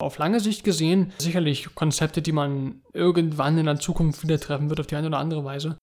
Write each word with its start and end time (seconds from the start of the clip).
Auf 0.00 0.16
lange 0.16 0.40
Sicht 0.40 0.64
gesehen 0.64 1.12
sicherlich 1.18 1.74
Konzepte, 1.74 2.22
die 2.22 2.32
man 2.32 2.80
irgendwann 2.94 3.58
in 3.58 3.66
der 3.66 3.78
Zukunft 3.78 4.22
wieder 4.22 4.40
treffen 4.40 4.70
wird, 4.70 4.80
auf 4.80 4.86
die 4.86 4.96
eine 4.96 5.08
oder 5.08 5.18
andere 5.18 5.44
Weise. 5.44 5.76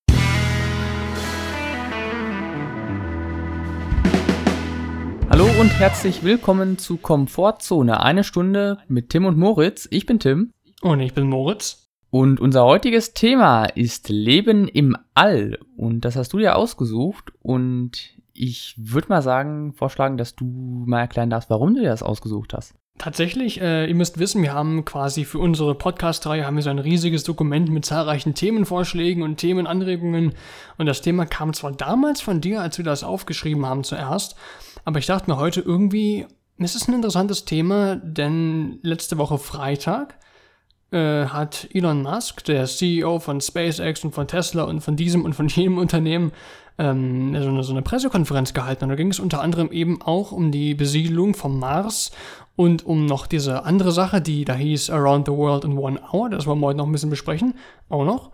Hallo 5.30 5.46
und 5.60 5.70
herzlich 5.70 6.24
willkommen 6.24 6.80
zu 6.80 6.98
Komfortzone. 6.98 8.00
Eine 8.02 8.24
Stunde 8.24 8.80
mit 8.88 9.12
Tim 9.12 9.26
und 9.26 9.38
Moritz. 9.38 9.88
Ich 9.92 10.08
bin 10.08 10.18
Tim. 10.18 10.52
Und 10.81 10.99
ich 10.99 11.13
bin 11.13 11.29
Moritz. 11.29 11.88
Und 12.10 12.40
unser 12.40 12.65
heutiges 12.65 13.13
Thema 13.13 13.65
ist 13.65 14.10
Leben 14.10 14.68
im 14.68 14.97
All. 15.13 15.60
Und 15.76 16.05
das 16.05 16.16
hast 16.16 16.34
du 16.34 16.40
ja 16.40 16.55
ausgesucht. 16.55 17.34
Und 17.44 18.18
ich 18.34 18.73
würde 18.80 19.09
mal 19.09 19.22
sagen, 19.22 19.73
vorschlagen, 19.73 20.18
dass 20.18 20.36
du 20.36 20.45
mal 20.88 21.02
erklären 21.02 21.30
darfst, 21.30 21.52
warum 21.52 21.76
du 21.76 21.81
dir 21.81 21.90
das 21.90 22.02
ausgesucht 22.02 22.55
hast. 22.55 22.73
Tatsächlich, 22.98 23.62
äh, 23.62 23.86
ihr 23.86 23.94
müsst 23.94 24.18
wissen, 24.18 24.41
wir 24.41 24.54
haben 24.54 24.84
quasi 24.84 25.23
für 25.23 25.38
unsere 25.38 25.76
Podcast-Reihe 25.76 26.46
haben 26.46 26.55
wir 26.55 26.64
so 26.64 26.72
ein 26.72 26.80
riesiges 26.80 27.24
Dokument 27.24 27.70
mit 27.70 27.86
zahlreichen 27.86 28.34
Themenvorschlägen 28.34 29.22
und 29.22 29.38
Themenanregungen. 29.38 30.34
Und 30.80 30.86
das 30.88 31.02
Thema 31.02 31.28
kam 31.28 31.54
zwar 31.54 31.74
damals 31.74 32.22
von 32.22 32.41
dir, 32.41 32.62
als 32.62 32.80
wir 32.80 32.86
das 32.86 33.04
aufgeschrieben 33.04 33.68
haben 33.68 33.84
zuerst, 33.84 34.36
aber 34.84 34.98
ich 34.98 35.05
dachte 35.05 35.30
mir 35.30 35.38
heute 35.38 35.62
irgendwie, 35.62 36.26
es 36.58 36.76
ist 36.76 36.88
ein 36.88 36.96
interessantes 36.96 37.46
Thema, 37.46 37.98
denn 37.98 38.80
letzte 38.82 39.20
Woche 39.20 39.38
Freitag 39.38 40.18
äh, 40.91 41.26
hat 41.26 41.68
Elon 41.74 42.02
Musk, 42.02 42.46
der 42.46 42.66
CEO 42.66 43.20
von 43.20 43.41
SpaceX 43.41 44.04
und 44.05 44.16
von 44.16 44.27
Tesla 44.27 44.64
und 44.64 44.82
von 44.82 44.96
diesem 44.96 45.24
und 45.24 45.34
von 45.34 45.50
jenem 45.50 45.77
Unternehmen, 45.77 46.32
ähm, 46.77 47.36
so, 47.64 47.72
eine, 47.72 47.82
Pressekonferenz 47.82 48.54
gehalten. 48.54 48.86
Und 48.86 48.90
da 48.90 48.96
ging 48.96 49.10
es 49.10 49.20
unter 49.20 49.41
anderem 49.41 49.72
eben 49.72 50.02
auch 50.02 50.32
um 50.32 50.52
die 50.52 50.76
Besiedlung 50.76 51.34
vom 51.34 51.60
Mars 51.60 52.12
und 52.58 52.88
um 52.88 53.06
noch 53.06 53.28
diese 53.28 53.66
andere 53.66 53.92
Sache, 53.92 54.20
die 54.20 54.44
da 54.44 54.56
hieß 54.56 54.90
Around 54.90 55.28
the 55.28 55.32
World 55.32 55.64
in 55.64 55.78
One 55.78 56.02
Hour. 56.12 56.32
Das 56.32 56.48
wollen 56.48 56.60
wir 56.60 56.66
heute 56.66 56.80
noch 56.80 56.88
ein 56.88 56.92
bisschen 56.92 57.12
besprechen. 57.12 57.54
Auch 57.88 58.04
noch. 58.04 58.32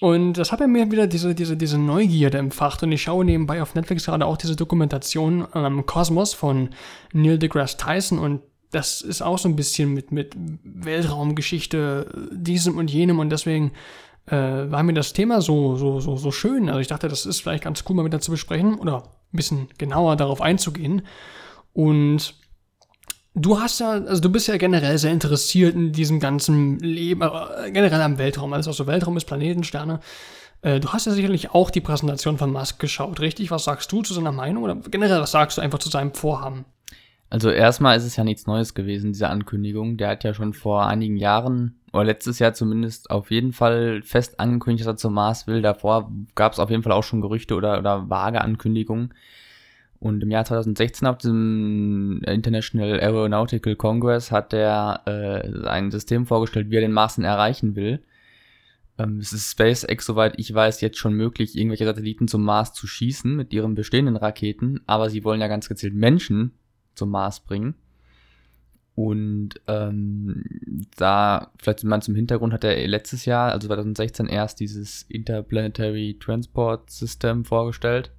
Und 0.00 0.34
das 0.34 0.52
hat 0.52 0.60
bei 0.60 0.68
mir 0.68 0.88
wieder 0.92 1.08
diese, 1.08 1.34
diese, 1.34 1.56
diese 1.56 1.76
Neugierde 1.76 2.38
empfacht. 2.38 2.84
Und 2.84 2.92
ich 2.92 3.02
schaue 3.02 3.24
nebenbei 3.24 3.60
auf 3.60 3.74
Netflix 3.74 4.04
gerade 4.04 4.26
auch 4.26 4.36
diese 4.36 4.54
Dokumentation 4.54 5.48
ähm, 5.56 5.84
Kosmos 5.86 6.34
von 6.34 6.70
Neil 7.12 7.36
deGrasse 7.36 7.78
Tyson. 7.78 8.20
Und 8.20 8.42
das 8.70 9.00
ist 9.00 9.22
auch 9.22 9.38
so 9.38 9.48
ein 9.48 9.56
bisschen 9.56 9.92
mit, 9.92 10.12
mit 10.12 10.36
Weltraumgeschichte, 10.62 12.28
diesem 12.30 12.78
und 12.78 12.92
jenem. 12.92 13.18
Und 13.18 13.30
deswegen 13.30 13.72
äh, 14.26 14.36
war 14.36 14.84
mir 14.84 14.94
das 14.94 15.14
Thema 15.14 15.40
so, 15.40 15.74
so, 15.74 15.98
so, 15.98 16.16
so 16.16 16.30
schön. 16.30 16.68
Also 16.68 16.78
ich 16.78 16.86
dachte, 16.86 17.08
das 17.08 17.26
ist 17.26 17.40
vielleicht 17.40 17.64
ganz 17.64 17.82
cool, 17.88 17.96
mal 17.96 18.04
wieder 18.04 18.20
zu 18.20 18.30
besprechen 18.30 18.78
oder 18.78 18.98
ein 19.32 19.36
bisschen 19.36 19.66
genauer 19.78 20.14
darauf 20.14 20.40
einzugehen. 20.40 21.02
Und 21.72 22.37
Du 23.38 23.60
hast 23.60 23.78
ja, 23.78 23.90
also 23.90 24.20
du 24.20 24.30
bist 24.30 24.48
ja 24.48 24.56
generell 24.56 24.98
sehr 24.98 25.12
interessiert 25.12 25.74
in 25.74 25.92
diesem 25.92 26.18
ganzen 26.18 26.78
Leben, 26.80 27.22
äh, 27.22 27.70
generell 27.70 28.00
am 28.00 28.18
Weltraum, 28.18 28.52
alles 28.52 28.66
was 28.66 28.76
so 28.76 28.86
Weltraum 28.86 29.16
ist, 29.16 29.26
Planeten, 29.26 29.62
Sterne. 29.62 30.00
Äh, 30.62 30.80
du 30.80 30.88
hast 30.88 31.06
ja 31.06 31.12
sicherlich 31.12 31.52
auch 31.52 31.70
die 31.70 31.80
Präsentation 31.80 32.36
von 32.36 32.50
Musk 32.50 32.80
geschaut, 32.80 33.20
richtig? 33.20 33.52
Was 33.52 33.64
sagst 33.64 33.92
du 33.92 34.02
zu 34.02 34.12
seiner 34.12 34.32
Meinung 34.32 34.64
oder 34.64 34.74
generell, 34.74 35.20
was 35.20 35.30
sagst 35.30 35.56
du 35.56 35.62
einfach 35.62 35.78
zu 35.78 35.88
seinem 35.88 36.12
Vorhaben? 36.12 36.64
Also 37.30 37.50
erstmal 37.50 37.96
ist 37.96 38.04
es 38.04 38.16
ja 38.16 38.24
nichts 38.24 38.46
Neues 38.46 38.74
gewesen, 38.74 39.12
diese 39.12 39.28
Ankündigung. 39.28 39.98
Der 39.98 40.08
hat 40.08 40.24
ja 40.24 40.34
schon 40.34 40.52
vor 40.52 40.86
einigen 40.86 41.16
Jahren, 41.16 41.78
oder 41.92 42.04
letztes 42.04 42.38
Jahr 42.40 42.54
zumindest, 42.54 43.10
auf 43.10 43.30
jeden 43.30 43.52
Fall 43.52 44.02
fest 44.02 44.40
angekündigt, 44.40 44.86
dass 44.86 44.94
er 44.94 44.96
zum 44.96 45.14
Mars 45.14 45.46
will. 45.46 45.62
Davor 45.62 46.10
gab 46.34 46.54
es 46.54 46.58
auf 46.58 46.70
jeden 46.70 46.82
Fall 46.82 46.92
auch 46.92 47.04
schon 47.04 47.20
Gerüchte 47.20 47.54
oder, 47.54 47.78
oder 47.78 48.08
vage 48.08 48.40
Ankündigungen. 48.40 49.14
Und 50.00 50.22
im 50.22 50.30
Jahr 50.30 50.44
2016 50.44 51.08
auf 51.08 51.18
dem 51.18 52.22
International 52.24 53.00
Aeronautical 53.00 53.74
Congress 53.74 54.30
hat 54.30 54.52
er 54.52 55.02
äh, 55.06 55.66
ein 55.66 55.90
System 55.90 56.24
vorgestellt, 56.24 56.70
wie 56.70 56.76
er 56.76 56.82
den 56.82 56.92
Mars 56.92 57.18
erreichen 57.18 57.74
will. 57.74 58.00
Ähm, 58.96 59.18
es 59.18 59.32
ist 59.32 59.50
SpaceX, 59.50 60.06
soweit 60.06 60.38
ich 60.38 60.54
weiß, 60.54 60.80
jetzt 60.82 60.98
schon 60.98 61.14
möglich, 61.14 61.58
irgendwelche 61.58 61.84
Satelliten 61.84 62.28
zum 62.28 62.44
Mars 62.44 62.72
zu 62.74 62.86
schießen 62.86 63.34
mit 63.34 63.52
ihren 63.52 63.74
bestehenden 63.74 64.16
Raketen, 64.16 64.80
aber 64.86 65.10
sie 65.10 65.24
wollen 65.24 65.40
ja 65.40 65.48
ganz 65.48 65.68
gezielt 65.68 65.94
Menschen 65.94 66.52
zum 66.94 67.10
Mars 67.10 67.40
bringen. 67.40 67.74
Und 68.94 69.60
ähm, 69.68 70.44
da, 70.96 71.52
vielleicht 71.58 71.84
man 71.84 72.02
zum 72.02 72.16
Hintergrund, 72.16 72.52
hat 72.52 72.64
er 72.64 72.86
letztes 72.86 73.24
Jahr, 73.24 73.52
also 73.52 73.66
2016, 73.66 74.26
erst 74.26 74.60
dieses 74.60 75.02
Interplanetary 75.02 76.16
Transport 76.20 76.90
System 76.90 77.44
vorgestellt 77.44 78.12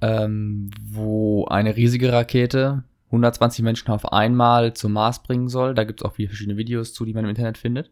ähm, 0.00 0.70
wo 0.82 1.46
eine 1.46 1.76
riesige 1.76 2.12
Rakete 2.12 2.84
120 3.06 3.64
Menschen 3.64 3.90
auf 3.90 4.12
einmal 4.12 4.74
zum 4.74 4.92
Mars 4.92 5.22
bringen 5.22 5.48
soll. 5.48 5.74
Da 5.74 5.84
gibt 5.84 6.00
es 6.00 6.04
auch 6.04 6.14
viele 6.14 6.28
verschiedene 6.28 6.56
Videos 6.56 6.92
zu, 6.92 7.04
die 7.04 7.14
man 7.14 7.24
im 7.24 7.30
Internet 7.30 7.58
findet. 7.58 7.90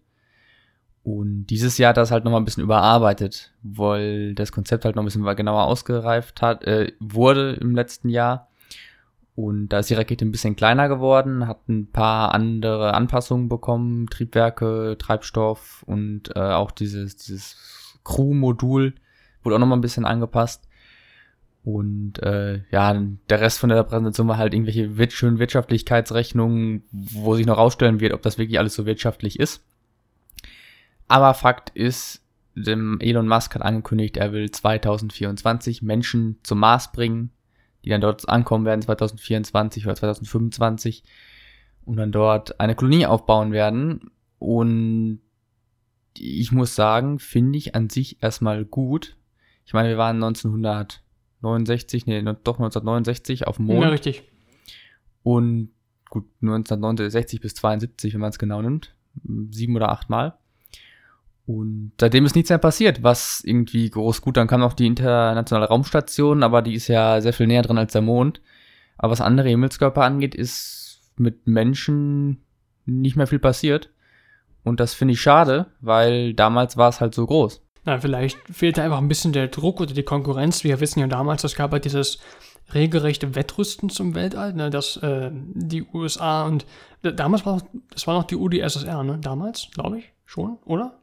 Und 1.04 1.46
dieses 1.46 1.78
Jahr 1.78 1.90
hat 1.90 1.96
das 1.96 2.10
halt 2.10 2.24
nochmal 2.24 2.40
ein 2.40 2.44
bisschen 2.44 2.62
überarbeitet, 2.62 3.52
weil 3.62 4.34
das 4.34 4.52
Konzept 4.52 4.84
halt 4.84 4.94
noch 4.94 5.02
ein 5.02 5.06
bisschen 5.06 5.24
genauer 5.36 5.64
ausgereift 5.64 6.42
hat, 6.42 6.64
äh, 6.64 6.92
wurde 7.00 7.54
im 7.60 7.74
letzten 7.74 8.08
Jahr. 8.08 8.48
Und 9.34 9.70
da 9.70 9.78
ist 9.78 9.90
die 9.90 9.94
Rakete 9.94 10.24
ein 10.24 10.30
bisschen 10.30 10.56
kleiner 10.56 10.88
geworden, 10.88 11.48
hat 11.48 11.69
ein 11.69 11.90
paar 11.90 12.34
andere 12.34 12.94
Anpassungen 12.94 13.48
bekommen, 13.48 14.06
Triebwerke, 14.08 14.96
Treibstoff 14.98 15.82
und 15.86 16.36
äh, 16.36 16.38
auch 16.38 16.70
dieses, 16.70 17.16
dieses 17.16 17.98
Crew-Modul 18.04 18.94
wurde 19.42 19.56
auch 19.56 19.60
nochmal 19.60 19.78
ein 19.78 19.82
bisschen 19.82 20.04
angepasst. 20.04 20.69
Und 21.64 22.20
äh, 22.22 22.62
ja, 22.70 22.92
der 23.30 23.40
Rest 23.40 23.60
von 23.60 23.68
der 23.68 23.82
Präsentation 23.84 24.26
war 24.26 24.36
halt 24.36 24.52
irgendwelche 24.52 25.10
schönen 25.10 25.38
Wirtschaftlichkeitsrechnungen, 25.38 26.82
wo 26.90 27.36
sich 27.36 27.46
noch 27.46 27.58
rausstellen 27.58 28.00
wird, 28.00 28.14
ob 28.14 28.22
das 28.22 28.36
wirklich 28.38 28.58
alles 28.58 28.74
so 28.74 28.84
wirtschaftlich 28.84 29.38
ist. 29.38 29.62
Aber 31.06 31.34
Fakt 31.34 31.70
ist, 31.70 32.22
dem 32.54 32.98
Elon 33.00 33.28
Musk 33.28 33.54
hat 33.54 33.62
angekündigt, 33.62 34.16
er 34.16 34.32
will 34.32 34.50
2024 34.50 35.82
Menschen 35.82 36.38
zum 36.42 36.58
Mars 36.58 36.90
bringen, 36.90 37.30
die 37.84 37.90
dann 37.90 38.00
dort 38.00 38.28
ankommen 38.28 38.64
werden 38.64 38.82
2024 38.82 39.86
oder 39.86 39.94
2025 39.94 41.04
und 41.84 41.96
dann 41.96 42.12
dort 42.12 42.60
eine 42.60 42.74
Kolonie 42.74 43.06
aufbauen 43.06 43.52
werden. 43.52 44.10
Und 44.38 45.20
ich 46.18 46.50
muss 46.50 46.74
sagen, 46.74 47.18
finde 47.20 47.58
ich 47.58 47.74
an 47.74 47.88
sich 47.88 48.22
erstmal 48.22 48.64
gut. 48.64 49.16
Ich 49.64 49.72
meine, 49.72 49.88
wir 49.88 49.98
waren 49.98 50.16
1900 50.16 51.02
69, 51.42 52.06
nee, 52.06 52.22
doch 52.22 52.58
1969 52.58 53.47
auf 53.47 53.56
dem 53.56 53.66
Mond. 53.66 53.82
Ja, 53.82 53.88
richtig. 53.88 54.22
Und 55.22 55.70
gut, 56.08 56.25
1969 56.41 57.41
bis 57.41 57.54
72, 57.54 58.14
wenn 58.14 58.20
man 58.20 58.30
es 58.30 58.38
genau 58.38 58.62
nimmt. 58.62 58.94
Sieben 59.50 59.76
oder 59.76 59.91
acht 59.91 60.08
Mal. 60.10 60.38
Und 61.44 61.92
seitdem 62.00 62.25
ist 62.25 62.36
nichts 62.36 62.50
mehr 62.50 62.58
passiert, 62.58 63.02
was 63.02 63.42
irgendwie 63.44 63.91
groß 63.91 64.22
gut. 64.22 64.36
Dann 64.36 64.47
kam 64.47 64.60
noch 64.60 64.75
die 64.75 64.86
internationale 64.86 65.69
Raumstation, 65.69 66.42
aber 66.42 66.62
die 66.62 66.75
ist 66.75 66.88
ja 66.88 67.20
sehr 67.20 67.32
viel 67.32 67.47
näher 67.47 67.62
dran 67.62 67.78
als 67.78 67.92
der 67.92 68.02
Mond. 68.02 68.41
Aber 68.97 69.10
was 69.10 69.20
andere 69.20 69.48
Himmelskörper 69.48 70.02
angeht, 70.02 70.34
ist 70.34 71.00
mit 71.16 71.47
Menschen 71.47 72.42
nicht 72.86 73.16
mehr 73.16 73.26
viel 73.26 73.41
passiert. 73.41 73.91
Und 74.62 74.78
das 74.78 74.94
finde 74.94 75.14
ich 75.14 75.20
schade, 75.20 75.66
weil 75.81 76.34
damals 76.34 76.76
war 76.76 76.88
es 76.88 77.00
halt 77.00 77.14
so 77.14 77.26
groß. 77.26 77.61
Na, 77.84 77.98
vielleicht 77.98 78.38
fehlte 78.50 78.82
einfach 78.82 78.98
ein 78.98 79.09
bisschen 79.09 79.32
der 79.32 79.48
Druck 79.48 79.81
oder 79.81 79.93
die 79.93 80.03
Konkurrenz. 80.04 80.62
Wir 80.62 80.81
wissen 80.81 81.00
ja 81.00 81.06
damals, 81.09 81.43
es 81.44 81.56
gab 81.56 81.72
halt 81.72 81.84
dieses 81.84 82.19
regelrechte 82.72 83.34
Wettrüsten 83.34 83.91
zum 83.91 84.15
Weltall, 84.15 84.53
ne, 84.54 84.70
dass 84.70 84.97
äh, 84.98 85.31
die 85.32 85.84
USA 85.93 86.44
und 86.47 86.65
damals 87.03 87.44
war 87.44 87.62
das 87.91 88.06
war 88.06 88.15
noch 88.15 88.25
die 88.25 88.37
UdSSR, 88.37 89.03
ne? 89.03 89.19
Damals, 89.19 89.69
glaube 89.75 89.98
ich, 89.98 90.12
schon, 90.25 90.59
oder? 90.65 91.00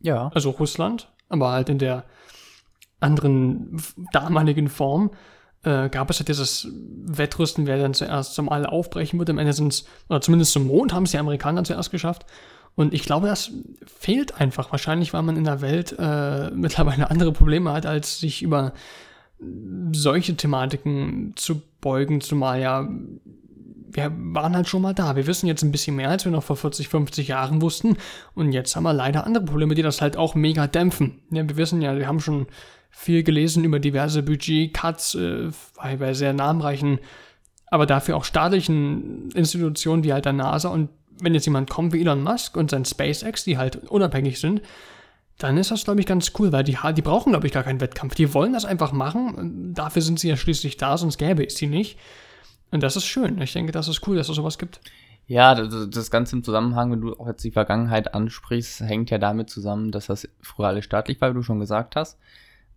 Ja. 0.00 0.30
Also 0.34 0.50
Russland, 0.50 1.10
aber 1.28 1.52
halt 1.52 1.68
in 1.68 1.78
der 1.78 2.04
anderen 3.00 3.82
damaligen 4.12 4.68
Form 4.68 5.10
äh, 5.62 5.88
gab 5.88 6.10
es 6.10 6.18
ja 6.18 6.20
halt 6.20 6.28
dieses 6.28 6.68
Wettrüsten, 6.72 7.66
wer 7.66 7.78
dann 7.78 7.94
zuerst 7.94 8.34
zum 8.34 8.48
All 8.48 8.66
aufbrechen 8.66 9.18
würde. 9.18 9.32
Am 9.32 9.38
Ende 9.38 9.52
sind 9.52 9.72
es, 9.72 9.86
oder 10.08 10.20
zumindest 10.20 10.52
zum 10.52 10.66
Mond 10.66 10.92
haben 10.92 11.04
es 11.04 11.10
die 11.10 11.18
Amerikaner 11.18 11.64
zuerst 11.64 11.90
geschafft. 11.90 12.26
Und 12.76 12.92
ich 12.92 13.02
glaube, 13.02 13.28
das 13.28 13.52
fehlt 13.86 14.40
einfach. 14.40 14.72
Wahrscheinlich, 14.72 15.12
weil 15.12 15.22
man 15.22 15.36
in 15.36 15.44
der 15.44 15.60
Welt 15.60 15.94
äh, 15.98 16.50
mittlerweile 16.54 17.10
andere 17.10 17.32
Probleme 17.32 17.72
hat, 17.72 17.86
als 17.86 18.18
sich 18.18 18.42
über 18.42 18.72
solche 19.92 20.36
Thematiken 20.36 21.32
zu 21.36 21.60
beugen, 21.80 22.20
zumal 22.20 22.60
ja, 22.60 22.88
wir 23.90 24.12
waren 24.16 24.56
halt 24.56 24.68
schon 24.68 24.82
mal 24.82 24.94
da. 24.94 25.14
Wir 25.16 25.26
wissen 25.26 25.46
jetzt 25.46 25.62
ein 25.62 25.70
bisschen 25.70 25.96
mehr, 25.96 26.10
als 26.10 26.24
wir 26.24 26.32
noch 26.32 26.42
vor 26.42 26.56
40, 26.56 26.88
50 26.88 27.28
Jahren 27.28 27.62
wussten. 27.62 27.96
Und 28.34 28.52
jetzt 28.52 28.74
haben 28.74 28.82
wir 28.82 28.92
leider 28.92 29.24
andere 29.24 29.44
Probleme, 29.44 29.74
die 29.74 29.82
das 29.82 30.00
halt 30.00 30.16
auch 30.16 30.34
mega 30.34 30.66
dämpfen. 30.66 31.20
Ja, 31.30 31.48
wir 31.48 31.56
wissen 31.56 31.80
ja, 31.80 31.96
wir 31.96 32.08
haben 32.08 32.20
schon 32.20 32.46
viel 32.90 33.22
gelesen 33.22 33.64
über 33.64 33.80
diverse 33.80 34.22
Budget-Cuts 34.22 35.14
äh, 35.16 35.50
bei, 35.76 35.96
bei 35.96 36.14
sehr 36.14 36.32
namenreichen, 36.32 37.00
aber 37.66 37.86
dafür 37.86 38.16
auch 38.16 38.24
staatlichen 38.24 39.30
Institutionen 39.32 40.04
wie 40.04 40.12
halt 40.12 40.24
der 40.24 40.32
NASA 40.32 40.68
und 40.68 40.90
wenn 41.20 41.34
jetzt 41.34 41.46
jemand 41.46 41.70
kommt 41.70 41.92
wie 41.92 42.00
Elon 42.00 42.22
Musk 42.22 42.56
und 42.56 42.70
sein 42.70 42.84
SpaceX, 42.84 43.44
die 43.44 43.58
halt 43.58 43.76
unabhängig 43.88 44.40
sind, 44.40 44.62
dann 45.38 45.56
ist 45.58 45.70
das, 45.70 45.84
glaube 45.84 46.00
ich, 46.00 46.06
ganz 46.06 46.32
cool, 46.38 46.52
weil 46.52 46.64
die, 46.64 46.78
die 46.96 47.02
brauchen, 47.02 47.32
glaube 47.32 47.46
ich, 47.46 47.52
gar 47.52 47.64
keinen 47.64 47.80
Wettkampf. 47.80 48.14
Die 48.14 48.32
wollen 48.34 48.52
das 48.52 48.64
einfach 48.64 48.92
machen. 48.92 49.74
Dafür 49.74 50.02
sind 50.02 50.20
sie 50.20 50.28
ja 50.28 50.36
schließlich 50.36 50.76
da, 50.76 50.96
sonst 50.96 51.18
gäbe 51.18 51.44
es 51.44 51.56
sie 51.56 51.66
nicht. 51.66 51.98
Und 52.70 52.82
das 52.82 52.96
ist 52.96 53.04
schön. 53.04 53.40
Ich 53.40 53.52
denke, 53.52 53.72
das 53.72 53.88
ist 53.88 54.06
cool, 54.06 54.16
dass 54.16 54.28
es 54.28 54.36
sowas 54.36 54.58
gibt. 54.58 54.80
Ja, 55.26 55.54
das, 55.54 55.88
das 55.90 56.10
Ganze 56.10 56.36
im 56.36 56.44
Zusammenhang, 56.44 56.92
wenn 56.92 57.00
du 57.00 57.14
auch 57.14 57.26
jetzt 57.26 57.44
die 57.44 57.50
Vergangenheit 57.50 58.14
ansprichst, 58.14 58.80
hängt 58.80 59.10
ja 59.10 59.18
damit 59.18 59.48
zusammen, 59.48 59.90
dass 59.90 60.06
das 60.06 60.28
früher 60.40 60.68
alles 60.68 60.84
staatlich 60.84 61.20
war, 61.20 61.30
wie 61.30 61.34
du 61.34 61.42
schon 61.42 61.60
gesagt 61.60 61.96
hast. 61.96 62.18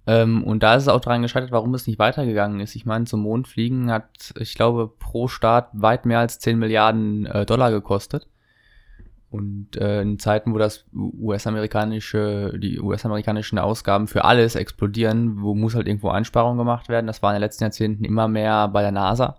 Ähm, 0.08 0.44
und 0.46 0.64
da 0.64 0.76
ist 0.76 0.84
es 0.84 0.90
auch 0.90 1.02
daran 1.02 1.22
gescheitert, 1.22 1.52
warum 1.52 1.74
es 1.74 1.86
nicht 1.86 2.00
weitergegangen 2.00 2.62
ist. 2.62 2.76
Ich 2.76 2.86
meine, 2.86 3.04
zum 3.06 3.22
Mond 3.22 3.48
fliegen 3.48 3.92
hat, 3.92 4.34
ich 4.40 4.56
glaube, 4.56 4.88
pro 4.88 5.28
Staat 5.28 5.70
weit 5.74 6.06
mehr 6.06 6.20
als 6.20 6.40
10 6.40 6.58
Milliarden 6.58 7.26
äh, 7.26 7.46
Dollar 7.46 7.72
gekostet. 7.72 8.28
Und 9.30 9.76
äh, 9.76 10.02
in 10.02 10.18
Zeiten, 10.20 10.54
wo 10.54 10.58
das 10.58 10.86
US-amerikanische, 10.94 12.58
die 12.58 12.80
US-amerikanischen 12.80 13.60
Ausgaben 13.60 14.08
für 14.08 14.24
alles 14.24 14.56
explodieren, 14.56 15.42
wo 15.42 15.54
muss 15.54 15.76
halt 15.76 15.88
irgendwo 15.88 16.10
Einsparungen 16.10 16.58
gemacht 16.58 16.88
werden. 16.88 17.08
Das 17.08 17.22
war 17.22 17.32
in 17.32 17.36
den 17.36 17.42
letzten 17.42 17.66
Jahrzehnten 17.66 18.06
immer 18.06 18.30
mehr 18.30 18.70
bei 18.70 18.82
der 18.82 18.94
NASA. 18.94 19.38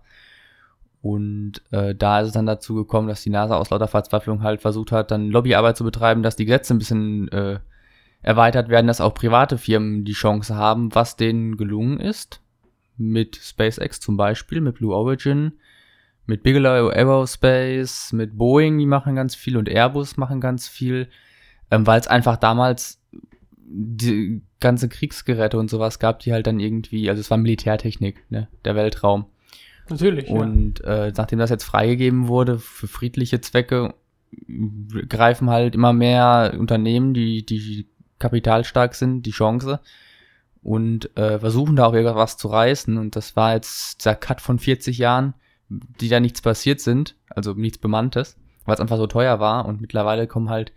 Und 1.01 1.63
äh, 1.71 1.95
da 1.95 2.21
ist 2.21 2.29
es 2.29 2.33
dann 2.35 2.45
dazu 2.45 2.75
gekommen, 2.75 3.09
dass 3.09 3.23
die 3.23 3.31
NASA 3.31 3.57
aus 3.57 3.71
lauter 3.71 3.89
Verzweiflung 3.89 4.43
halt 4.43 4.61
versucht 4.61 4.93
hat, 4.93 5.11
dann 5.11 5.31
Lobbyarbeit 5.31 5.79
zu 5.79 5.85
betreiben, 5.85 6.23
dass 6.23 6.37
die 6.37 6.45
Gesetze 6.45 6.75
ein 6.75 6.79
bisschen 6.79 7.29
äh, 7.29 7.59
erweitert 8.23 8.69
werden, 8.69 8.87
dass 8.87 9.01
auch 9.01 9.15
private 9.15 9.59
Firmen 9.59 10.05
die 10.05 10.13
Chance 10.13 10.55
haben, 10.55 10.95
was 10.95 11.17
denen 11.17 11.57
gelungen 11.57 12.01
ist. 12.01 12.41
Mit 12.97 13.37
SpaceX 13.37 14.01
zum 14.01 14.17
Beispiel, 14.17 14.61
mit 14.61 14.77
Blue 14.77 14.95
Origin, 14.95 15.53
mit 16.27 16.43
Bigelow 16.43 16.89
Aerospace, 16.91 18.13
mit 18.13 18.37
Boeing, 18.37 18.77
die 18.79 18.87
machen 18.87 19.15
ganz 19.15 19.35
viel 19.35 19.57
und 19.57 19.69
Airbus 19.69 20.17
machen 20.17 20.41
ganz 20.41 20.67
viel, 20.69 21.09
ähm, 21.71 21.87
weil 21.87 22.01
es 22.01 22.09
einfach 22.09 22.37
damals 22.37 23.01
die 23.71 24.43
ganze 24.61 24.89
Kriegsgeräte 24.89 25.59
und 25.59 25.71
sowas 25.71 25.99
gab, 25.99 26.19
die 26.21 26.33
halt 26.33 26.47
dann 26.47 26.59
irgendwie, 26.59 27.09
also 27.09 27.21
es 27.21 27.31
war 27.31 27.39
Militärtechnik, 27.39 28.25
ne, 28.31 28.49
der 28.65 28.75
Weltraum. 28.75 29.27
Natürlich. 29.89 30.29
Und 30.29 30.81
ja. 30.81 31.07
äh, 31.07 31.13
nachdem 31.17 31.39
das 31.39 31.51
jetzt 31.51 31.65
freigegeben 31.65 32.29
wurde 32.29 32.59
für 32.59 32.89
friedliche 32.89 33.41
Zwecke, 33.41 33.95
greifen 35.09 35.49
halt 35.49 35.75
immer 35.75 35.93
mehr 35.93 36.55
Unternehmen, 36.59 37.15
die, 37.15 37.47
die 37.47 37.87
kapitalstark 38.19 38.95
sind, 38.95 39.23
die 39.23 39.31
Chance 39.31 39.81
und 40.63 41.17
äh, 41.17 41.39
versuchen 41.39 41.77
da 41.77 41.87
auch 41.87 41.95
irgendwas 41.95 42.37
zu 42.37 42.49
reißen. 42.49 42.99
Und 42.99 43.17
das 43.17 43.37
war 43.37 43.55
jetzt 43.55 44.05
der 44.05 44.17
Cut 44.17 44.41
von 44.41 44.59
40 44.59 44.99
Jahren, 44.99 45.35
die 45.69 46.09
da 46.09 46.21
nichts 46.21 46.43
passiert 46.43 46.81
sind, 46.81 47.17
also 47.31 47.55
nichts 47.55 47.79
Bemanntes, 47.79 48.37
weil 48.65 48.75
es 48.75 48.81
einfach 48.81 48.97
so 48.97 49.07
teuer 49.07 49.41
war. 49.41 49.67
Und 49.67 49.81
mittlerweile 49.81 50.27
kommen 50.27 50.51
halt 50.51 50.73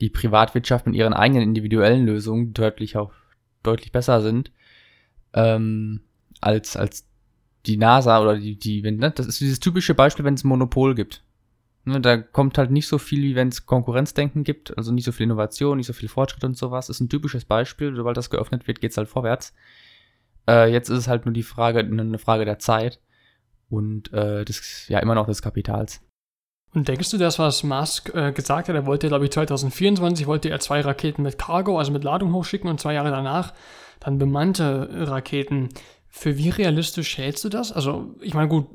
die 0.00 0.10
Privatwirtschaft 0.10 0.86
mit 0.86 0.94
ihren 0.94 1.14
eigenen 1.14 1.42
individuellen 1.42 2.04
Lösungen, 2.06 2.48
die 2.48 2.54
deutlich 2.54 2.96
auch 2.96 3.12
deutlich 3.62 3.92
besser 3.92 4.20
sind, 4.20 4.50
ähm, 5.32 6.00
als, 6.40 6.76
als 6.76 7.06
die 7.66 7.76
NASA 7.76 8.20
oder 8.20 8.36
die, 8.36 8.58
die, 8.58 8.84
wenn, 8.84 8.96
ne? 8.96 9.10
das 9.10 9.26
ist 9.26 9.40
dieses 9.40 9.60
typische 9.60 9.94
Beispiel, 9.94 10.24
wenn 10.24 10.34
es 10.34 10.44
ein 10.44 10.48
Monopol 10.48 10.94
gibt. 10.94 11.23
Ne, 11.86 12.00
da 12.00 12.16
kommt 12.16 12.56
halt 12.56 12.70
nicht 12.70 12.88
so 12.88 12.98
viel, 12.98 13.22
wie 13.22 13.34
wenn 13.34 13.48
es 13.48 13.66
Konkurrenzdenken 13.66 14.42
gibt, 14.42 14.76
also 14.78 14.90
nicht 14.90 15.04
so 15.04 15.12
viel 15.12 15.24
Innovation, 15.24 15.76
nicht 15.76 15.86
so 15.86 15.92
viel 15.92 16.08
Fortschritt 16.08 16.44
und 16.44 16.56
sowas. 16.56 16.88
Ist 16.88 17.00
ein 17.00 17.10
typisches 17.10 17.44
Beispiel. 17.44 17.94
Sobald 17.94 18.16
das 18.16 18.30
geöffnet 18.30 18.66
wird, 18.66 18.80
geht's 18.80 18.96
halt 18.96 19.08
vorwärts. 19.08 19.52
Äh, 20.48 20.72
jetzt 20.72 20.88
ist 20.88 20.98
es 20.98 21.08
halt 21.08 21.26
nur 21.26 21.34
die 21.34 21.42
Frage, 21.42 21.80
eine 21.80 22.18
Frage 22.18 22.44
der 22.44 22.58
Zeit 22.58 23.00
und 23.68 24.12
äh, 24.12 24.44
das 24.44 24.88
ja 24.88 24.98
immer 25.00 25.14
noch 25.14 25.26
des 25.26 25.42
Kapitals. 25.42 26.00
Und 26.74 26.88
denkst 26.88 27.10
du, 27.10 27.18
das, 27.18 27.38
was 27.38 27.62
Musk 27.62 28.12
äh, 28.14 28.32
gesagt 28.32 28.68
hat, 28.68 28.74
er 28.74 28.86
wollte, 28.86 29.08
glaube 29.08 29.24
ich, 29.26 29.30
2024 29.30 30.26
wollte 30.26 30.48
er 30.50 30.58
zwei 30.58 30.80
Raketen 30.80 31.22
mit 31.22 31.38
Cargo, 31.38 31.78
also 31.78 31.92
mit 31.92 32.02
Ladung 32.02 32.32
hochschicken 32.32 32.68
und 32.68 32.80
zwei 32.80 32.94
Jahre 32.94 33.10
danach 33.10 33.54
dann 34.00 34.18
bemannte 34.18 34.88
Raketen. 35.08 35.68
Für 36.08 36.36
wie 36.36 36.50
realistisch 36.50 37.18
hältst 37.18 37.44
du 37.44 37.48
das? 37.48 37.72
Also, 37.72 38.14
ich 38.20 38.34
meine, 38.34 38.48
gut, 38.48 38.66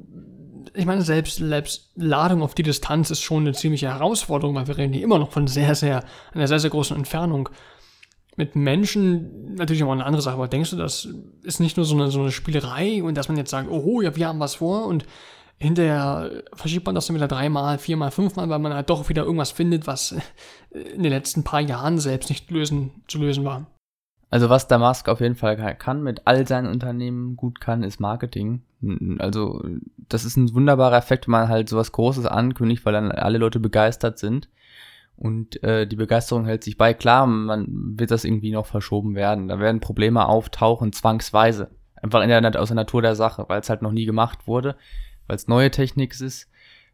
ich 0.74 0.86
meine, 0.86 1.02
selbst, 1.02 1.38
selbst 1.38 1.92
Ladung 1.96 2.42
auf 2.42 2.56
die 2.56 2.64
Distanz 2.64 3.12
ist 3.12 3.22
schon 3.22 3.44
eine 3.44 3.54
ziemliche 3.54 3.88
Herausforderung, 3.88 4.56
weil 4.56 4.68
wir 4.68 4.78
reden 4.78 4.94
hier 4.94 5.04
immer 5.04 5.20
noch 5.20 5.32
von 5.32 5.48
sehr, 5.48 5.76
sehr, 5.76 6.04
einer 6.34 6.48
sehr, 6.48 6.60
sehr 6.60 6.70
großen 6.70 6.96
Entfernung. 6.96 7.50
Mit 8.36 8.56
Menschen 8.56 9.56
natürlich 9.56 9.84
auch 9.84 9.92
eine 9.92 10.06
andere 10.06 10.22
Sache, 10.22 10.36
aber 10.36 10.48
denkst 10.48 10.72
du, 10.72 10.78
das 10.78 11.10
ist 11.44 11.60
nicht 11.60 11.78
nur 11.78 11.86
so 11.86 11.96
eine, 11.96 12.10
so 12.10 12.22
eine 12.22 12.32
Spielerei 12.32 13.04
und 13.04 13.16
dass 13.16 13.28
man 13.28 13.38
jetzt 13.38 13.50
sagt, 13.50 13.70
oh 13.70 14.02
ja, 14.02 14.16
wir 14.16 14.28
haben 14.28 14.40
was 14.40 14.56
vor 14.56 14.86
und 14.86 15.06
hinterher 15.58 16.44
verschiebt 16.54 16.86
man 16.86 16.96
das 16.96 17.08
dann 17.08 17.16
wieder 17.16 17.28
dreimal, 17.28 17.78
viermal, 17.78 18.12
fünfmal, 18.12 18.50
weil 18.50 18.60
man 18.60 18.74
halt 18.74 18.90
doch 18.90 19.10
wieder 19.10 19.24
irgendwas 19.24 19.52
findet, 19.52 19.88
was 19.88 20.16
in 20.72 21.04
den 21.04 21.12
letzten 21.12 21.44
paar 21.44 21.60
Jahren 21.60 22.00
selbst 22.00 22.30
nicht 22.30 22.50
lösen, 22.50 23.04
zu 23.08 23.18
lösen 23.18 23.44
war. 23.44 23.68
Also 24.30 24.50
was 24.50 24.68
der 24.68 24.78
Musk 24.78 25.10
auf 25.10 25.22
jeden 25.22 25.36
Fall 25.36 25.58
kann, 25.76 26.04
mit 26.04 26.22
all 26.26 26.48
seinen 26.48 26.68
Unternehmen 26.68 27.36
gut 27.36 27.60
kann, 27.60 27.84
ist 27.84 28.00
Marketing. 28.00 28.62
Also 29.18 29.64
das 29.98 30.24
ist 30.24 30.38
ein 30.38 30.54
wunderbarer 30.54 30.98
Effekt, 30.98 31.28
wenn 31.28 31.32
man 31.32 31.48
halt 31.48 31.68
sowas 31.68 31.92
Großes 31.92 32.26
ankündigt, 32.26 32.86
weil 32.86 32.94
dann 32.94 33.12
alle 33.12 33.40
Leute 33.40 33.60
begeistert 33.60 34.20
sind. 34.20 34.50
Und 35.18 35.62
äh, 35.64 35.86
die 35.86 35.98
Begeisterung 35.98 36.46
hält 36.46 36.64
sich 36.64 36.78
bei. 36.78 36.94
Klar, 36.94 37.26
man 37.28 37.66
wird 37.98 38.12
das 38.12 38.24
irgendwie 38.24 38.52
noch 38.52 38.68
verschoben 38.68 39.16
werden. 39.16 39.50
Da 39.50 39.60
werden 39.60 39.82
Probleme 39.82 40.26
auftauchen, 40.26 40.94
zwangsweise. 40.94 41.72
Einfach 42.02 42.22
in 42.22 42.30
der, 42.30 42.62
aus 42.62 42.70
der 42.70 42.76
Natur 42.76 43.02
der 43.02 43.16
Sache, 43.16 43.46
weil 43.48 43.60
es 43.60 43.70
halt 43.70 43.82
noch 43.82 43.92
nie 43.92 44.06
gemacht 44.06 44.48
wurde, 44.48 44.78
weil 45.28 45.36
es 45.36 45.50
neue 45.50 45.72
Technik 45.72 46.18
ist, 46.22 46.50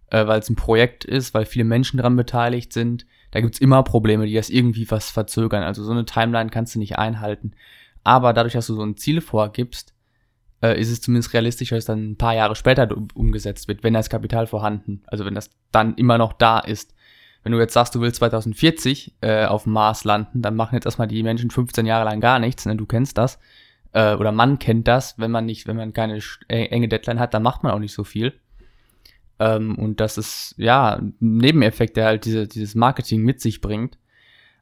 äh, 0.10 0.26
weil 0.26 0.40
es 0.40 0.50
ein 0.50 0.56
Projekt 0.56 1.06
ist, 1.06 1.36
weil 1.36 1.46
viele 1.46 1.66
Menschen 1.66 1.98
daran 1.98 2.16
beteiligt 2.16 2.74
sind 2.74 3.06
da 3.36 3.42
gibt's 3.42 3.60
immer 3.60 3.84
Probleme, 3.84 4.26
die 4.26 4.34
das 4.34 4.50
irgendwie 4.50 4.90
was 4.90 5.10
verzögern. 5.10 5.62
Also 5.62 5.84
so 5.84 5.92
eine 5.92 6.06
Timeline 6.06 6.50
kannst 6.50 6.74
du 6.74 6.80
nicht 6.80 6.98
einhalten. 6.98 7.52
Aber 8.02 8.32
dadurch, 8.32 8.54
dass 8.54 8.68
du 8.68 8.76
so 8.76 8.82
ein 8.82 8.96
Ziel 8.96 9.20
vorgibst, 9.20 9.94
äh, 10.64 10.80
ist 10.80 10.90
es 10.90 11.02
zumindest 11.02 11.34
realistischer, 11.34 11.76
dass 11.76 11.84
dann 11.84 12.12
ein 12.12 12.16
paar 12.16 12.34
Jahre 12.34 12.56
später 12.56 12.88
umgesetzt 13.14 13.68
wird, 13.68 13.84
wenn 13.84 13.94
das 13.94 14.10
Kapital 14.10 14.48
vorhanden, 14.48 15.04
also 15.08 15.26
wenn 15.26 15.36
das 15.36 15.50
dann 15.74 15.96
immer 15.96 16.18
noch 16.18 16.32
da 16.32 16.60
ist. 16.60 16.96
Wenn 17.44 17.52
du 17.52 17.60
jetzt 17.60 17.74
sagst, 17.74 17.94
du 17.94 18.00
willst 18.00 18.20
2040 18.20 19.16
äh, 19.20 19.44
auf 19.44 19.64
dem 19.64 19.74
Mars 19.74 20.06
landen, 20.06 20.42
dann 20.42 20.56
machen 20.56 20.76
jetzt 20.76 20.86
erstmal 20.86 21.10
die 21.10 21.22
Menschen 21.22 21.52
15 21.52 21.86
Jahre 21.86 22.06
lang 22.06 22.22
gar 22.22 22.40
nichts, 22.40 22.66
ne? 22.66 22.78
du 22.78 22.86
kennst 22.86 23.18
das. 23.18 23.38
Äh, 23.92 24.16
oder 24.16 24.32
man 24.32 24.60
kennt 24.60 24.88
das, 24.88 25.20
wenn 25.20 25.32
man 25.32 25.46
nicht, 25.46 25.68
wenn 25.68 25.76
man 25.76 25.92
keine 25.92 26.22
enge 26.48 26.88
Deadline 26.88 27.20
hat, 27.20 27.34
dann 27.34 27.44
macht 27.44 27.64
man 27.64 27.74
auch 27.74 27.80
nicht 27.80 27.94
so 27.94 28.06
viel. 28.06 28.40
Ähm, 29.40 29.78
und 29.78 30.00
das 30.00 30.18
ist, 30.18 30.56
ja, 30.58 30.96
ein 30.96 31.16
Nebeneffekt, 31.20 31.98
der 31.98 32.06
halt 32.06 32.26
diese, 32.26 32.48
dieses 32.48 32.76
Marketing 32.76 33.22
mit 33.22 33.42
sich 33.42 33.62
bringt. 33.62 33.98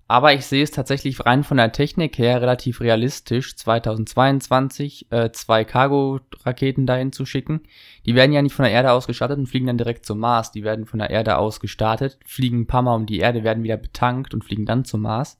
Aber 0.07 0.33
ich 0.33 0.45
sehe 0.45 0.63
es 0.63 0.71
tatsächlich 0.71 1.25
rein 1.25 1.43
von 1.43 1.57
der 1.57 1.71
Technik 1.71 2.17
her 2.17 2.41
relativ 2.41 2.81
realistisch, 2.81 3.55
2022 3.55 5.11
äh, 5.11 5.31
zwei 5.31 5.63
Cargo-Raketen 5.63 6.85
dahin 6.85 7.13
zu 7.13 7.25
schicken. 7.25 7.61
Die 8.05 8.13
werden 8.13 8.33
ja 8.33 8.41
nicht 8.41 8.53
von 8.53 8.63
der 8.63 8.73
Erde 8.73 8.91
aus 8.91 9.07
gestartet 9.07 9.39
und 9.39 9.47
fliegen 9.47 9.67
dann 9.67 9.77
direkt 9.77 10.05
zum 10.05 10.19
Mars. 10.19 10.51
Die 10.51 10.63
werden 10.63 10.85
von 10.85 10.99
der 10.99 11.09
Erde 11.09 11.37
aus 11.37 11.59
gestartet, 11.59 12.19
fliegen 12.25 12.61
ein 12.61 12.67
paar 12.67 12.81
Mal 12.81 12.95
um 12.95 13.05
die 13.05 13.19
Erde, 13.19 13.43
werden 13.43 13.63
wieder 13.63 13.77
betankt 13.77 14.33
und 14.33 14.43
fliegen 14.43 14.65
dann 14.65 14.83
zum 14.85 15.01
Mars. 15.01 15.39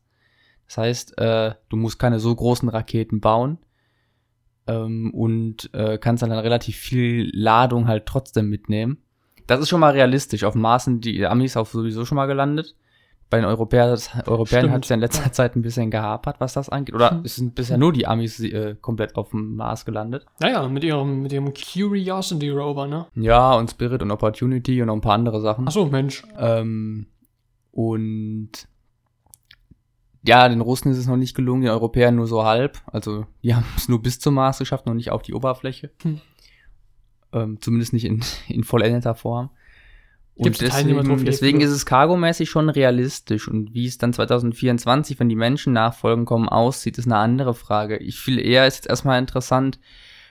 Das 0.68 0.78
heißt, 0.78 1.18
äh, 1.20 1.54
du 1.70 1.76
musst 1.76 2.00
keine 2.00 2.20
so 2.20 2.34
großen 2.34 2.70
Raketen 2.70 3.20
bauen 3.20 3.60
ähm, 4.66 5.14
und 5.14 5.74
äh, 5.74 5.98
kannst 5.98 6.24
dann, 6.24 6.30
dann 6.30 6.40
relativ 6.40 6.78
viel 6.78 7.30
Ladung 7.34 7.88
halt 7.88 8.06
trotzdem 8.06 8.50
mitnehmen. 8.50 9.04
Das 9.48 9.60
ist 9.60 9.70
schon 9.70 9.80
mal 9.80 9.92
realistisch. 9.92 10.44
Auf 10.44 10.54
dem 10.54 10.62
Mars 10.62 10.86
sind 10.86 11.06
die 11.06 11.26
Amis 11.26 11.58
auch 11.58 11.66
sowieso 11.66 12.06
schon 12.06 12.16
mal 12.16 12.28
gelandet. 12.28 12.76
Bei 13.30 13.38
den 13.38 13.46
Europäer, 13.46 13.98
Europäern 14.28 14.72
hat 14.72 14.84
es 14.84 14.90
ja 14.90 14.94
in 14.94 15.00
letzter 15.00 15.32
Zeit 15.32 15.56
ein 15.56 15.64
bisschen 15.64 15.90
gehapert, 15.90 16.36
was 16.40 16.54
das 16.54 16.70
angeht. 16.70 16.94
Oder 16.94 17.12
hm. 17.12 17.26
sind 17.26 17.56
bisher 17.56 17.80
nur 17.80 17.92
die 17.92 18.06
Amis 18.06 18.40
äh, 18.40 18.76
komplett 18.80 19.16
auf 19.16 19.32
dem 19.32 19.56
Mars 19.56 19.86
gelandet? 19.86 20.26
Naja, 20.40 20.68
mit 20.68 20.84
ihrem, 20.84 21.24
mit 21.24 21.34
ihrem 21.34 21.52
Curiosity 21.52 22.52
Rover, 22.52 22.86
ne? 22.86 23.08
Ja, 23.16 23.56
und 23.56 23.72
Spirit 23.72 24.04
und 24.04 24.12
Opportunity 24.12 24.80
und 24.82 24.88
noch 24.88 24.94
ein 24.94 25.02
paar 25.02 25.16
andere 25.16 25.42
Sachen. 25.42 25.66
Ach 25.68 25.72
so, 25.72 25.88
Mensch. 25.88 26.24
Ähm, 26.38 27.08
und 27.72 28.52
ja, 30.26 30.48
den 30.48 30.62
Russen 30.62 30.92
ist 30.92 30.98
es 30.98 31.08
noch 31.08 31.18
nicht 31.18 31.36
gelungen, 31.36 31.64
den 31.64 31.72
Europäern 31.72 32.16
nur 32.16 32.28
so 32.28 32.46
halb. 32.46 32.82
Also 32.86 33.26
die 33.42 33.56
haben 33.56 33.66
es 33.76 33.90
nur 33.90 34.02
bis 34.02 34.20
zum 34.20 34.36
Mars 34.36 34.60
geschafft, 34.60 34.86
noch 34.86 34.94
nicht 34.94 35.10
auf 35.10 35.24
die 35.24 35.34
Oberfläche. 35.34 35.90
Hm. 36.04 36.22
Ähm, 37.34 37.60
zumindest 37.60 37.94
nicht 37.94 38.06
in, 38.06 38.22
in 38.48 38.64
vollendeter 38.64 39.16
Form. 39.16 39.50
Und 40.36 40.62
deswegen, 40.62 41.26
deswegen 41.26 41.62
ist 41.62 41.70
es 41.70 41.86
cargomäßig 41.86 42.50
schon 42.50 42.70
realistisch. 42.70 43.48
Und 43.48 43.74
wie 43.76 43.86
es 43.86 44.00
dann 44.00 44.14
2024, 44.14 45.20
wenn 45.20 45.30
die 45.30 45.36
Menschen 45.36 45.74
nachfolgen 45.74 46.26
kommen, 46.26 46.50
aussieht, 46.50 46.98
ist 46.98 47.06
eine 47.06 47.18
andere 47.18 47.54
Frage. 47.54 47.98
Ich 47.98 48.20
viel 48.20 48.40
eher 48.40 48.66
ist 48.66 48.78
jetzt 48.78 48.90
erstmal 48.90 49.20
interessant, 49.20 49.80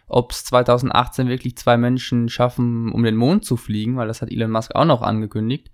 ob 0.09 0.33
es 0.33 0.45
2018 0.45 1.29
wirklich 1.29 1.57
zwei 1.57 1.77
Menschen 1.77 2.29
schaffen, 2.29 2.91
um 2.91 3.05
den 3.05 3.15
Mond 3.15 3.45
zu 3.45 3.57
fliegen, 3.57 3.97
weil 3.97 4.09
das 4.09 4.23
hat 4.23 4.33
Elon 4.33 4.51
Musk 4.51 4.75
auch 4.75 4.85
noch 4.85 5.03
angekündigt. 5.03 5.71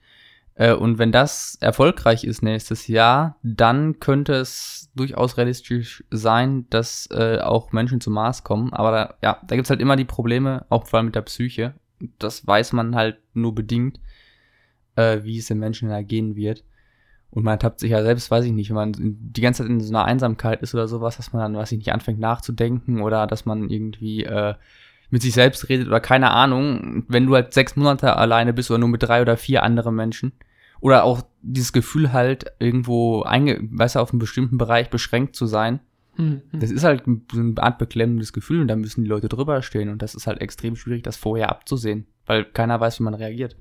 Äh, 0.58 0.74
und 0.74 0.98
wenn 0.98 1.12
das 1.12 1.56
erfolgreich 1.60 2.24
ist 2.24 2.42
nächstes 2.42 2.88
Jahr, 2.88 3.36
dann 3.42 4.00
könnte 4.00 4.34
es 4.34 4.90
durchaus 4.96 5.36
realistisch 5.38 6.04
sein, 6.10 6.66
dass 6.68 7.08
äh, 7.12 7.38
auch 7.38 7.70
Menschen 7.70 8.00
zum 8.00 8.14
Mars 8.14 8.42
kommen. 8.42 8.72
Aber 8.72 8.90
da, 8.90 9.14
ja, 9.22 9.40
da 9.46 9.54
gibt's 9.54 9.70
halt 9.70 9.80
immer 9.80 9.94
die 9.94 10.04
Probleme, 10.04 10.66
auch 10.68 10.86
vor 10.86 10.98
allem 10.98 11.06
mit 11.06 11.14
der 11.14 11.22
Psyche. 11.22 11.74
Das 12.18 12.44
weiß 12.44 12.72
man 12.72 12.96
halt 12.96 13.18
nur 13.34 13.54
bedingt, 13.54 14.00
äh, 14.96 15.20
wie 15.22 15.38
es 15.38 15.46
den 15.46 15.60
Menschen 15.60 15.90
ergehen 15.90 16.34
wird. 16.34 16.64
Und 17.30 17.44
man 17.44 17.60
tappt 17.60 17.78
sich 17.78 17.90
ja 17.92 18.02
selbst, 18.02 18.30
weiß 18.30 18.44
ich 18.44 18.52
nicht, 18.52 18.70
wenn 18.70 18.76
man 18.76 18.94
die 18.96 19.40
ganze 19.40 19.62
Zeit 19.62 19.70
in 19.70 19.80
so 19.80 19.94
einer 19.94 20.06
Einsamkeit 20.06 20.62
ist 20.62 20.74
oder 20.74 20.88
sowas, 20.88 21.18
dass 21.18 21.32
man 21.32 21.42
dann, 21.42 21.60
weiß 21.60 21.70
ich 21.70 21.78
nicht, 21.78 21.92
anfängt 21.92 22.18
nachzudenken 22.18 23.00
oder 23.00 23.28
dass 23.28 23.44
man 23.44 23.70
irgendwie 23.70 24.24
äh, 24.24 24.54
mit 25.10 25.22
sich 25.22 25.34
selbst 25.34 25.68
redet 25.68 25.86
oder 25.86 26.00
keine 26.00 26.30
Ahnung, 26.30 27.04
wenn 27.06 27.26
du 27.26 27.34
halt 27.34 27.52
sechs 27.52 27.76
Monate 27.76 28.16
alleine 28.16 28.52
bist 28.52 28.70
oder 28.70 28.78
nur 28.78 28.88
mit 28.88 29.04
drei 29.04 29.22
oder 29.22 29.36
vier 29.36 29.62
anderen 29.62 29.94
Menschen. 29.94 30.32
Oder 30.80 31.04
auch 31.04 31.22
dieses 31.42 31.72
Gefühl 31.72 32.12
halt 32.12 32.46
irgendwo 32.58 33.22
einge, 33.22 33.58
du, 33.94 34.00
auf 34.00 34.10
einem 34.10 34.18
bestimmten 34.18 34.58
Bereich 34.58 34.90
beschränkt 34.90 35.34
zu 35.36 35.46
sein. 35.46 35.80
Hm, 36.16 36.42
Das 36.52 36.70
ist 36.70 36.84
halt 36.84 37.04
so 37.32 37.38
eine 37.40 37.54
Art 37.62 37.78
beklemmendes 37.78 38.32
Gefühl 38.32 38.60
und 38.60 38.68
da 38.68 38.76
müssen 38.76 39.02
die 39.04 39.08
Leute 39.08 39.28
drüber 39.28 39.62
stehen 39.62 39.88
und 39.88 40.02
das 40.02 40.14
ist 40.14 40.26
halt 40.26 40.40
extrem 40.40 40.74
schwierig, 40.76 41.02
das 41.02 41.16
vorher 41.16 41.48
abzusehen, 41.50 42.06
weil 42.26 42.44
keiner 42.44 42.80
weiß, 42.80 42.98
wie 42.98 43.04
man 43.04 43.14
reagiert. 43.14 43.56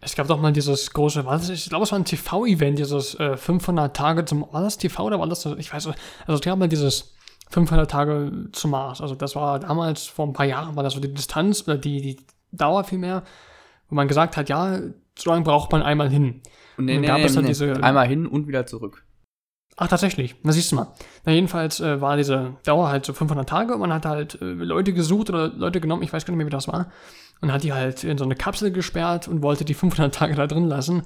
Es 0.00 0.14
gab 0.16 0.26
doch 0.28 0.40
mal 0.40 0.52
dieses 0.52 0.92
große, 0.92 1.24
was 1.26 1.48
ich 1.48 1.68
glaube, 1.68 1.84
es 1.84 1.92
war 1.92 1.98
ein 1.98 2.04
TV-Event, 2.04 2.78
dieses 2.78 3.14
äh, 3.20 3.36
500 3.36 3.96
Tage 3.96 4.24
zum, 4.24 4.46
war 4.52 4.62
das 4.62 4.78
TV 4.78 5.04
oder 5.04 5.18
war 5.20 5.28
das, 5.28 5.42
so- 5.42 5.56
ich 5.56 5.72
weiß, 5.72 5.86
also 5.86 5.94
es 6.34 6.40
gab 6.40 6.58
mal 6.58 6.68
dieses 6.68 7.14
500 7.50 7.90
Tage 7.90 8.48
zum 8.52 8.70
Mars, 8.72 9.00
also 9.00 9.14
das 9.14 9.36
war 9.36 9.58
damals, 9.60 10.06
vor 10.06 10.26
ein 10.26 10.32
paar 10.32 10.46
Jahren, 10.46 10.74
war 10.76 10.82
das 10.82 10.94
so 10.94 11.00
die 11.00 11.12
Distanz, 11.12 11.62
oder 11.68 11.76
die, 11.78 12.00
die 12.00 12.16
Dauer 12.52 12.84
vielmehr, 12.84 13.22
wo 13.88 13.94
man 13.94 14.08
gesagt 14.08 14.36
hat, 14.36 14.48
ja, 14.48 14.78
so 15.18 15.30
lange 15.30 15.44
braucht 15.44 15.72
man 15.72 15.82
einmal 15.82 16.08
hin. 16.10 16.40
Und 16.78 16.86
Dann 16.86 17.02
gab 17.02 17.20
es 17.20 17.36
halt 17.36 17.48
diese- 17.48 17.82
einmal 17.82 18.06
hin 18.08 18.26
und 18.26 18.48
wieder 18.48 18.66
zurück. 18.66 19.04
Ach, 19.76 19.88
tatsächlich. 19.88 20.36
Na, 20.42 20.52
siehst 20.52 20.70
du 20.72 20.76
mal. 20.76 20.92
Na, 21.24 21.32
jedenfalls 21.32 21.80
äh, 21.80 22.00
war 22.00 22.16
diese 22.16 22.56
Dauer 22.64 22.88
halt 22.90 23.06
so 23.06 23.12
500 23.14 23.48
Tage 23.48 23.72
und 23.74 23.80
man 23.80 23.92
hat 23.92 24.04
halt 24.04 24.40
äh, 24.40 24.44
Leute 24.44 24.92
gesucht 24.92 25.30
oder 25.30 25.48
Leute 25.48 25.80
genommen, 25.80 26.02
ich 26.02 26.12
weiß 26.12 26.24
gar 26.26 26.32
nicht 26.32 26.38
mehr, 26.38 26.46
wie 26.46 26.50
das 26.50 26.68
war, 26.68 26.90
und 27.40 27.52
hat 27.52 27.62
die 27.62 27.72
halt 27.72 28.04
in 28.04 28.18
so 28.18 28.24
eine 28.24 28.34
Kapsel 28.36 28.70
gesperrt 28.70 29.28
und 29.28 29.42
wollte 29.42 29.64
die 29.64 29.74
500 29.74 30.14
Tage 30.14 30.34
da 30.34 30.46
drin 30.46 30.66
lassen. 30.66 31.02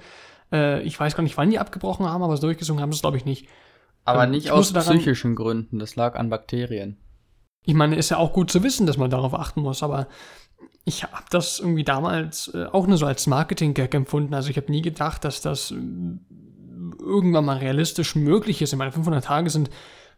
Äh, 0.53 0.83
ich 0.83 0.99
weiß 0.99 1.15
gar 1.17 1.23
nicht, 1.23 1.37
wann 1.37 1.51
die 1.51 1.59
abgebrochen 1.61 2.07
haben, 2.07 2.23
aber 2.23 2.37
so 2.37 2.47
durchgesungen 2.47 2.83
haben 2.83 2.93
sie 2.93 2.97
es, 2.97 3.03
glaube 3.03 3.17
ich, 3.17 3.25
nicht. 3.25 3.49
Aber 4.05 4.25
Ähm, 4.25 4.31
nicht 4.33 4.47
ich 4.47 4.51
aus 4.53 4.73
daran- 4.73 4.97
psychischen 4.99 5.35
Gründen, 5.37 5.79
das 5.79 5.95
lag 5.97 6.17
an 6.17 6.29
Bakterien. 6.31 6.97
Ich 7.65 7.75
meine, 7.75 7.97
ist 7.97 8.11
ja 8.11 8.17
auch 8.19 8.33
gut 8.33 8.51
zu 8.51 8.63
wissen, 8.63 8.87
dass 8.87 8.97
man 8.97 9.11
darauf 9.11 9.35
achten 9.35 9.61
muss, 9.61 9.83
aber 9.83 10.07
ich 10.89 11.03
habe 11.03 11.25
das 11.31 11.59
irgendwie 11.59 11.83
damals 11.83 12.49
äh, 12.55 12.67
auch 12.67 12.87
nur 12.87 12.97
so 12.97 13.07
als 13.07 13.27
Marketing-Gag 13.27 13.93
empfunden. 13.93 14.33
Also 14.35 14.51
ich 14.51 14.57
habe 14.57 14.71
nie 14.71 14.83
gedacht, 14.83 15.25
dass 15.25 15.41
das 15.41 15.73
äh, 15.73 15.75
irgendwann 17.01 17.45
mal 17.45 17.59
realistisch 17.59 18.15
möglich 18.15 18.63
ist. 18.63 18.73
Ich 18.73 18.79
meine, 18.79 18.93
500 18.93 19.25
Tage 19.25 19.51
sind, 19.51 19.69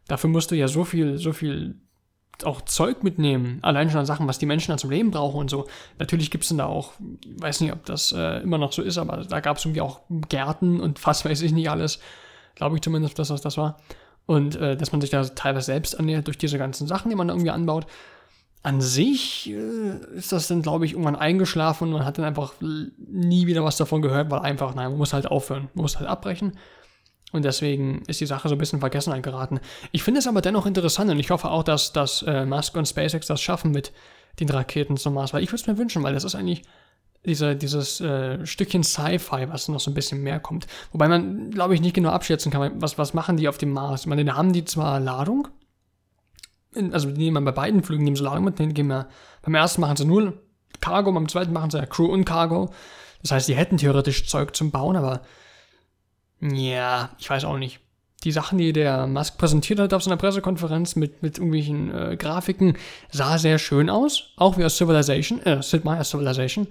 dafür 0.09 0.29
musst 0.29 0.51
du 0.51 0.57
ja 0.57 0.69
so 0.69 0.85
viel, 0.85 1.17
so 1.17 1.33
viel 1.33 1.81
auch 2.45 2.61
Zeug 2.61 3.03
mitnehmen. 3.03 3.61
Allein 3.63 3.89
schon 3.89 4.01
an 4.01 4.07
Sachen, 4.07 4.29
was 4.29 4.39
die 4.39 4.45
Menschen 4.45 4.71
dann 4.71 4.79
zum 4.79 4.91
Leben 4.91 5.11
brauchen 5.11 5.41
und 5.41 5.49
so. 5.49 5.67
Natürlich 5.99 6.31
gibt 6.31 6.45
es 6.45 6.51
dann 6.51 6.59
da 6.59 6.67
auch, 6.67 6.93
weiß 7.39 7.63
nicht, 7.63 7.73
ob 7.73 7.87
das 7.87 8.13
äh, 8.13 8.43
immer 8.43 8.59
noch 8.59 8.73
so 8.73 8.83
ist, 8.83 8.99
aber 8.99 9.25
da 9.25 9.41
gab 9.41 9.57
es 9.57 9.65
irgendwie 9.65 9.81
auch 9.81 10.03
Gärten 10.29 10.81
und 10.81 10.99
fast 10.99 11.25
weiß 11.25 11.41
ich 11.41 11.53
nicht 11.53 11.71
alles. 11.71 11.99
Glaube 12.57 12.77
ich 12.77 12.83
zumindest, 12.83 13.19
dass 13.19 13.29
das 13.29 13.41
das 13.41 13.57
war. 13.57 13.79
Und 14.27 14.55
äh, 14.57 14.77
dass 14.77 14.93
man 14.93 15.01
sich 15.01 15.09
da 15.09 15.25
teilweise 15.25 15.67
selbst 15.67 15.95
ernährt 15.95 16.27
durch 16.27 16.37
diese 16.37 16.59
ganzen 16.59 16.87
Sachen, 16.87 17.09
die 17.09 17.17
man 17.17 17.29
da 17.29 17.35
irgendwie 17.35 17.51
anbaut. 17.51 17.87
An 18.63 18.81
sich 18.81 19.51
äh, 19.51 20.17
ist 20.17 20.33
das 20.33 20.49
dann, 20.49 20.63
glaube 20.63 20.85
ich, 20.85 20.93
irgendwann 20.93 21.17
eingeschlafen 21.17 21.89
und 21.89 21.93
man 21.95 22.05
hat 22.05 22.19
dann 22.19 22.25
einfach 22.25 22.55
nie 22.61 23.47
wieder 23.47 23.65
was 23.65 23.77
davon 23.77 24.03
gehört, 24.03 24.31
weil 24.31 24.41
einfach, 24.41 24.75
nein, 24.75 24.91
man 24.91 24.99
muss 24.99 25.13
halt 25.13 25.27
aufhören, 25.27 25.69
man 25.75 25.83
muss 25.83 25.99
halt 25.99 26.09
abbrechen. 26.09 26.53
Und 27.33 27.45
deswegen 27.45 28.03
ist 28.07 28.21
die 28.21 28.27
Sache 28.27 28.49
so 28.49 28.55
ein 28.55 28.59
bisschen 28.59 28.79
in 28.79 28.81
Vergessenheit 28.81 29.23
geraten. 29.23 29.61
Ich 29.93 30.03
finde 30.03 30.21
es 30.21 30.27
aber 30.27 30.41
dennoch 30.41 30.67
interessant 30.67 31.11
und 31.11 31.19
ich 31.19 31.31
hoffe 31.31 31.51
auch, 31.51 31.63
dass, 31.63 31.93
dass 31.93 32.23
äh, 32.23 32.47
Musk 32.47 32.77
und 32.77 32.89
SpaceX 32.89 33.27
das 33.27 33.41
schaffen 33.41 33.71
mit 33.71 33.93
den 34.41 34.49
Raketen 34.49 34.97
zum 34.97 35.15
Mars, 35.15 35.35
weil 35.35 35.43
ich 35.43 35.51
würde 35.51 35.61
es 35.61 35.67
mir 35.67 35.79
wünschen, 35.79 36.03
weil 36.03 36.15
das 36.15 36.25
ist 36.25 36.35
eigentlich 36.35 36.63
diese, 37.27 37.57
dieses 37.57 38.01
äh, 38.01 38.45
Stückchen 38.47 38.83
Sci-Fi, 38.83 39.49
was 39.49 39.69
noch 39.69 39.81
so 39.81 39.91
ein 39.91 39.95
bisschen 39.95 40.23
mehr 40.23 40.41
kommt. 40.41 40.67
Wobei 40.93 41.09
man, 41.09 41.51
glaube 41.51 41.75
ich, 41.75 41.81
nicht 41.81 41.95
genau 41.95 42.11
abschätzen 42.11 42.51
kann, 42.51 42.81
was, 42.81 42.97
was 42.97 43.13
machen 43.13 43.37
die 43.37 43.49
auf 43.49 43.59
dem 43.59 43.73
Mars. 43.73 44.03
Ich 44.03 44.07
meine, 44.07 44.25
da 44.25 44.35
haben 44.35 44.53
die 44.53 44.65
zwar 44.65 45.01
Ladung, 45.01 45.49
also 46.93 47.11
die 47.11 47.25
nehmen 47.25 47.45
bei 47.45 47.53
beiden 47.53 47.83
Flügen 47.83 48.05
nehmen 48.05 48.17
sie 48.17 48.23
Ladung 48.23 48.45
mit, 48.45 48.59
den 48.59 48.75
geben 48.75 48.91
ja, 48.91 49.09
beim 49.43 49.55
ersten 49.55 49.81
machen 49.81 49.97
sie 49.97 50.05
nur 50.05 50.35
Cargo, 50.81 51.13
beim 51.13 51.29
zweiten 51.29 51.53
machen 51.53 51.71
sie 51.71 51.79
ja 51.79 51.87
Crew 51.87 52.07
und 52.07 52.25
Cargo. 52.25 52.71
Das 53.23 53.33
heißt, 53.33 53.49
die 53.49 53.57
hätten 53.57 53.79
theoretisch 53.79 54.29
Zeug 54.29 54.55
zum 54.55 54.71
Bauen, 54.71 54.97
aber 54.97 55.23
ja, 56.41 57.11
ich 57.19 57.29
weiß 57.29 57.45
auch 57.45 57.59
nicht. 57.59 57.81
Die 58.25 58.33
Sachen, 58.33 58.59
die 58.59 58.73
der 58.73 59.07
Musk 59.07 59.39
präsentiert 59.39 59.79
hat 59.79 59.95
auf 59.95 60.03
seiner 60.03 60.17
Pressekonferenz 60.17 60.97
mit, 60.97 61.23
mit 61.23 61.39
irgendwelchen 61.39 61.95
äh, 61.95 62.17
Grafiken, 62.17 62.77
sah 63.11 63.39
sehr 63.39 63.59
schön 63.59 63.89
aus. 63.89 64.31
Auch 64.37 64.59
wie 64.59 64.65
aus 64.65 64.77
Civilization, 64.77 65.41
äh, 65.43 65.63
Sid 65.63 65.85
Meier's 65.85 66.11
Civilization. 66.11 66.69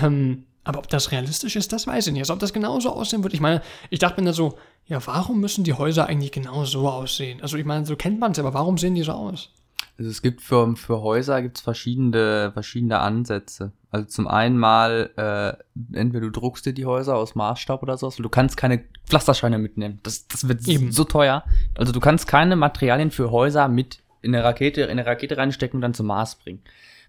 Ähm, 0.00 0.44
aber 0.68 0.80
ob 0.80 0.88
das 0.88 1.12
realistisch 1.12 1.56
ist, 1.56 1.72
das 1.72 1.86
weiß 1.86 2.08
ich 2.08 2.12
nicht. 2.12 2.20
Also 2.20 2.34
ob 2.34 2.40
das 2.40 2.52
genauso 2.52 2.92
aussehen 2.92 3.22
wird. 3.22 3.32
Ich 3.32 3.40
meine, 3.40 3.62
ich 3.88 4.00
dachte 4.00 4.20
mir 4.20 4.26
dann 4.26 4.34
so, 4.34 4.58
ja, 4.84 5.04
warum 5.06 5.40
müssen 5.40 5.64
die 5.64 5.72
Häuser 5.72 6.06
eigentlich 6.06 6.30
genau 6.30 6.66
so 6.66 6.86
aussehen? 6.86 7.40
Also 7.40 7.56
ich 7.56 7.64
meine, 7.64 7.86
so 7.86 7.96
kennt 7.96 8.20
man 8.20 8.32
es, 8.32 8.38
aber 8.38 8.52
warum 8.52 8.76
sehen 8.76 8.94
die 8.94 9.02
so 9.02 9.12
aus? 9.12 9.50
Also 9.96 10.10
es 10.10 10.20
gibt 10.20 10.42
für, 10.42 10.76
für 10.76 11.00
Häuser 11.00 11.40
gibt's 11.40 11.62
verschiedene, 11.62 12.50
verschiedene 12.52 12.98
Ansätze. 12.98 13.72
Also 13.90 14.08
zum 14.08 14.28
einen 14.28 14.58
mal, 14.58 15.08
äh, 15.16 15.96
entweder 15.98 16.26
du 16.26 16.30
druckst 16.32 16.66
dir 16.66 16.74
die 16.74 16.84
Häuser 16.84 17.16
aus 17.16 17.34
Maßstab 17.34 17.82
oder 17.82 17.96
sowas, 17.96 18.16
du 18.16 18.28
kannst 18.28 18.58
keine 18.58 18.84
Pflasterscheine 19.06 19.56
mitnehmen. 19.56 20.00
Das, 20.02 20.28
das 20.28 20.48
wird 20.48 20.68
Eben. 20.68 20.92
so 20.92 21.04
teuer. 21.04 21.44
Also 21.78 21.92
du 21.92 22.00
kannst 22.00 22.26
keine 22.26 22.56
Materialien 22.56 23.10
für 23.10 23.30
Häuser 23.30 23.68
mit 23.68 24.00
in 24.20 24.34
eine 24.34 24.44
Rakete, 24.44 24.82
in 24.82 24.90
eine 24.90 25.06
Rakete 25.06 25.38
reinstecken 25.38 25.78
und 25.78 25.80
dann 25.80 25.94
zum 25.94 26.08
Mars 26.08 26.34
bringen. 26.34 26.60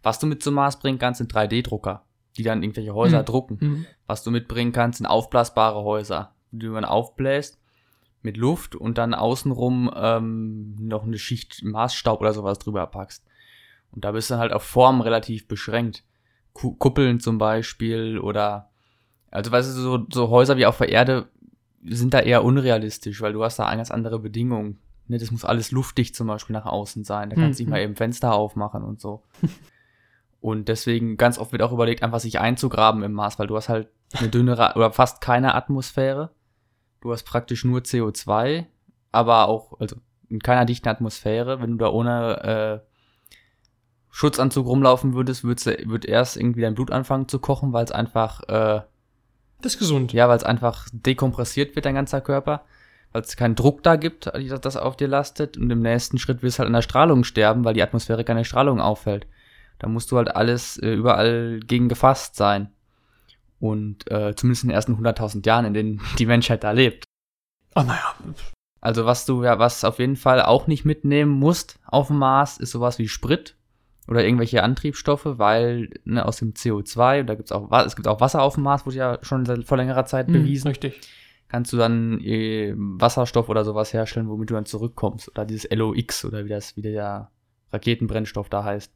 Was 0.02 0.18
du 0.18 0.28
mit 0.28 0.42
zum 0.42 0.54
Mars 0.54 0.80
bringen 0.80 0.98
kannst, 0.98 1.18
sind 1.18 1.34
3D-Drucker, 1.34 2.04
die 2.38 2.44
dann 2.44 2.64
irgendwelche 2.64 2.94
Häuser 2.94 3.20
Hm. 3.20 3.26
drucken. 3.26 3.58
Hm. 3.60 3.86
Was 4.08 4.24
du 4.24 4.32
mitbringen 4.32 4.72
kannst, 4.72 4.98
sind 4.98 5.06
aufblasbare 5.08 5.84
Häuser, 5.84 6.34
die 6.52 6.68
man 6.68 6.86
aufbläst 6.86 7.60
mit 8.22 8.36
Luft 8.38 8.76
und 8.76 8.98
dann 8.98 9.14
außenrum 9.14 9.90
ähm, 9.96 10.76
noch 10.80 11.04
eine 11.04 11.18
Schicht 11.18 11.64
Maßstaub 11.64 12.20
oder 12.22 12.34
sowas 12.34 12.60
drüber 12.60 12.86
packst. 12.88 13.24
Und 13.92 14.04
da 14.06 14.12
bist 14.12 14.30
du 14.30 14.34
dann 14.34 14.42
halt 14.42 14.54
auf 14.54 14.64
Form 14.64 15.02
relativ 15.02 15.48
beschränkt. 15.48 16.04
Ku 16.54 16.74
Kuppeln 16.76 17.20
zum 17.20 17.38
Beispiel 17.38 18.20
oder 18.20 18.70
also 19.32 19.52
weißt 19.52 19.70
du, 19.70 19.74
so, 19.82 20.06
so 20.12 20.30
Häuser 20.30 20.58
wie 20.58 20.66
auf 20.66 20.78
der 20.80 20.90
Erde 20.90 21.30
sind 21.86 22.14
da 22.14 22.20
eher 22.20 22.44
unrealistisch, 22.44 23.22
weil 23.22 23.32
du 23.34 23.44
hast 23.44 23.58
da 23.60 23.74
ganz 23.74 23.90
andere 23.92 24.20
Bedingungen. 24.20 24.80
Ne, 25.08 25.18
das 25.18 25.32
muss 25.32 25.46
alles 25.46 25.72
luftig 25.72 26.14
zum 26.14 26.28
Beispiel 26.28 26.54
nach 26.54 26.66
außen 26.66 27.04
sein. 27.04 27.30
Da 27.30 27.36
kannst 27.36 27.60
du 27.60 27.64
nicht 27.64 27.68
Mhm. 27.68 27.72
mal 27.72 27.82
eben 27.82 27.96
Fenster 27.96 28.34
aufmachen 28.34 28.84
und 28.84 29.00
so. 29.00 29.24
Und 30.42 30.70
deswegen 30.70 31.18
ganz 31.18 31.38
oft 31.38 31.52
wird 31.52 31.62
auch 31.62 31.74
überlegt, 31.74 32.02
einfach 32.02 32.20
sich 32.20 32.40
einzugraben 32.40 33.04
im 33.04 33.14
Mars, 33.14 33.40
weil 33.40 33.48
du 33.48 33.58
hast 33.58 33.70
halt 33.70 33.90
eine 34.18 34.30
dünnere 34.30 34.74
oder 34.76 34.92
fast 34.92 35.22
keine 35.22 35.54
Atmosphäre. 35.54 36.32
Du 37.02 37.12
hast 37.12 37.24
praktisch 37.24 37.66
nur 37.66 37.82
CO2, 37.82 38.66
aber 39.12 39.48
auch, 39.48 39.80
also 39.80 39.98
in 40.30 40.40
keiner 40.40 40.66
dichten 40.66 40.88
Atmosphäre. 40.88 41.62
Wenn 41.62 41.72
du 41.72 41.78
da 41.78 41.90
ohne 41.90 42.84
äh, 42.84 42.90
Schutzanzug 44.12 44.66
rumlaufen 44.66 45.14
würdest, 45.14 45.44
würdest 45.44 45.68
du, 45.68 45.90
wird 45.90 46.06
erst 46.06 46.38
irgendwie 46.38 46.62
dein 46.62 46.76
Blut 46.76 46.92
anfangen 46.92 47.28
zu 47.28 47.40
kochen, 47.40 47.74
weil 47.74 47.86
es 47.86 47.92
einfach, 47.92 48.42
äh, 48.44 48.82
Das 49.62 49.74
ist 49.74 49.80
gesund. 49.80 50.14
ja, 50.14 50.30
weil 50.30 50.38
es 50.38 50.44
einfach 50.44 50.88
dekompressiert 50.92 51.76
wird, 51.76 51.86
dein 51.86 51.96
ganzer 51.96 52.22
Körper. 52.22 52.64
Weil 53.12 53.24
es 53.24 53.36
keinen 53.36 53.56
Druck 53.56 53.82
da 53.82 53.96
gibt, 53.96 54.32
das 54.62 54.78
auf 54.78 54.96
dir 54.96 55.08
lastet. 55.08 55.58
Und 55.58 55.70
im 55.72 55.82
nächsten 55.82 56.20
Schritt 56.20 56.44
wirst 56.44 56.58
du 56.58 56.60
halt 56.60 56.68
an 56.68 56.74
der 56.74 56.84
Strahlung 56.84 57.24
sterben, 57.24 57.66
weil 57.66 57.74
die 57.74 57.82
Atmosphäre 57.82 58.24
keine 58.24 58.46
Strahlung 58.46 58.80
auffällt. 58.80 59.26
Da 59.80 59.88
musst 59.88 60.12
du 60.12 60.18
halt 60.18 60.36
alles 60.36 60.78
äh, 60.78 60.94
überall 60.94 61.60
gegen 61.66 61.90
gefasst 61.90 62.36
sein. 62.36 62.70
Und 63.60 64.10
äh, 64.12 64.36
zumindest 64.36 64.64
in 64.64 64.70
den 64.70 64.76
ersten 64.76 64.96
100.000 64.96 65.46
Jahren, 65.46 65.66
in 65.66 65.74
denen 65.74 66.02
die 66.18 66.26
Menschheit 66.26 66.64
da 66.64 66.72
lebt. 66.72 67.06
Ach 67.76 67.86
naja, 67.86 68.14
Also 68.82 69.06
was 69.06 69.26
du 69.26 69.44
ja, 69.44 69.60
was 69.60 69.84
auf 69.84 70.00
jeden 70.00 70.16
Fall 70.16 70.42
auch 70.42 70.68
nicht 70.68 70.86
mitnehmen 70.86 71.32
musst 71.32 71.80
auf 71.86 72.08
dem 72.08 72.18
Mars, 72.18 72.58
ist 72.58 72.72
sowas 72.72 73.00
wie 73.00 73.08
Sprit 73.08 73.56
oder 74.08 74.24
irgendwelche 74.24 74.64
Antriebsstoffe, 74.64 75.26
weil 75.26 75.90
ne, 76.04 76.26
aus 76.26 76.38
dem 76.38 76.54
CO2, 76.54 77.22
und 77.22 77.28
da 77.28 77.36
gibt's 77.36 77.52
auch, 77.52 77.70
es 77.86 77.96
gibt 77.96 78.08
auch 78.08 78.22
Wasser 78.22 78.42
auf 78.42 78.56
dem 78.56 78.64
Mars, 78.64 78.86
wurde 78.86 78.98
ja 78.98 79.20
schon 79.22 79.46
seit 79.46 79.66
vor 79.66 79.78
längerer 79.78 80.06
Zeit 80.06 80.28
hm, 80.28 80.34
bewiesen, 80.34 80.70
richtig. 80.70 81.00
kannst 81.48 81.72
du 81.74 81.78
dann 81.78 82.20
äh, 82.22 82.74
Wasserstoff 82.76 83.50
oder 83.50 83.64
sowas 83.64 83.94
herstellen, 83.94 84.28
womit 84.30 84.50
du 84.50 84.56
dann 84.56 84.66
zurückkommst. 84.66 85.30
Oder 85.30 85.46
dieses 85.46 85.70
LOX 85.70 86.26
oder 86.26 86.46
wie 86.46 86.50
das, 86.50 86.76
wie 86.76 86.82
der 86.82 87.30
Raketenbrennstoff 87.72 88.50
da 88.50 88.64
heißt. 88.64 88.92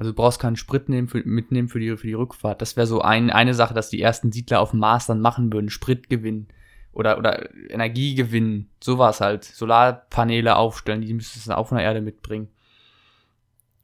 Also 0.00 0.12
du 0.12 0.16
brauchst 0.16 0.40
keinen 0.40 0.56
Sprit 0.56 0.88
nehmen 0.88 1.08
für, 1.08 1.22
mitnehmen 1.26 1.68
für 1.68 1.78
die, 1.78 1.94
für 1.94 2.06
die 2.06 2.14
Rückfahrt. 2.14 2.62
Das 2.62 2.74
wäre 2.74 2.86
so 2.86 3.02
ein, 3.02 3.28
eine 3.28 3.52
Sache, 3.52 3.74
dass 3.74 3.90
die 3.90 4.00
ersten 4.00 4.32
Siedler 4.32 4.60
auf 4.60 4.70
dem 4.70 4.80
Mars 4.80 5.04
dann 5.04 5.20
machen 5.20 5.52
würden. 5.52 5.68
Spritgewinn 5.68 6.48
oder, 6.94 7.18
oder 7.18 7.54
Energiegewinn. 7.68 8.70
Sowas 8.82 9.20
halt. 9.20 9.44
Solarpaneele 9.44 10.56
aufstellen, 10.56 11.02
die 11.02 11.12
müsstest 11.12 11.44
du 11.44 11.50
dann 11.50 11.58
auch 11.58 11.68
von 11.68 11.76
der 11.76 11.84
Erde 11.84 12.00
mitbringen. 12.00 12.48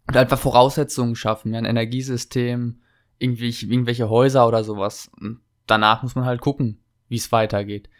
Und 0.07 0.17
einfach 0.17 0.39
Voraussetzungen 0.39 1.17
schaffen, 1.17 1.53
ja, 1.53 1.59
ein 1.59 1.67
Energiesystem, 1.67 2.81
irgendwie, 3.19 3.51
irgendwelche 3.51 4.09
Häuser 4.09 4.49
oder 4.49 4.65
sowas. 4.65 5.11
Und 5.21 5.41
danach 5.67 6.03
muss 6.03 6.15
man 6.15 6.25
halt 6.25 6.41
gucken, 6.41 6.79
wie 7.11 7.17
es 7.17 7.31
weitergeht. 7.31 7.91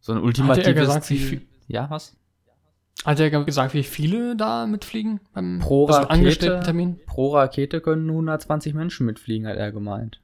So 0.00 0.10
ein 0.12 0.18
ultimatives 0.24 0.88
Ziel- 1.02 1.42
Ja, 1.68 1.88
was? 1.88 2.16
Hat 3.04 3.18
er 3.18 3.30
gesagt, 3.30 3.74
wie 3.74 3.82
viele 3.82 4.36
da 4.36 4.66
mitfliegen? 4.66 5.20
Beim 5.32 5.58
Pro 5.60 5.84
Rakete? 5.84 6.60
Termin? 6.62 7.00
Pro 7.06 7.34
Rakete 7.34 7.80
können 7.80 8.08
120 8.10 8.74
Menschen 8.74 9.06
mitfliegen, 9.06 9.46
hat 9.46 9.56
er 9.56 9.72
gemeint. 9.72 10.20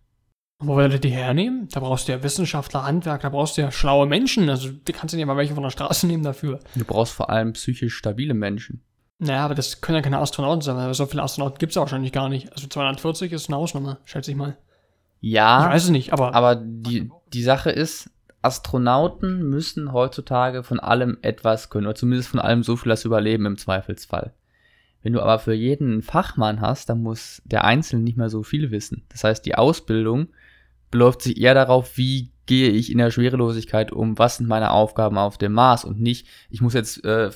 Wo 0.58 0.76
will 0.76 0.90
er 0.90 0.98
die 0.98 1.10
hernehmen? 1.10 1.68
Da 1.70 1.80
brauchst 1.80 2.08
du 2.08 2.12
ja 2.12 2.22
Wissenschaftler, 2.22 2.84
Handwerker, 2.84 3.24
da 3.24 3.28
brauchst 3.28 3.56
du 3.56 3.62
ja 3.62 3.70
schlaue 3.70 4.06
Menschen. 4.06 4.48
Also, 4.48 4.70
du 4.70 4.92
kannst 4.92 5.12
ja 5.12 5.18
nicht 5.18 5.26
mal 5.26 5.36
welche 5.36 5.54
von 5.54 5.62
der 5.62 5.70
Straße 5.70 6.06
nehmen 6.06 6.22
dafür. 6.22 6.60
Du 6.74 6.84
brauchst 6.84 7.12
vor 7.12 7.28
allem 7.30 7.52
psychisch 7.52 7.94
stabile 7.94 8.34
Menschen. 8.34 8.82
Naja, 9.18 9.44
aber 9.44 9.54
das 9.54 9.80
können 9.80 9.96
ja 9.96 10.02
keine 10.02 10.18
Astronauten 10.18 10.60
sein, 10.60 10.76
weil 10.76 10.92
so 10.92 11.06
viele 11.06 11.22
Astronauten 11.22 11.58
gibt 11.58 11.70
es 11.70 11.76
ja 11.76 11.82
wahrscheinlich 11.82 12.12
gar 12.12 12.28
nicht. 12.28 12.52
Also 12.52 12.66
240 12.68 13.32
ist 13.32 13.48
eine 13.48 13.56
Ausnahme, 13.56 13.98
schätze 14.04 14.30
ich 14.30 14.36
mal. 14.36 14.58
Ja. 15.20 15.66
Ich 15.66 15.74
weiß 15.74 15.84
es 15.84 15.90
nicht, 15.90 16.12
aber. 16.12 16.34
Aber 16.34 16.54
die, 16.56 17.10
die 17.32 17.42
Sache 17.42 17.70
ist, 17.70 18.10
Astronauten 18.46 19.48
müssen 19.50 19.92
heutzutage 19.92 20.62
von 20.62 20.80
allem 20.80 21.18
etwas 21.22 21.68
können, 21.68 21.86
oder 21.86 21.96
zumindest 21.96 22.28
von 22.30 22.40
allem 22.40 22.62
so 22.62 22.76
viel, 22.76 22.94
sie 22.96 23.08
überleben 23.08 23.44
im 23.44 23.58
Zweifelsfall. 23.58 24.32
Wenn 25.02 25.12
du 25.12 25.20
aber 25.20 25.38
für 25.38 25.54
jeden 25.54 26.02
Fachmann 26.02 26.60
hast, 26.60 26.88
dann 26.88 27.02
muss 27.02 27.42
der 27.44 27.64
Einzelne 27.64 28.02
nicht 28.02 28.16
mehr 28.16 28.30
so 28.30 28.42
viel 28.42 28.70
wissen. 28.70 29.04
Das 29.08 29.24
heißt, 29.24 29.44
die 29.44 29.54
Ausbildung 29.54 30.28
beläuft 30.90 31.22
sich 31.22 31.40
eher 31.40 31.54
darauf, 31.54 31.96
wie 31.96 32.32
gehe 32.46 32.70
ich 32.70 32.90
in 32.90 32.98
der 32.98 33.10
Schwerelosigkeit 33.10 33.92
um, 33.92 34.18
was 34.18 34.36
sind 34.36 34.48
meine 34.48 34.70
Aufgaben 34.70 35.18
auf 35.18 35.36
dem 35.36 35.52
Mars 35.52 35.84
und 35.84 36.00
nicht, 36.00 36.26
ich 36.48 36.60
muss 36.60 36.74
jetzt 36.74 37.04
äh, 37.04 37.30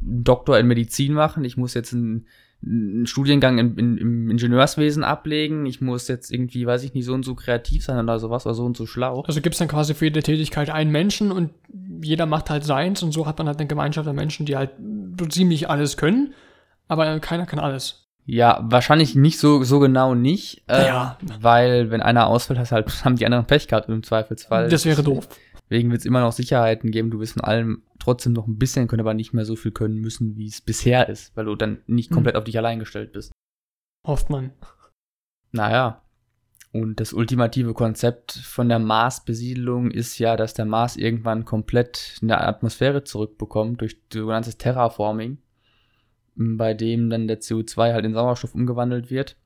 einen 0.00 0.24
Doktor 0.24 0.58
in 0.58 0.66
Medizin 0.66 1.12
machen, 1.14 1.44
ich 1.44 1.56
muss 1.56 1.74
jetzt 1.74 1.94
einen, 1.94 2.26
einen 2.64 3.06
Studiengang 3.06 3.58
in, 3.58 3.76
in, 3.76 3.98
im 3.98 4.30
Ingenieurswesen 4.30 5.04
ablegen, 5.04 5.64
ich 5.66 5.80
muss 5.80 6.08
jetzt 6.08 6.32
irgendwie, 6.32 6.66
weiß 6.66 6.82
ich 6.82 6.94
nicht, 6.94 7.04
so 7.04 7.14
und 7.14 7.24
so 7.24 7.34
kreativ 7.34 7.84
sein 7.84 8.02
oder 8.02 8.18
sowas 8.18 8.46
oder 8.46 8.54
so 8.54 8.64
und 8.64 8.76
so 8.76 8.86
schlau. 8.86 9.22
Also 9.26 9.40
gibt 9.40 9.54
es 9.54 9.58
dann 9.58 9.68
quasi 9.68 9.94
für 9.94 10.06
jede 10.06 10.22
Tätigkeit 10.22 10.70
einen 10.70 10.90
Menschen 10.90 11.30
und 11.30 11.50
jeder 12.02 12.26
macht 12.26 12.50
halt 12.50 12.64
seins 12.64 13.02
und 13.02 13.12
so 13.12 13.26
hat 13.26 13.38
man 13.38 13.46
halt 13.46 13.58
eine 13.58 13.68
Gemeinschaft 13.68 14.08
an 14.08 14.16
Menschen, 14.16 14.46
die 14.46 14.56
halt 14.56 14.70
so 15.18 15.26
ziemlich 15.26 15.70
alles 15.70 15.96
können, 15.96 16.34
aber 16.88 17.20
keiner 17.20 17.46
kann 17.46 17.60
alles. 17.60 18.08
Ja, 18.30 18.60
wahrscheinlich 18.62 19.14
nicht 19.14 19.38
so, 19.38 19.62
so 19.62 19.78
genau 19.78 20.14
nicht. 20.14 20.62
Äh, 20.66 20.86
Ja. 20.86 21.16
Weil, 21.40 21.90
wenn 21.90 22.02
einer 22.02 22.26
ausfällt, 22.26 22.58
hast 22.58 22.72
halt, 22.72 22.86
haben 23.04 23.16
die 23.16 23.24
anderen 23.24 23.46
Pech 23.46 23.68
gehabt 23.68 23.88
im 23.88 24.02
Zweifelsfall. 24.02 24.68
Das 24.68 24.84
wäre 24.84 25.02
doof. 25.02 25.28
Deswegen 25.70 25.90
wird 25.90 26.00
es 26.00 26.06
immer 26.06 26.20
noch 26.20 26.32
Sicherheiten 26.32 26.90
geben. 26.90 27.10
Du 27.10 27.20
wirst 27.20 27.34
von 27.34 27.44
allem 27.44 27.82
trotzdem 27.98 28.32
noch 28.32 28.46
ein 28.46 28.58
bisschen 28.58 28.88
können, 28.88 29.00
aber 29.00 29.14
nicht 29.14 29.32
mehr 29.34 29.44
so 29.44 29.54
viel 29.56 29.72
können 29.72 29.96
müssen, 29.96 30.36
wie 30.36 30.46
es 30.46 30.60
bisher 30.60 31.08
ist, 31.08 31.36
weil 31.36 31.44
du 31.44 31.54
dann 31.56 31.82
nicht 31.86 32.10
Hm. 32.10 32.14
komplett 32.14 32.36
auf 32.36 32.44
dich 32.44 32.56
allein 32.56 32.78
gestellt 32.78 33.12
bist. 33.12 33.32
Hofft 34.06 34.30
man. 34.30 34.52
Naja. 35.52 36.02
Und 36.72 37.00
das 37.00 37.12
ultimative 37.14 37.72
Konzept 37.72 38.32
von 38.32 38.68
der 38.68 38.78
Mars-Besiedelung 38.78 39.90
ist 39.90 40.18
ja, 40.18 40.36
dass 40.36 40.52
der 40.52 40.66
Mars 40.66 40.96
irgendwann 40.96 41.44
komplett 41.46 42.18
eine 42.22 42.38
Atmosphäre 42.40 43.04
zurückbekommt 43.04 43.80
durch 43.80 44.00
sogenanntes 44.12 44.58
Terraforming, 44.58 45.38
bei 46.36 46.74
dem 46.74 47.08
dann 47.08 47.26
der 47.26 47.40
CO2 47.40 47.92
halt 47.94 48.04
in 48.04 48.12
Sauerstoff 48.12 48.54
umgewandelt 48.54 49.10
wird 49.10 49.36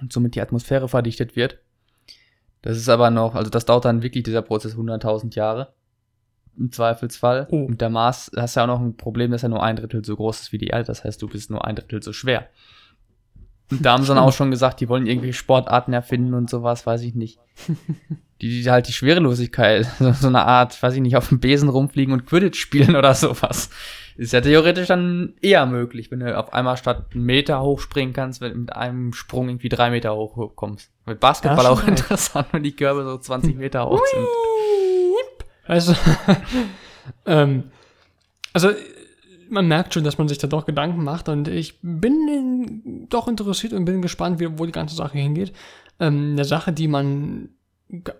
und 0.00 0.12
somit 0.12 0.34
die 0.36 0.40
Atmosphäre 0.40 0.88
verdichtet 0.88 1.34
wird. 1.34 1.58
Das 2.66 2.78
ist 2.78 2.88
aber 2.88 3.10
noch, 3.10 3.36
also 3.36 3.48
das 3.48 3.64
dauert 3.64 3.84
dann 3.84 4.02
wirklich 4.02 4.24
dieser 4.24 4.42
Prozess 4.42 4.74
100.000 4.74 5.36
Jahre 5.36 5.72
im 6.58 6.72
Zweifelsfall. 6.72 7.46
Oh. 7.52 7.64
Und 7.64 7.80
der 7.80 7.90
Mars 7.90 8.28
hast 8.36 8.56
ja 8.56 8.64
auch 8.64 8.66
noch 8.66 8.80
ein 8.80 8.96
Problem, 8.96 9.30
dass 9.30 9.44
er 9.44 9.50
nur 9.50 9.62
ein 9.62 9.76
Drittel 9.76 10.04
so 10.04 10.16
groß 10.16 10.40
ist 10.40 10.52
wie 10.52 10.58
die 10.58 10.66
Erde. 10.66 10.82
Das 10.82 11.04
heißt, 11.04 11.22
du 11.22 11.28
bist 11.28 11.48
nur 11.48 11.64
ein 11.64 11.76
Drittel 11.76 12.02
so 12.02 12.12
schwer. 12.12 12.48
Und 13.70 13.86
da 13.86 13.92
haben 13.92 14.02
sie 14.02 14.08
dann 14.08 14.18
auch 14.18 14.32
schon 14.32 14.50
gesagt, 14.50 14.80
die 14.80 14.88
wollen 14.88 15.06
irgendwelche 15.06 15.38
Sportarten 15.38 15.92
erfinden 15.92 16.34
und 16.34 16.50
sowas, 16.50 16.84
weiß 16.84 17.02
ich 17.02 17.14
nicht. 17.14 17.38
Die, 18.42 18.62
die 18.62 18.70
halt 18.70 18.88
die 18.88 18.92
Schwerelosigkeit, 18.92 19.86
so, 19.98 20.12
so 20.12 20.28
eine 20.28 20.44
Art, 20.44 20.82
weiß 20.82 20.94
ich 20.94 21.00
nicht, 21.00 21.16
auf 21.16 21.28
dem 21.28 21.40
Besen 21.40 21.68
rumfliegen 21.68 22.12
und 22.12 22.26
Quidditch 22.26 22.60
spielen 22.60 22.96
oder 22.96 23.14
sowas. 23.14 23.70
Ist 24.18 24.32
ja 24.32 24.40
theoretisch 24.40 24.88
dann 24.88 25.34
eher 25.42 25.66
möglich, 25.66 26.10
wenn 26.10 26.20
du 26.20 26.38
auf 26.38 26.54
einmal 26.54 26.78
statt 26.78 27.06
einen 27.12 27.24
Meter 27.24 27.60
hochspringen 27.60 28.14
kannst, 28.14 28.40
wenn 28.40 28.52
du 28.52 28.58
mit 28.58 28.72
einem 28.74 29.12
Sprung 29.12 29.48
irgendwie 29.48 29.68
drei 29.68 29.90
Meter 29.90 30.14
hoch 30.14 30.56
kommst. 30.56 30.90
Mit 31.04 31.20
Basketball 31.20 31.64
Ja, 31.64 31.70
auch 31.70 31.82
stimmt. 31.82 31.98
interessant, 32.00 32.48
wenn 32.52 32.62
die 32.62 32.74
Körbe 32.74 33.04
so 33.04 33.18
20 33.18 33.56
Meter 33.56 33.86
hoch 33.86 34.02
sind. 34.06 34.26
Also, 35.66 35.94
ähm, 37.26 37.64
also 38.52 38.70
man 39.50 39.68
merkt 39.68 39.94
schon, 39.94 40.04
dass 40.04 40.18
man 40.18 40.28
sich 40.28 40.38
da 40.38 40.46
doch 40.46 40.64
Gedanken 40.64 41.04
macht 41.04 41.28
und 41.28 41.48
ich 41.48 41.78
bin 41.82 42.28
in, 42.28 43.06
doch 43.08 43.28
interessiert 43.28 43.72
und 43.72 43.84
bin 43.84 44.02
gespannt, 44.02 44.40
wie, 44.40 44.58
wo 44.58 44.66
die 44.66 44.72
ganze 44.72 44.96
Sache 44.96 45.18
hingeht. 45.18 45.52
Ähm, 46.00 46.32
eine 46.32 46.44
Sache, 46.44 46.72
die 46.72 46.88
man, 46.88 47.50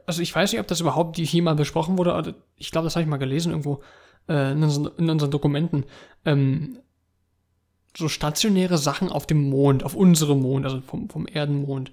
also 0.06 0.22
ich 0.22 0.34
weiß 0.34 0.52
nicht, 0.52 0.60
ob 0.60 0.66
das 0.66 0.80
überhaupt 0.80 1.16
hier 1.16 1.42
mal 1.42 1.54
besprochen 1.54 1.98
wurde, 1.98 2.34
ich 2.56 2.70
glaube, 2.70 2.84
das 2.84 2.96
habe 2.96 3.02
ich 3.02 3.08
mal 3.08 3.16
gelesen 3.16 3.50
irgendwo 3.50 3.82
äh, 4.28 4.52
in, 4.52 4.62
unseren, 4.62 4.90
in 4.96 5.10
unseren 5.10 5.30
Dokumenten. 5.30 5.84
Ähm, 6.24 6.78
so 7.96 8.08
stationäre 8.08 8.78
Sachen 8.78 9.10
auf 9.10 9.26
dem 9.26 9.48
Mond, 9.48 9.82
auf 9.82 9.94
unserem 9.94 10.40
Mond, 10.40 10.66
also 10.66 10.80
vom, 10.80 11.08
vom 11.08 11.26
Erdenmond. 11.26 11.92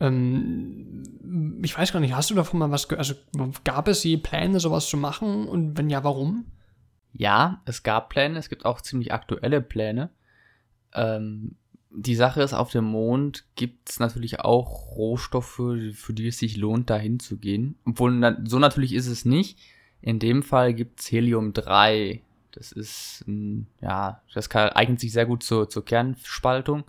Ähm, 0.00 1.60
ich 1.62 1.76
weiß 1.76 1.92
gar 1.92 2.00
nicht, 2.00 2.14
hast 2.14 2.30
du 2.30 2.34
davon 2.34 2.60
mal 2.60 2.70
was, 2.70 2.88
ge 2.88 2.98
also 2.98 3.14
gab 3.64 3.88
es 3.88 4.04
je 4.04 4.16
Pläne, 4.16 4.60
sowas 4.60 4.88
zu 4.88 4.96
machen 4.96 5.46
und 5.46 5.76
wenn 5.76 5.90
ja, 5.90 6.04
warum? 6.04 6.46
Ja, 7.12 7.60
es 7.66 7.82
gab 7.82 8.08
Pläne, 8.08 8.38
es 8.38 8.48
gibt 8.48 8.64
auch 8.64 8.80
ziemlich 8.80 9.12
aktuelle 9.12 9.60
Pläne. 9.60 10.10
Ähm, 10.94 11.56
die 11.94 12.14
Sache 12.14 12.42
ist, 12.42 12.54
auf 12.54 12.70
dem 12.70 12.84
Mond 12.84 13.44
gibt 13.54 13.90
es 13.90 14.00
natürlich 14.00 14.40
auch 14.40 14.96
Rohstoffe, 14.96 15.56
für 15.92 16.12
die 16.12 16.28
es 16.28 16.38
sich 16.38 16.56
lohnt, 16.56 16.90
dahin 16.90 17.20
zu 17.20 17.36
gehen. 17.36 17.76
Obwohl, 17.84 18.38
so 18.44 18.58
natürlich 18.58 18.94
ist 18.94 19.06
es 19.06 19.24
nicht. 19.24 19.58
In 20.00 20.18
dem 20.18 20.42
Fall 20.42 20.74
gibt 20.74 21.00
es 21.00 21.12
Helium-3. 21.12 22.20
Das 22.52 22.72
ist, 22.72 23.24
ja, 23.80 24.22
das 24.34 24.48
kann, 24.48 24.70
eignet 24.70 25.00
sich 25.00 25.12
sehr 25.12 25.26
gut 25.26 25.42
zur, 25.42 25.68
zur 25.68 25.84
Kernspaltung. 25.84 26.84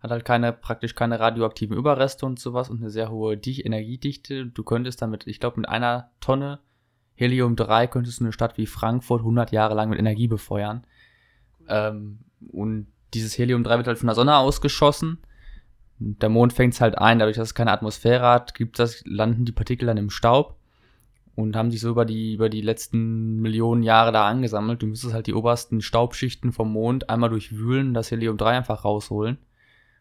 Hat 0.00 0.10
halt 0.10 0.24
keine, 0.24 0.52
praktisch 0.52 0.94
keine 0.94 1.20
radioaktiven 1.20 1.76
Überreste 1.76 2.26
und 2.26 2.38
sowas 2.38 2.68
und 2.68 2.80
eine 2.80 2.90
sehr 2.90 3.10
hohe 3.10 3.36
Dich 3.36 3.64
Energiedichte. 3.64 4.46
Du 4.46 4.64
könntest 4.64 5.00
damit, 5.00 5.26
ich 5.26 5.40
glaube, 5.40 5.60
mit 5.60 5.68
einer 5.68 6.10
Tonne 6.20 6.58
Helium-3 7.14 7.86
könntest 7.86 8.20
du 8.20 8.24
eine 8.24 8.32
Stadt 8.32 8.58
wie 8.58 8.66
Frankfurt 8.66 9.20
100 9.20 9.52
Jahre 9.52 9.74
lang 9.74 9.90
mit 9.90 9.98
Energie 9.98 10.28
befeuern. 10.28 10.84
Ähm, 11.68 12.18
und 12.50 12.88
dieses 13.14 13.36
Helium-3 13.38 13.76
wird 13.78 13.86
halt 13.86 13.98
von 13.98 14.06
der 14.06 14.14
Sonne 14.14 14.36
ausgeschossen. 14.36 15.18
Der 15.98 16.28
Mond 16.28 16.52
fängt 16.52 16.74
es 16.74 16.80
halt 16.80 16.98
ein, 16.98 17.18
dadurch, 17.18 17.36
dass 17.36 17.48
es 17.48 17.54
keine 17.54 17.72
Atmosphäre 17.72 18.26
hat, 18.26 18.54
gibt 18.54 18.78
das, 18.78 19.02
landen 19.06 19.44
die 19.44 19.52
Partikel 19.52 19.86
dann 19.86 19.96
im 19.96 20.10
Staub 20.10 20.56
und 21.34 21.56
haben 21.56 21.70
sich 21.70 21.80
so 21.80 21.90
über 21.90 22.04
die, 22.04 22.34
über 22.34 22.48
die 22.48 22.60
letzten 22.60 23.40
Millionen 23.40 23.82
Jahre 23.82 24.12
da 24.12 24.26
angesammelt. 24.26 24.82
Du 24.82 24.86
müsstest 24.86 25.14
halt 25.14 25.26
die 25.26 25.34
obersten 25.34 25.80
Staubschichten 25.80 26.52
vom 26.52 26.72
Mond 26.72 27.08
einmal 27.08 27.30
durchwühlen, 27.30 27.94
das 27.94 28.10
Helium-3 28.10 28.46
einfach 28.46 28.84
rausholen. 28.84 29.38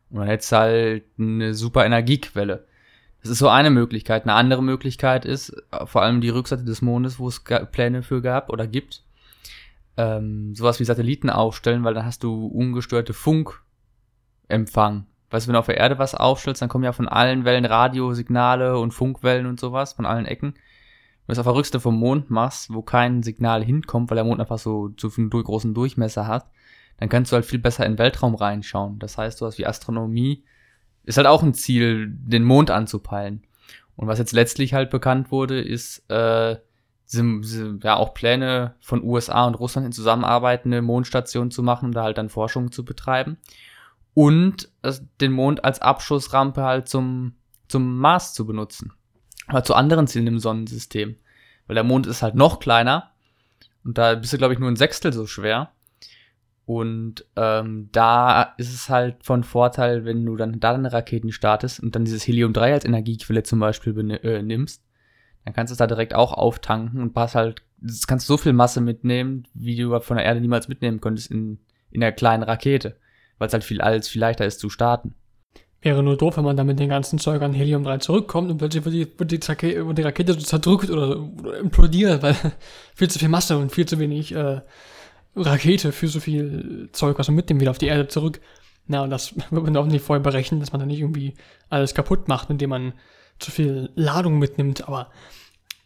Und 0.09 0.19
dann 0.19 0.27
hättest 0.27 0.51
du 0.51 0.57
halt 0.57 1.03
eine 1.17 1.53
super 1.53 1.85
Energiequelle. 1.85 2.65
Das 3.21 3.31
ist 3.31 3.39
so 3.39 3.47
eine 3.47 3.69
Möglichkeit. 3.69 4.23
Eine 4.23 4.33
andere 4.33 4.63
Möglichkeit 4.63 5.25
ist, 5.25 5.49
äh, 5.71 5.85
vor 5.85 6.01
allem 6.01 6.21
die 6.21 6.29
Rückseite 6.29 6.63
des 6.63 6.81
Mondes, 6.81 7.19
wo 7.19 7.27
es 7.27 7.43
Pläne 7.71 8.03
für 8.03 8.21
gab 8.21 8.49
oder 8.49 8.67
gibt, 8.67 9.03
ähm, 10.01 10.55
sowas 10.55 10.79
wie 10.79 10.85
Satelliten 10.85 11.29
aufstellen, 11.29 11.83
weil 11.83 11.93
dann 11.93 12.05
hast 12.05 12.23
du 12.23 12.47
ungestörte 12.47 13.13
Funkempfang. 13.13 15.05
Weißt 15.29 15.45
du, 15.45 15.47
wenn 15.47 15.53
du 15.53 15.59
auf 15.59 15.67
der 15.67 15.77
Erde 15.77 15.99
was 15.99 16.15
aufstellst, 16.15 16.61
dann 16.61 16.69
kommen 16.69 16.83
ja 16.83 16.91
von 16.91 17.07
allen 17.07 17.45
Wellen 17.45 17.65
Radiosignale 17.65 18.79
und 18.79 18.91
Funkwellen 18.91 19.45
und 19.45 19.59
sowas, 19.59 19.93
von 19.93 20.05
allen 20.05 20.25
Ecken. 20.25 20.53
Wenn 20.53 21.27
du 21.27 21.33
es 21.33 21.39
auf 21.39 21.45
der 21.45 21.53
Rückseite 21.53 21.79
vom 21.79 21.97
Mond 21.97 22.31
machst, 22.31 22.73
wo 22.73 22.81
kein 22.81 23.21
Signal 23.21 23.63
hinkommt, 23.63 24.09
weil 24.09 24.15
der 24.15 24.25
Mond 24.25 24.41
einfach 24.41 24.57
so, 24.57 24.89
so 24.97 25.09
einen 25.15 25.29
großen 25.29 25.73
Durchmesser 25.73 26.25
hat, 26.25 26.49
dann 26.97 27.09
kannst 27.09 27.31
du 27.31 27.35
halt 27.35 27.45
viel 27.45 27.59
besser 27.59 27.85
in 27.85 27.93
den 27.93 27.99
Weltraum 27.99 28.35
reinschauen. 28.35 28.97
Das 28.99 29.17
heißt, 29.17 29.37
sowas 29.37 29.57
wie 29.57 29.67
Astronomie 29.67 30.43
ist 31.03 31.17
halt 31.17 31.27
auch 31.27 31.43
ein 31.43 31.53
Ziel, 31.53 32.07
den 32.09 32.43
Mond 32.43 32.71
anzupeilen. 32.71 33.43
Und 33.95 34.07
was 34.07 34.19
jetzt 34.19 34.33
letztlich 34.33 34.73
halt 34.73 34.89
bekannt 34.89 35.31
wurde, 35.31 35.61
ist 35.61 36.09
äh, 36.09 36.57
diese, 37.11 37.39
diese, 37.41 37.79
ja 37.83 37.95
auch 37.97 38.13
Pläne 38.13 38.75
von 38.79 39.03
USA 39.03 39.45
und 39.45 39.55
Russland 39.55 39.85
in 39.85 39.91
Zusammenarbeit 39.91 40.65
eine 40.65 40.81
Mondstation 40.81 41.51
zu 41.51 41.63
machen, 41.63 41.91
da 41.91 42.03
halt 42.03 42.17
dann 42.17 42.29
Forschung 42.29 42.71
zu 42.71 42.85
betreiben. 42.85 43.37
Und 44.13 44.69
den 45.19 45.31
Mond 45.31 45.63
als 45.63 45.81
Abschussrampe 45.81 46.63
halt 46.63 46.87
zum, 46.89 47.33
zum 47.67 47.97
Mars 47.97 48.33
zu 48.33 48.45
benutzen. 48.45 48.93
Aber 49.47 49.63
zu 49.63 49.73
anderen 49.73 50.07
Zielen 50.07 50.27
im 50.27 50.39
Sonnensystem. 50.39 51.15
Weil 51.67 51.75
der 51.75 51.83
Mond 51.83 52.07
ist 52.07 52.21
halt 52.21 52.35
noch 52.35 52.59
kleiner. 52.59 53.11
Und 53.83 53.97
da 53.97 54.15
bist 54.15 54.33
du, 54.33 54.37
glaube 54.37 54.53
ich, 54.53 54.59
nur 54.59 54.69
ein 54.69 54.75
Sechstel 54.75 55.13
so 55.13 55.27
schwer. 55.27 55.71
Und 56.65 57.25
ähm, 57.35 57.89
da 57.91 58.53
ist 58.57 58.73
es 58.73 58.89
halt 58.89 59.25
von 59.25 59.43
Vorteil, 59.43 60.05
wenn 60.05 60.25
du 60.25 60.37
dann 60.37 60.59
da 60.59 60.73
deine 60.73 60.93
Raketen 60.93 61.31
startest 61.31 61.81
und 61.81 61.95
dann 61.95 62.05
dieses 62.05 62.25
Helium-3 62.27 62.73
als 62.73 62.85
Energiequelle 62.85 63.43
zum 63.43 63.59
Beispiel 63.59 64.11
äh, 64.23 64.41
nimmst, 64.41 64.81
dann 65.45 65.53
kannst 65.53 65.71
du 65.71 65.73
es 65.73 65.77
da 65.77 65.87
direkt 65.87 66.13
auch 66.13 66.33
auftanken 66.33 67.01
und 67.01 67.15
hast 67.15 67.35
halt, 67.35 67.63
das 67.79 68.07
kannst 68.07 68.29
du 68.29 68.33
so 68.33 68.37
viel 68.37 68.53
Masse 68.53 68.81
mitnehmen, 68.81 69.47
wie 69.53 69.75
du 69.75 69.99
von 70.01 70.17
der 70.17 70.25
Erde 70.25 70.41
niemals 70.41 70.67
mitnehmen 70.67 71.01
könntest 71.01 71.31
in, 71.31 71.59
in 71.89 72.01
der 72.01 72.11
kleinen 72.11 72.43
Rakete. 72.43 72.97
Weil 73.37 73.47
es 73.47 73.53
halt 73.53 73.63
viel 73.63 73.81
als 73.81 74.07
viel 74.07 74.21
leichter 74.21 74.45
ist 74.45 74.59
zu 74.59 74.69
starten. 74.69 75.15
Wäre 75.81 76.03
nur 76.03 76.15
doof, 76.15 76.37
wenn 76.37 76.43
man 76.43 76.55
dann 76.55 76.67
mit 76.67 76.77
den 76.79 76.89
ganzen 76.89 77.17
Zeug 77.17 77.41
an 77.41 77.53
Helium-3 77.53 77.99
zurückkommt 77.99 78.51
und 78.51 78.59
plötzlich 78.59 78.85
wird 78.85 78.93
die, 78.93 79.19
wird 79.19 79.31
die, 79.31 79.39
Zake- 79.39 79.87
wird 79.87 79.97
die 79.97 80.03
Rakete 80.03 80.33
so 80.33 80.39
zerdrückt 80.41 80.91
oder, 80.91 81.19
oder 81.19 81.57
implodiert, 81.57 82.21
weil 82.21 82.35
viel 82.95 83.09
zu 83.09 83.17
viel 83.17 83.29
Masse 83.29 83.57
und 83.57 83.71
viel 83.71 83.87
zu 83.87 83.97
wenig 83.97 84.31
äh, 84.35 84.61
Rakete 85.35 85.91
für 85.91 86.07
so 86.07 86.19
viel 86.19 86.89
Zeug, 86.91 87.17
was 87.17 87.29
man 87.29 87.35
mitnimmt, 87.35 87.61
wieder 87.61 87.71
auf 87.71 87.79
die 87.79 87.87
Erde 87.87 88.07
zurück. 88.07 88.41
Na, 88.85 89.01
und 89.03 89.09
das 89.09 89.35
wird 89.49 89.63
man 89.63 89.75
auch 89.77 89.87
nicht 89.87 90.05
vorher 90.05 90.21
berechnen, 90.21 90.59
dass 90.59 90.71
man 90.71 90.79
dann 90.81 90.89
nicht 90.89 90.99
irgendwie 90.99 91.33
alles 91.69 91.95
kaputt 91.95 92.27
macht, 92.27 92.51
indem 92.51 92.69
man 92.69 92.93
zu 93.41 93.51
viel 93.51 93.89
Ladung 93.95 94.39
mitnimmt. 94.39 94.87
Aber 94.87 95.09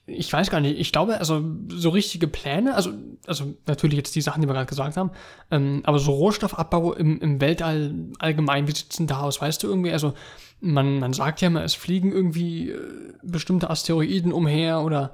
ich 0.08 0.32
weiß 0.32 0.52
gar 0.52 0.60
nicht, 0.60 0.80
ich 0.80 0.92
glaube, 0.92 1.18
also 1.20 1.44
so 1.70 1.90
richtige 1.90 2.28
Pläne, 2.28 2.76
also, 2.76 2.92
also 3.26 3.56
natürlich 3.66 3.98
jetzt 3.98 4.16
die 4.16 4.22
Sachen, 4.22 4.42
die 4.42 4.48
wir 4.48 4.54
gerade 4.54 4.68
gesagt 4.68 4.98
haben, 4.98 5.12
ähm, 5.50 5.82
aber 5.84 5.98
so 5.98 6.12
Rohstoffabbau 6.12 6.94
im, 6.94 7.20
im 7.20 7.42
Weltall 7.42 7.96
allgemein, 8.20 8.68
wie 8.68 8.76
sieht 8.76 8.92
es 8.92 8.98
denn 8.98 9.08
da 9.08 9.22
aus, 9.22 9.42
weißt 9.42 9.64
du 9.64 9.68
irgendwie, 9.68 9.92
also 9.92 10.14
man, 10.60 11.00
man 11.00 11.14
sagt 11.14 11.42
ja 11.42 11.48
immer, 11.48 11.64
es 11.64 11.74
fliegen 11.74 12.12
irgendwie 12.12 12.70
äh, 12.70 12.80
bestimmte 13.24 13.70
Asteroiden 13.70 14.32
umher 14.32 14.82
oder 14.82 15.14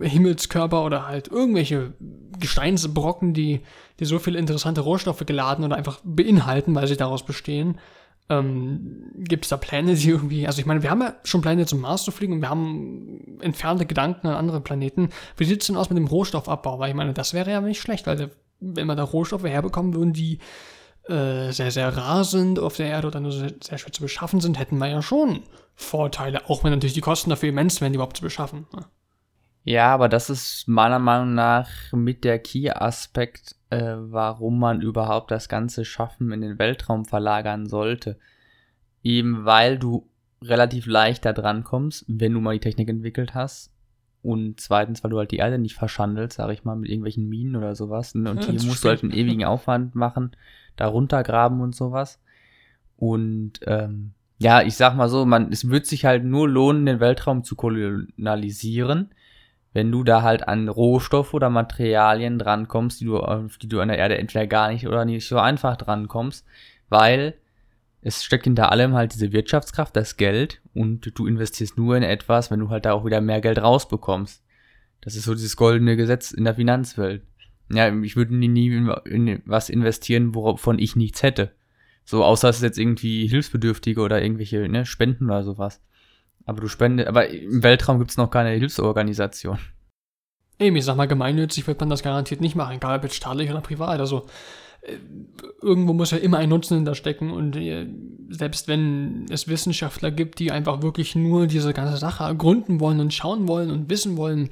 Himmelskörper 0.00 0.84
oder 0.84 1.06
halt 1.06 1.28
irgendwelche 1.28 1.94
Gesteinsbrocken, 2.38 3.34
die, 3.34 3.60
die 3.98 4.04
so 4.04 4.20
viele 4.20 4.38
interessante 4.38 4.82
Rohstoffe 4.82 5.26
geladen 5.26 5.64
oder 5.64 5.76
einfach 5.76 6.00
beinhalten, 6.04 6.74
weil 6.76 6.86
sie 6.86 6.96
daraus 6.96 7.24
bestehen. 7.24 7.78
Ähm, 8.30 9.10
Gibt 9.16 9.44
es 9.44 9.48
da 9.48 9.56
Pläne, 9.56 9.94
die 9.94 10.08
irgendwie, 10.08 10.46
also 10.46 10.60
ich 10.60 10.66
meine, 10.66 10.82
wir 10.82 10.90
haben 10.90 11.00
ja 11.00 11.14
schon 11.24 11.40
Pläne 11.40 11.66
zum 11.66 11.80
Mars 11.80 12.04
zu 12.04 12.10
fliegen 12.10 12.34
und 12.34 12.40
wir 12.42 12.50
haben 12.50 13.38
entfernte 13.40 13.86
Gedanken 13.86 14.26
an 14.26 14.34
andere 14.34 14.60
Planeten. 14.60 15.10
Wie 15.36 15.44
sieht 15.44 15.62
es 15.62 15.66
denn 15.66 15.76
aus 15.76 15.88
mit 15.88 15.98
dem 15.98 16.06
Rohstoffabbau? 16.06 16.78
Weil 16.78 16.90
ich 16.90 16.96
meine, 16.96 17.14
das 17.14 17.32
wäre 17.32 17.50
ja 17.50 17.60
nicht 17.60 17.80
schlecht, 17.80 18.06
weil 18.06 18.30
wenn 18.60 18.86
wir 18.86 18.96
da 18.96 19.04
Rohstoffe 19.04 19.44
herbekommen 19.44 19.94
würden, 19.94 20.12
die 20.12 20.40
äh, 21.08 21.52
sehr, 21.52 21.70
sehr 21.70 21.96
rar 21.96 22.24
sind 22.24 22.58
auf 22.58 22.76
der 22.76 22.88
Erde 22.88 23.06
oder 23.06 23.20
nur 23.20 23.32
sehr, 23.32 23.54
sehr 23.62 23.78
schwer 23.78 23.92
zu 23.92 24.02
beschaffen 24.02 24.40
sind, 24.40 24.58
hätten 24.58 24.78
wir 24.78 24.88
ja 24.88 25.00
schon 25.00 25.42
Vorteile, 25.74 26.50
auch 26.50 26.64
wenn 26.64 26.72
natürlich 26.72 26.94
die 26.94 27.00
Kosten 27.00 27.30
dafür 27.30 27.48
immens 27.48 27.80
wären, 27.80 27.92
die 27.92 27.96
überhaupt 27.96 28.16
zu 28.16 28.22
beschaffen. 28.22 28.66
Ne? 28.74 28.84
Ja, 29.64 29.92
aber 29.94 30.08
das 30.08 30.28
ist 30.28 30.66
meiner 30.66 30.98
Meinung 30.98 31.34
nach 31.34 31.68
mit 31.92 32.24
der 32.24 32.38
Key-Aspekt, 32.38 33.56
äh, 33.70 33.94
warum 33.96 34.58
man 34.58 34.80
überhaupt 34.80 35.30
das 35.30 35.48
ganze 35.48 35.84
Schaffen 35.84 36.32
in 36.32 36.40
den 36.40 36.58
Weltraum 36.58 37.04
verlagern 37.04 37.66
sollte. 37.66 38.18
Eben 39.02 39.44
weil 39.44 39.78
du 39.78 40.08
relativ 40.42 40.86
leicht 40.86 41.24
da 41.24 41.32
dran 41.32 41.64
kommst, 41.64 42.04
wenn 42.08 42.32
du 42.32 42.40
mal 42.40 42.54
die 42.54 42.60
Technik 42.60 42.88
entwickelt 42.88 43.34
hast. 43.34 43.72
Und 44.22 44.60
zweitens, 44.60 45.02
weil 45.02 45.10
du 45.10 45.18
halt 45.18 45.30
die 45.30 45.36
Erde 45.36 45.58
nicht 45.58 45.76
verschandelst, 45.76 46.36
sag 46.36 46.50
ich 46.50 46.64
mal, 46.64 46.76
mit 46.76 46.90
irgendwelchen 46.90 47.28
Minen 47.28 47.56
oder 47.56 47.74
sowas. 47.74 48.14
Und 48.14 48.26
ja, 48.26 48.34
hier 48.34 48.62
musst 48.64 48.84
du 48.84 48.88
halt 48.88 49.02
einen 49.02 49.12
ewigen 49.12 49.44
Aufwand 49.44 49.94
machen, 49.94 50.32
da 50.76 50.86
runtergraben 50.86 51.60
und 51.60 51.74
sowas. 51.74 52.20
Und 52.96 53.60
ähm, 53.66 54.12
ja, 54.38 54.62
ich 54.62 54.76
sag 54.76 54.96
mal 54.96 55.08
so, 55.08 55.24
man, 55.24 55.52
es 55.52 55.68
wird 55.68 55.86
sich 55.86 56.04
halt 56.04 56.24
nur 56.24 56.48
lohnen, 56.48 56.86
den 56.86 57.00
Weltraum 57.00 57.44
zu 57.44 57.56
kolonialisieren, 57.56 59.10
wenn 59.72 59.92
du 59.92 60.02
da 60.02 60.22
halt 60.22 60.48
an 60.48 60.68
Rohstoffe 60.68 61.34
oder 61.34 61.50
Materialien 61.50 62.38
drankommst, 62.38 63.00
die 63.00 63.04
du, 63.04 63.18
auf 63.18 63.58
die 63.58 63.68
du 63.68 63.80
an 63.80 63.88
der 63.88 63.98
Erde 63.98 64.18
entweder 64.18 64.46
gar 64.46 64.70
nicht 64.70 64.86
oder 64.86 65.04
nicht 65.04 65.26
so 65.26 65.38
einfach 65.38 65.76
drankommst, 65.76 66.46
weil 66.88 67.34
es 68.00 68.24
steckt 68.24 68.44
hinter 68.44 68.72
allem 68.72 68.94
halt 68.94 69.14
diese 69.14 69.32
Wirtschaftskraft, 69.32 69.94
das 69.96 70.16
Geld 70.16 70.60
und 70.74 71.12
du 71.18 71.26
investierst 71.26 71.76
nur 71.76 71.96
in 71.96 72.02
etwas, 72.02 72.50
wenn 72.50 72.60
du 72.60 72.70
halt 72.70 72.86
da 72.86 72.92
auch 72.92 73.04
wieder 73.04 73.20
mehr 73.20 73.40
Geld 73.40 73.60
rausbekommst. 73.60 74.42
Das 75.00 75.14
ist 75.14 75.24
so 75.24 75.34
dieses 75.34 75.56
goldene 75.56 75.96
Gesetz 75.96 76.30
in 76.30 76.44
der 76.44 76.54
Finanzwelt. 76.54 77.22
Ja, 77.70 77.94
ich 78.02 78.16
würde 78.16 78.34
nie, 78.34 78.48
nie 78.48 78.68
in 79.04 79.42
was 79.44 79.68
investieren, 79.68 80.34
wovon 80.34 80.78
ich 80.78 80.96
nichts 80.96 81.22
hätte. 81.22 81.52
So, 82.04 82.24
außer 82.24 82.48
es 82.48 82.56
ist 82.56 82.62
jetzt 82.62 82.78
irgendwie 82.78 83.26
Hilfsbedürftige 83.26 84.00
oder 84.00 84.22
irgendwelche 84.22 84.66
ne, 84.68 84.86
Spenden 84.86 85.26
oder 85.26 85.44
sowas. 85.44 85.82
Aber 86.48 86.62
du 86.62 86.68
spendest, 86.68 87.08
aber 87.08 87.28
im 87.28 87.62
Weltraum 87.62 87.98
gibt 87.98 88.10
es 88.10 88.16
noch 88.16 88.30
keine 88.30 88.48
Hilfsorganisation. 88.50 89.58
Eben, 90.58 90.76
ich 90.76 90.84
sag 90.86 90.96
mal, 90.96 91.06
gemeinnützig 91.06 91.66
wird 91.66 91.78
man 91.78 91.90
das 91.90 92.02
garantiert 92.02 92.40
nicht 92.40 92.56
machen, 92.56 92.76
egal 92.76 92.96
ob 92.96 93.02
jetzt 93.04 93.16
staatlich 93.16 93.50
oder 93.50 93.60
privat. 93.60 94.00
Also 94.00 94.24
äh, 94.80 94.96
irgendwo 95.60 95.92
muss 95.92 96.10
ja 96.10 96.16
immer 96.16 96.38
ein 96.38 96.48
Nutzen 96.48 96.78
hinter 96.78 96.94
stecken 96.94 97.32
und 97.32 97.54
äh, 97.54 97.86
selbst 98.30 98.66
wenn 98.66 99.26
es 99.28 99.46
Wissenschaftler 99.46 100.10
gibt, 100.10 100.38
die 100.38 100.50
einfach 100.50 100.80
wirklich 100.80 101.14
nur 101.14 101.46
diese 101.46 101.74
ganze 101.74 101.98
Sache 101.98 102.24
ergründen 102.24 102.80
wollen 102.80 103.00
und 103.00 103.12
schauen 103.12 103.46
wollen 103.46 103.70
und 103.70 103.90
wissen 103.90 104.16
wollen, 104.16 104.48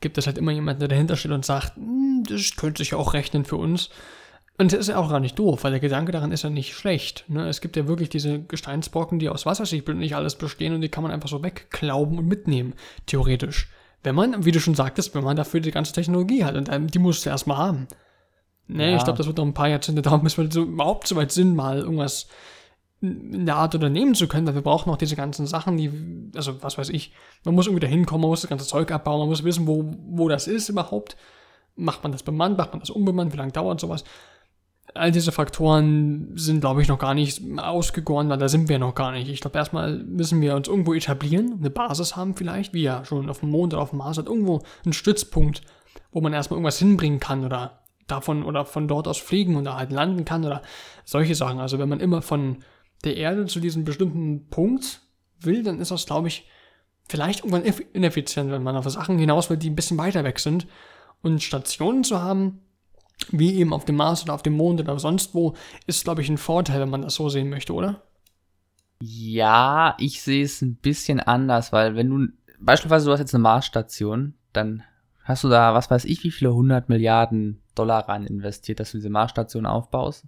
gibt 0.00 0.18
es 0.18 0.26
halt 0.26 0.36
immer 0.36 0.50
jemanden, 0.50 0.80
der 0.80 0.88
dahinter 0.88 1.14
steht 1.14 1.30
und 1.30 1.44
sagt, 1.44 1.76
hm, 1.76 2.24
das 2.28 2.56
könnte 2.56 2.78
sich 2.78 2.94
auch 2.94 3.14
rechnen 3.14 3.44
für 3.44 3.56
uns. 3.56 3.88
Und 4.60 4.74
das 4.74 4.80
ist 4.80 4.88
ja 4.88 4.98
auch 4.98 5.08
gar 5.08 5.20
nicht 5.20 5.38
doof, 5.38 5.64
weil 5.64 5.70
der 5.70 5.80
Gedanke 5.80 6.12
daran 6.12 6.32
ist 6.32 6.42
ja 6.42 6.50
nicht 6.50 6.74
schlecht. 6.74 7.24
Ne? 7.28 7.48
Es 7.48 7.62
gibt 7.62 7.76
ja 7.76 7.88
wirklich 7.88 8.10
diese 8.10 8.40
Gesteinsbrocken, 8.42 9.18
die 9.18 9.30
aus 9.30 9.46
Wasserschicht 9.46 9.88
nicht 9.88 10.14
alles 10.14 10.34
bestehen 10.34 10.74
und 10.74 10.82
die 10.82 10.90
kann 10.90 11.02
man 11.02 11.10
einfach 11.10 11.30
so 11.30 11.42
wegklauben 11.42 12.18
und 12.18 12.26
mitnehmen, 12.26 12.74
theoretisch. 13.06 13.70
Wenn 14.02 14.14
man, 14.14 14.44
wie 14.44 14.52
du 14.52 14.60
schon 14.60 14.74
sagtest, 14.74 15.14
wenn 15.14 15.24
man 15.24 15.38
dafür 15.38 15.60
die 15.60 15.70
ganze 15.70 15.94
Technologie 15.94 16.44
hat 16.44 16.56
und 16.56 16.94
die 16.94 16.98
musst 16.98 17.24
du 17.24 17.30
erstmal 17.30 17.56
haben. 17.56 17.88
Ne, 18.68 18.90
ja. 18.90 18.96
ich 18.98 19.04
glaube, 19.04 19.16
das 19.16 19.26
wird 19.28 19.38
noch 19.38 19.46
ein 19.46 19.54
paar 19.54 19.70
Jahrzehnte 19.70 20.02
dauern, 20.02 20.22
bis 20.22 20.36
wir 20.36 20.52
so 20.52 20.64
überhaupt 20.64 21.08
so 21.08 21.16
weit 21.16 21.32
sind, 21.32 21.56
mal 21.56 21.78
irgendwas 21.78 22.28
in 23.00 23.46
der 23.46 23.56
Art 23.56 23.74
unternehmen 23.74 24.14
zu 24.14 24.28
können, 24.28 24.46
weil 24.46 24.56
wir 24.56 24.60
brauchen 24.60 24.90
noch 24.90 24.98
diese 24.98 25.16
ganzen 25.16 25.46
Sachen, 25.46 25.78
die, 25.78 25.90
also 26.36 26.62
was 26.62 26.76
weiß 26.76 26.90
ich, 26.90 27.14
man 27.44 27.54
muss 27.54 27.66
irgendwie 27.66 27.80
da 27.80 27.88
hinkommen, 27.88 28.20
man 28.20 28.28
muss 28.28 28.42
das 28.42 28.50
ganze 28.50 28.66
Zeug 28.66 28.92
abbauen, 28.92 29.20
man 29.20 29.28
muss 29.30 29.42
wissen, 29.42 29.66
wo, 29.66 29.90
wo 30.06 30.28
das 30.28 30.46
ist 30.46 30.68
überhaupt. 30.68 31.16
Macht 31.76 32.02
man 32.02 32.12
das 32.12 32.22
bemannt, 32.22 32.58
macht 32.58 32.74
man 32.74 32.80
das 32.80 32.90
unbemannt, 32.90 33.32
wie 33.32 33.38
lange 33.38 33.52
dauert 33.52 33.80
sowas? 33.80 34.04
All 34.94 35.12
diese 35.12 35.32
Faktoren 35.32 36.32
sind, 36.36 36.60
glaube 36.60 36.82
ich, 36.82 36.88
noch 36.88 36.98
gar 36.98 37.14
nicht 37.14 37.42
ausgegoren, 37.58 38.28
weil 38.28 38.38
da 38.38 38.48
sind 38.48 38.68
wir 38.68 38.78
noch 38.78 38.94
gar 38.94 39.12
nicht. 39.12 39.28
Ich 39.28 39.40
glaube, 39.40 39.58
erstmal 39.58 39.98
müssen 39.98 40.40
wir 40.40 40.56
uns 40.56 40.68
irgendwo 40.68 40.94
etablieren, 40.94 41.56
eine 41.58 41.70
Basis 41.70 42.16
haben 42.16 42.34
vielleicht, 42.34 42.74
wie 42.74 42.82
ja 42.82 43.04
schon 43.04 43.28
auf 43.30 43.40
dem 43.40 43.50
Mond 43.50 43.72
oder 43.72 43.82
auf 43.82 43.90
dem 43.90 43.98
Mars 43.98 44.18
hat, 44.18 44.26
irgendwo 44.26 44.62
einen 44.84 44.92
Stützpunkt, 44.92 45.62
wo 46.12 46.20
man 46.20 46.32
erstmal 46.32 46.56
irgendwas 46.56 46.78
hinbringen 46.78 47.20
kann 47.20 47.44
oder 47.44 47.80
davon 48.06 48.44
oder 48.44 48.64
von 48.64 48.88
dort 48.88 49.06
aus 49.06 49.18
fliegen 49.18 49.56
und 49.56 49.64
da 49.64 49.76
halt 49.76 49.92
landen 49.92 50.24
kann 50.24 50.44
oder 50.44 50.62
solche 51.04 51.34
Sachen. 51.34 51.60
Also 51.60 51.78
wenn 51.78 51.88
man 51.88 52.00
immer 52.00 52.22
von 52.22 52.58
der 53.04 53.16
Erde 53.16 53.46
zu 53.46 53.60
diesem 53.60 53.84
bestimmten 53.84 54.48
Punkt 54.48 55.00
will, 55.40 55.62
dann 55.62 55.80
ist 55.80 55.90
das, 55.90 56.06
glaube 56.06 56.28
ich, 56.28 56.48
vielleicht 57.08 57.44
irgendwann 57.44 57.64
ineffizient, 57.92 58.50
wenn 58.50 58.62
man 58.62 58.76
auf 58.76 58.88
Sachen 58.88 59.18
hinaus 59.18 59.50
will, 59.50 59.56
die 59.56 59.70
ein 59.70 59.76
bisschen 59.76 59.98
weiter 59.98 60.24
weg 60.24 60.38
sind. 60.38 60.66
Und 61.22 61.42
Stationen 61.42 62.04
zu 62.04 62.22
haben, 62.22 62.60
wie 63.30 63.54
eben 63.54 63.72
auf 63.72 63.84
dem 63.84 63.96
Mars 63.96 64.22
oder 64.22 64.34
auf 64.34 64.42
dem 64.42 64.54
Mond 64.54 64.80
oder 64.80 64.98
sonst 64.98 65.34
wo, 65.34 65.54
ist, 65.86 66.04
glaube 66.04 66.22
ich, 66.22 66.28
ein 66.28 66.38
Vorteil, 66.38 66.80
wenn 66.80 66.90
man 66.90 67.02
das 67.02 67.14
so 67.14 67.28
sehen 67.28 67.50
möchte, 67.50 67.72
oder? 67.72 68.02
Ja, 69.02 69.96
ich 69.98 70.22
sehe 70.22 70.44
es 70.44 70.60
ein 70.60 70.76
bisschen 70.76 71.20
anders, 71.20 71.72
weil 71.72 71.96
wenn 71.96 72.10
du, 72.10 72.32
beispielsweise 72.58 73.06
du 73.06 73.12
hast 73.12 73.20
jetzt 73.20 73.34
eine 73.34 73.42
Marsstation, 73.42 74.34
dann 74.52 74.82
hast 75.24 75.44
du 75.44 75.48
da, 75.48 75.74
was 75.74 75.90
weiß 75.90 76.04
ich, 76.04 76.22
wie 76.24 76.30
viele 76.30 76.52
hundert 76.52 76.88
Milliarden 76.88 77.60
Dollar 77.74 78.08
rein 78.08 78.26
investiert, 78.26 78.80
dass 78.80 78.92
du 78.92 78.98
diese 78.98 79.10
Marsstation 79.10 79.64
aufbaust. 79.64 80.26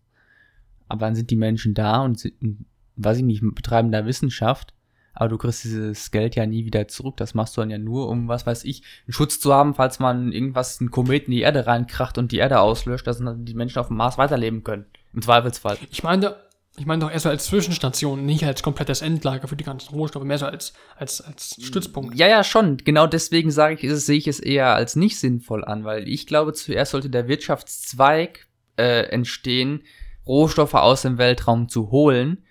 Aber 0.88 1.06
dann 1.06 1.14
sind 1.14 1.30
die 1.30 1.36
Menschen 1.36 1.74
da 1.74 2.02
und, 2.02 2.20
sind, 2.20 2.66
weiß 2.96 3.18
ich 3.18 3.24
nicht, 3.24 3.42
betreiben 3.54 3.92
da 3.92 4.06
Wissenschaft 4.06 4.74
aber 5.14 5.28
du 5.28 5.38
kriegst 5.38 5.64
dieses 5.64 6.10
Geld 6.10 6.36
ja 6.36 6.46
nie 6.46 6.64
wieder 6.64 6.88
zurück. 6.88 7.16
Das 7.16 7.34
machst 7.34 7.56
du 7.56 7.60
dann 7.60 7.70
ja 7.70 7.78
nur, 7.78 8.08
um, 8.08 8.28
was 8.28 8.46
weiß 8.46 8.64
ich, 8.64 8.82
einen 9.06 9.12
Schutz 9.12 9.40
zu 9.40 9.52
haben, 9.52 9.74
falls 9.74 9.98
man 9.98 10.32
irgendwas, 10.32 10.80
ein 10.80 10.90
Komet 10.90 11.26
in 11.26 11.32
die 11.32 11.40
Erde 11.40 11.66
reinkracht 11.66 12.18
und 12.18 12.32
die 12.32 12.38
Erde 12.38 12.60
auslöscht, 12.60 13.06
dass 13.06 13.18
dann 13.18 13.44
die 13.44 13.54
Menschen 13.54 13.78
auf 13.78 13.88
dem 13.88 13.96
Mars 13.96 14.18
weiterleben 14.18 14.64
können. 14.64 14.86
Im 15.12 15.22
Zweifelsfall. 15.22 15.76
Ich 15.90 16.02
meine, 16.02 16.36
ich 16.78 16.86
meine 16.86 17.04
doch 17.04 17.10
erst 17.10 17.24
so 17.24 17.28
als 17.28 17.44
Zwischenstation, 17.44 18.24
nicht 18.24 18.44
als 18.44 18.62
komplettes 18.62 19.02
Endlager 19.02 19.46
für 19.46 19.56
die 19.56 19.64
ganzen 19.64 19.94
Rohstoffe, 19.94 20.24
mehr 20.24 20.38
so 20.38 20.46
als, 20.46 20.72
als, 20.96 21.20
als 21.20 21.56
Stützpunkt. 21.60 22.18
Ja, 22.18 22.28
ja, 22.28 22.42
schon. 22.42 22.78
Genau 22.78 23.06
deswegen 23.06 23.50
sage 23.50 23.74
ich, 23.74 23.92
sehe 24.00 24.16
ich 24.16 24.26
es 24.26 24.40
eher 24.40 24.74
als 24.74 24.96
nicht 24.96 25.18
sinnvoll 25.18 25.64
an, 25.64 25.84
weil 25.84 26.08
ich 26.08 26.26
glaube, 26.26 26.54
zuerst 26.54 26.92
sollte 26.92 27.10
der 27.10 27.28
Wirtschaftszweig 27.28 28.46
äh, 28.78 29.02
entstehen, 29.10 29.82
Rohstoffe 30.26 30.74
aus 30.74 31.02
dem 31.02 31.18
Weltraum 31.18 31.68
zu 31.68 31.90
holen, 31.90 32.44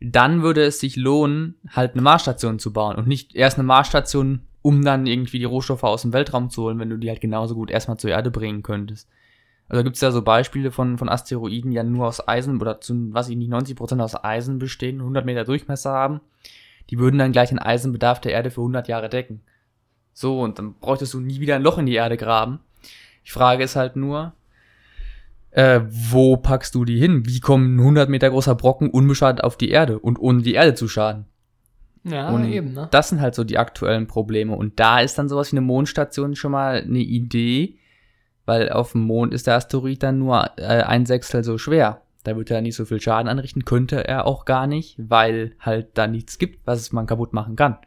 dann 0.00 0.42
würde 0.42 0.62
es 0.62 0.80
sich 0.80 0.96
lohnen, 0.96 1.56
halt 1.70 1.92
eine 1.92 2.02
Marsstation 2.02 2.58
zu 2.58 2.72
bauen 2.72 2.96
und 2.96 3.08
nicht 3.08 3.34
erst 3.34 3.58
eine 3.58 3.66
Marsstation, 3.66 4.42
um 4.62 4.84
dann 4.84 5.06
irgendwie 5.06 5.38
die 5.38 5.44
Rohstoffe 5.44 5.82
aus 5.84 6.02
dem 6.02 6.12
Weltraum 6.12 6.50
zu 6.50 6.62
holen, 6.62 6.78
wenn 6.78 6.90
du 6.90 6.96
die 6.96 7.08
halt 7.08 7.20
genauso 7.20 7.54
gut 7.54 7.70
erstmal 7.70 7.96
zur 7.96 8.10
Erde 8.10 8.30
bringen 8.30 8.62
könntest. 8.62 9.08
Also 9.68 9.84
gibt 9.84 9.96
es 9.96 10.02
ja 10.02 10.10
so 10.10 10.22
Beispiele 10.22 10.70
von, 10.70 10.98
von 10.98 11.08
Asteroiden, 11.08 11.70
die 11.70 11.76
ja 11.76 11.82
nur 11.82 12.06
aus 12.06 12.26
Eisen 12.26 12.60
oder 12.60 12.80
zu, 12.80 13.12
was 13.12 13.28
ich 13.28 13.36
nicht, 13.36 13.52
90% 13.52 14.02
aus 14.02 14.22
Eisen 14.24 14.58
bestehen, 14.58 15.00
100 15.00 15.26
Meter 15.26 15.44
Durchmesser 15.44 15.92
haben. 15.92 16.20
Die 16.90 16.98
würden 16.98 17.18
dann 17.18 17.32
gleich 17.32 17.50
den 17.50 17.58
Eisenbedarf 17.58 18.20
der 18.20 18.32
Erde 18.32 18.50
für 18.50 18.62
100 18.62 18.88
Jahre 18.88 19.10
decken. 19.10 19.42
So, 20.14 20.40
und 20.40 20.58
dann 20.58 20.74
bräuchtest 20.74 21.12
du 21.12 21.20
nie 21.20 21.40
wieder 21.40 21.54
ein 21.54 21.62
Loch 21.62 21.76
in 21.78 21.86
die 21.86 21.94
Erde 21.94 22.16
graben. 22.16 22.60
Die 23.26 23.30
Frage 23.30 23.64
ist 23.64 23.76
halt 23.76 23.94
nur, 23.94 24.32
äh, 25.58 25.80
wo 25.90 26.36
packst 26.36 26.76
du 26.76 26.84
die 26.84 27.00
hin? 27.00 27.26
Wie 27.26 27.40
kommt 27.40 27.74
ein 27.74 27.80
100 27.80 28.08
Meter 28.08 28.30
großer 28.30 28.54
Brocken 28.54 28.90
unbeschadet 28.90 29.42
auf 29.42 29.56
die 29.56 29.70
Erde 29.70 29.98
und 29.98 30.20
ohne 30.20 30.42
die 30.42 30.54
Erde 30.54 30.74
zu 30.74 30.86
schaden? 30.86 31.24
Ja, 32.04 32.30
und 32.30 32.44
eben, 32.44 32.74
ne? 32.74 32.86
Das 32.92 33.08
sind 33.08 33.20
halt 33.20 33.34
so 33.34 33.42
die 33.42 33.58
aktuellen 33.58 34.06
Probleme. 34.06 34.54
Und 34.54 34.78
da 34.78 35.00
ist 35.00 35.18
dann 35.18 35.28
sowas 35.28 35.50
wie 35.50 35.56
eine 35.56 35.66
Mondstation 35.66 36.36
schon 36.36 36.52
mal 36.52 36.82
eine 36.82 37.00
Idee, 37.00 37.76
weil 38.46 38.70
auf 38.70 38.92
dem 38.92 39.00
Mond 39.00 39.34
ist 39.34 39.48
der 39.48 39.56
Asteroid 39.56 40.00
dann 40.00 40.20
nur 40.20 40.48
äh, 40.58 40.82
ein 40.82 41.06
Sechstel 41.06 41.42
so 41.42 41.58
schwer. 41.58 42.02
Da 42.22 42.36
wird 42.36 42.52
er 42.52 42.60
nicht 42.60 42.76
so 42.76 42.84
viel 42.84 43.00
Schaden 43.00 43.26
anrichten, 43.26 43.64
könnte 43.64 44.06
er 44.06 44.26
auch 44.26 44.44
gar 44.44 44.68
nicht, 44.68 44.94
weil 44.98 45.56
halt 45.58 45.88
da 45.94 46.06
nichts 46.06 46.38
gibt, 46.38 46.64
was 46.68 46.92
man 46.92 47.06
kaputt 47.06 47.32
machen 47.32 47.56
kann. 47.56 47.78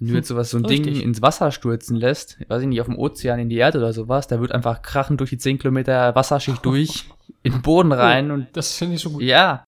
Wenn 0.00 0.08
du 0.08 0.14
jetzt 0.14 0.28
sowas, 0.28 0.50
so 0.50 0.56
ein 0.56 0.64
Richtig. 0.64 0.94
Ding 0.94 1.02
ins 1.02 1.20
Wasser 1.20 1.52
stürzen 1.52 1.94
lässt, 1.94 2.38
weiß 2.48 2.62
ich 2.62 2.68
nicht, 2.68 2.80
auf 2.80 2.86
dem 2.86 2.98
Ozean 2.98 3.38
in 3.38 3.50
die 3.50 3.56
Erde 3.56 3.78
oder 3.78 3.92
sowas, 3.92 4.26
da 4.26 4.40
wird 4.40 4.52
einfach 4.52 4.80
krachen 4.80 5.18
durch 5.18 5.30
die 5.30 5.38
10 5.38 5.58
Kilometer 5.58 6.14
Wasserschicht 6.14 6.64
durch, 6.64 7.04
in 7.42 7.52
den 7.52 7.62
Boden 7.62 7.92
rein 7.92 8.30
oh, 8.30 8.34
und. 8.34 8.48
Das 8.54 8.70
ist 8.70 8.80
ja 8.80 8.86
nicht 8.86 9.02
so 9.02 9.10
gut. 9.10 9.22
Ja. 9.22 9.64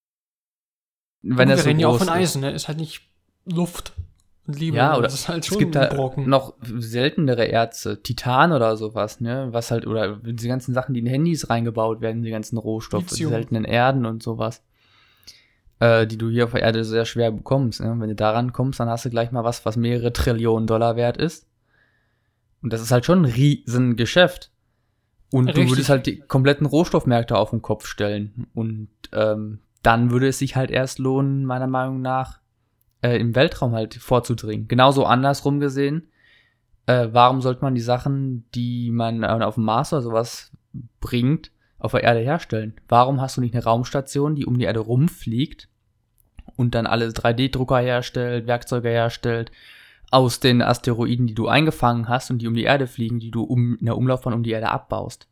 Wenn 1.23 1.49
wir 1.49 1.64
reden 1.64 1.79
so 1.79 1.83
ja 1.83 1.88
auch 1.88 1.99
von 1.99 2.09
Eisen, 2.09 2.40
ne? 2.40 2.51
Ist 2.51 2.66
halt 2.66 2.79
nicht 2.79 3.03
Luft. 3.45 3.92
und 4.47 4.59
Liebe. 4.59 4.79
Ja, 4.79 4.95
oder 4.95 5.03
das 5.03 5.14
ist 5.14 5.29
halt 5.29 5.45
schon 5.45 5.57
es 5.57 5.59
gibt 5.59 5.75
da 5.75 5.95
noch 6.16 6.55
seltenere 6.62 7.47
Erze, 7.47 8.03
Titan 8.03 8.53
oder 8.53 8.77
sowas, 8.77 9.21
ne? 9.21 9.49
Was 9.51 9.71
halt, 9.71 9.87
oder 9.87 10.16
diese 10.16 10.49
ganzen 10.49 10.73
Sachen, 10.73 10.95
die 10.95 11.01
in 11.01 11.07
Handys 11.07 11.51
reingebaut 11.51 12.01
werden, 12.01 12.23
die 12.23 12.31
ganzen 12.31 12.57
Rohstoffe, 12.57 13.07
die 13.07 13.25
seltenen 13.25 13.64
Erden 13.64 14.07
und 14.07 14.23
sowas. 14.23 14.62
Äh, 15.83 16.07
die 16.07 16.16
du 16.16 16.31
hier 16.31 16.45
auf 16.45 16.53
der 16.53 16.62
Erde 16.62 16.85
sehr 16.85 17.05
schwer 17.05 17.33
bekommst. 17.33 17.81
Ne? 17.81 17.92
Wenn 17.99 18.09
du 18.09 18.14
daran 18.14 18.53
kommst, 18.53 18.79
dann 18.79 18.88
hast 18.88 19.05
du 19.05 19.11
gleich 19.11 19.33
mal 19.33 19.42
was, 19.42 19.66
was 19.66 19.77
mehrere 19.77 20.12
Trillionen 20.12 20.68
Dollar 20.68 20.95
wert 20.95 21.16
ist. 21.16 21.49
Und 22.62 22.73
das 22.73 22.81
ist 22.81 22.92
halt 22.92 23.05
schon 23.05 23.23
ein 23.23 23.33
Riesengeschäft. 23.33 24.53
Und 25.33 25.49
Richtig. 25.49 25.64
du 25.64 25.71
würdest 25.73 25.88
halt 25.88 26.07
die 26.07 26.21
kompletten 26.21 26.68
Rohstoffmärkte 26.68 27.37
auf 27.37 27.51
den 27.51 27.62
Kopf 27.62 27.87
stellen. 27.87 28.47
Und 28.55 28.90
ähm, 29.12 29.59
dann 29.83 30.12
würde 30.12 30.29
es 30.29 30.38
sich 30.38 30.55
halt 30.55 30.71
erst 30.71 31.01
lohnen, 31.01 31.45
meiner 31.47 31.66
Meinung 31.66 32.01
nach, 32.01 32.38
äh, 33.01 33.18
im 33.18 33.35
Weltraum 33.35 33.73
halt 33.73 33.95
vorzudringen. 33.97 34.68
Genauso 34.68 35.05
andersrum 35.05 35.59
gesehen, 35.59 36.12
äh, 36.87 37.09
warum 37.11 37.40
sollte 37.40 37.62
man 37.62 37.75
die 37.75 37.81
Sachen, 37.81 38.49
die 38.55 38.92
man 38.92 39.25
auf 39.25 39.57
dem 39.57 39.64
Mars 39.64 39.92
oder 39.92 40.03
sowas 40.03 40.53
bringt, 41.01 41.51
auf 41.81 41.90
der 41.90 42.05
Erde 42.05 42.21
herstellen? 42.21 42.75
Warum 42.87 43.21
hast 43.21 43.37
du 43.37 43.40
nicht 43.40 43.55
eine 43.57 43.64
Raumstation, 43.64 44.37
die 44.37 44.47
um 44.47 44.61
die 44.61 44.66
Erde 44.66 44.79
rumfliegt 44.79 45.71
und 46.62 46.75
dann 46.75 46.87
alle 46.87 47.09
3D-Drucker 47.09 47.79
herstellt, 47.79 48.46
Werkzeuge 48.46 48.88
herstellt, 48.88 49.53
aus 50.11 50.40
den 50.40 50.62
Asteroiden, 50.62 51.27
die 51.27 51.35
du 51.35 51.48
eingefangen 51.48 52.09
hast 52.09 52.31
und 52.31 52.38
die 52.38 52.46
um 52.46 52.55
die 52.55 52.64
Erde 52.64 52.87
fliegen, 52.87 53.20
die 53.20 53.31
du 53.31 53.42
um, 53.42 53.77
in 53.79 53.87
der 53.87 53.96
Umlaufbahn 53.96 54.35
um 54.35 54.42
die 54.42 54.51
Erde 54.51 54.70
abbaust. 54.70 55.29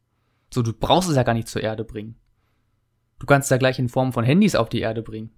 So, 0.52 0.62
du 0.62 0.72
brauchst 0.72 1.08
es 1.08 1.16
ja 1.16 1.22
gar 1.22 1.34
nicht 1.34 1.48
zur 1.48 1.62
Erde 1.62 1.84
bringen. 1.84 2.16
Du 3.18 3.26
kannst 3.26 3.46
es 3.46 3.50
ja 3.50 3.58
gleich 3.58 3.78
in 3.78 3.88
Form 3.88 4.12
von 4.12 4.24
Handys 4.24 4.54
auf 4.54 4.68
die 4.68 4.80
Erde 4.80 5.02
bringen. 5.02 5.30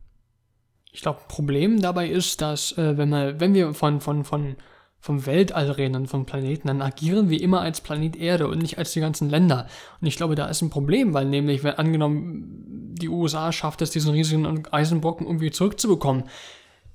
Ich 0.93 1.03
glaube, 1.03 1.21
Problem 1.29 1.81
dabei 1.81 2.09
ist, 2.09 2.41
dass 2.41 2.77
äh, 2.79 2.97
wenn, 2.97 3.09
man, 3.09 3.41
wenn 3.41 3.55
wir 3.55 3.75
von, 3.75 4.01
von, 4.01 4.25
von, 4.25 4.57
vom 5.03 5.27
Weltall 5.27 5.69
reden 5.73 5.97
und 5.97 6.07
vom 6.07 6.27
Planeten, 6.27 6.69
dann 6.69 6.81
agieren 6.81 7.29
wir 7.29 7.43
immer 7.43 7.61
als 7.61 7.81
Planet 7.81 8.15
Erde 8.15 8.47
und 8.47 8.63
nicht 8.63 8.79
als 8.79 8.93
die 8.93 9.01
ganzen 9.01 9.29
Länder. 9.29 9.67
Und 10.01 10.07
ich 10.07 10.17
glaube, 10.17 10.37
da 10.37 10.47
ist 10.47 10.63
ein 10.63 10.71
Problem, 10.71 11.13
weil 11.13 11.27
nämlich, 11.27 11.65
wenn 11.65 11.75
angenommen, 11.75 12.95
die 13.01 13.09
USA 13.09 13.51
schafft 13.51 13.83
es, 13.83 13.91
diesen 13.91 14.13
riesigen 14.13 14.65
Eisenbrocken 14.71 15.27
irgendwie 15.27 15.51
zurückzubekommen, 15.51 16.23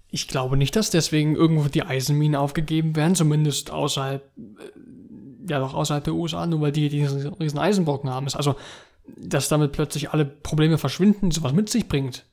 ich 0.10 0.30
glaube 0.30 0.56
nicht, 0.56 0.78
dass 0.78 0.90
deswegen 0.90 1.36
irgendwo 1.36 1.68
die 1.68 1.84
Eisenminen 1.84 2.38
aufgegeben 2.38 2.96
werden, 2.96 3.14
zumindest 3.14 3.72
außerhalb, 3.72 4.24
äh, 4.38 5.52
ja 5.52 5.60
doch 5.60 5.74
außerhalb 5.74 6.06
der 6.06 6.14
USA, 6.14 6.48
nur 6.48 6.62
weil 6.62 6.72
die 6.72 6.88
diesen 6.88 7.34
riesen 7.34 7.60
Eisenbrocken 7.60 8.10
haben. 8.10 8.28
Also, 8.34 8.56
dass 9.18 9.50
damit 9.50 9.74
plötzlich 9.74 10.12
alle 10.12 10.24
Probleme 10.24 10.78
verschwinden, 10.78 11.32
sowas 11.32 11.52
mit 11.52 11.68
sich 11.68 11.90
bringt. 11.90 12.24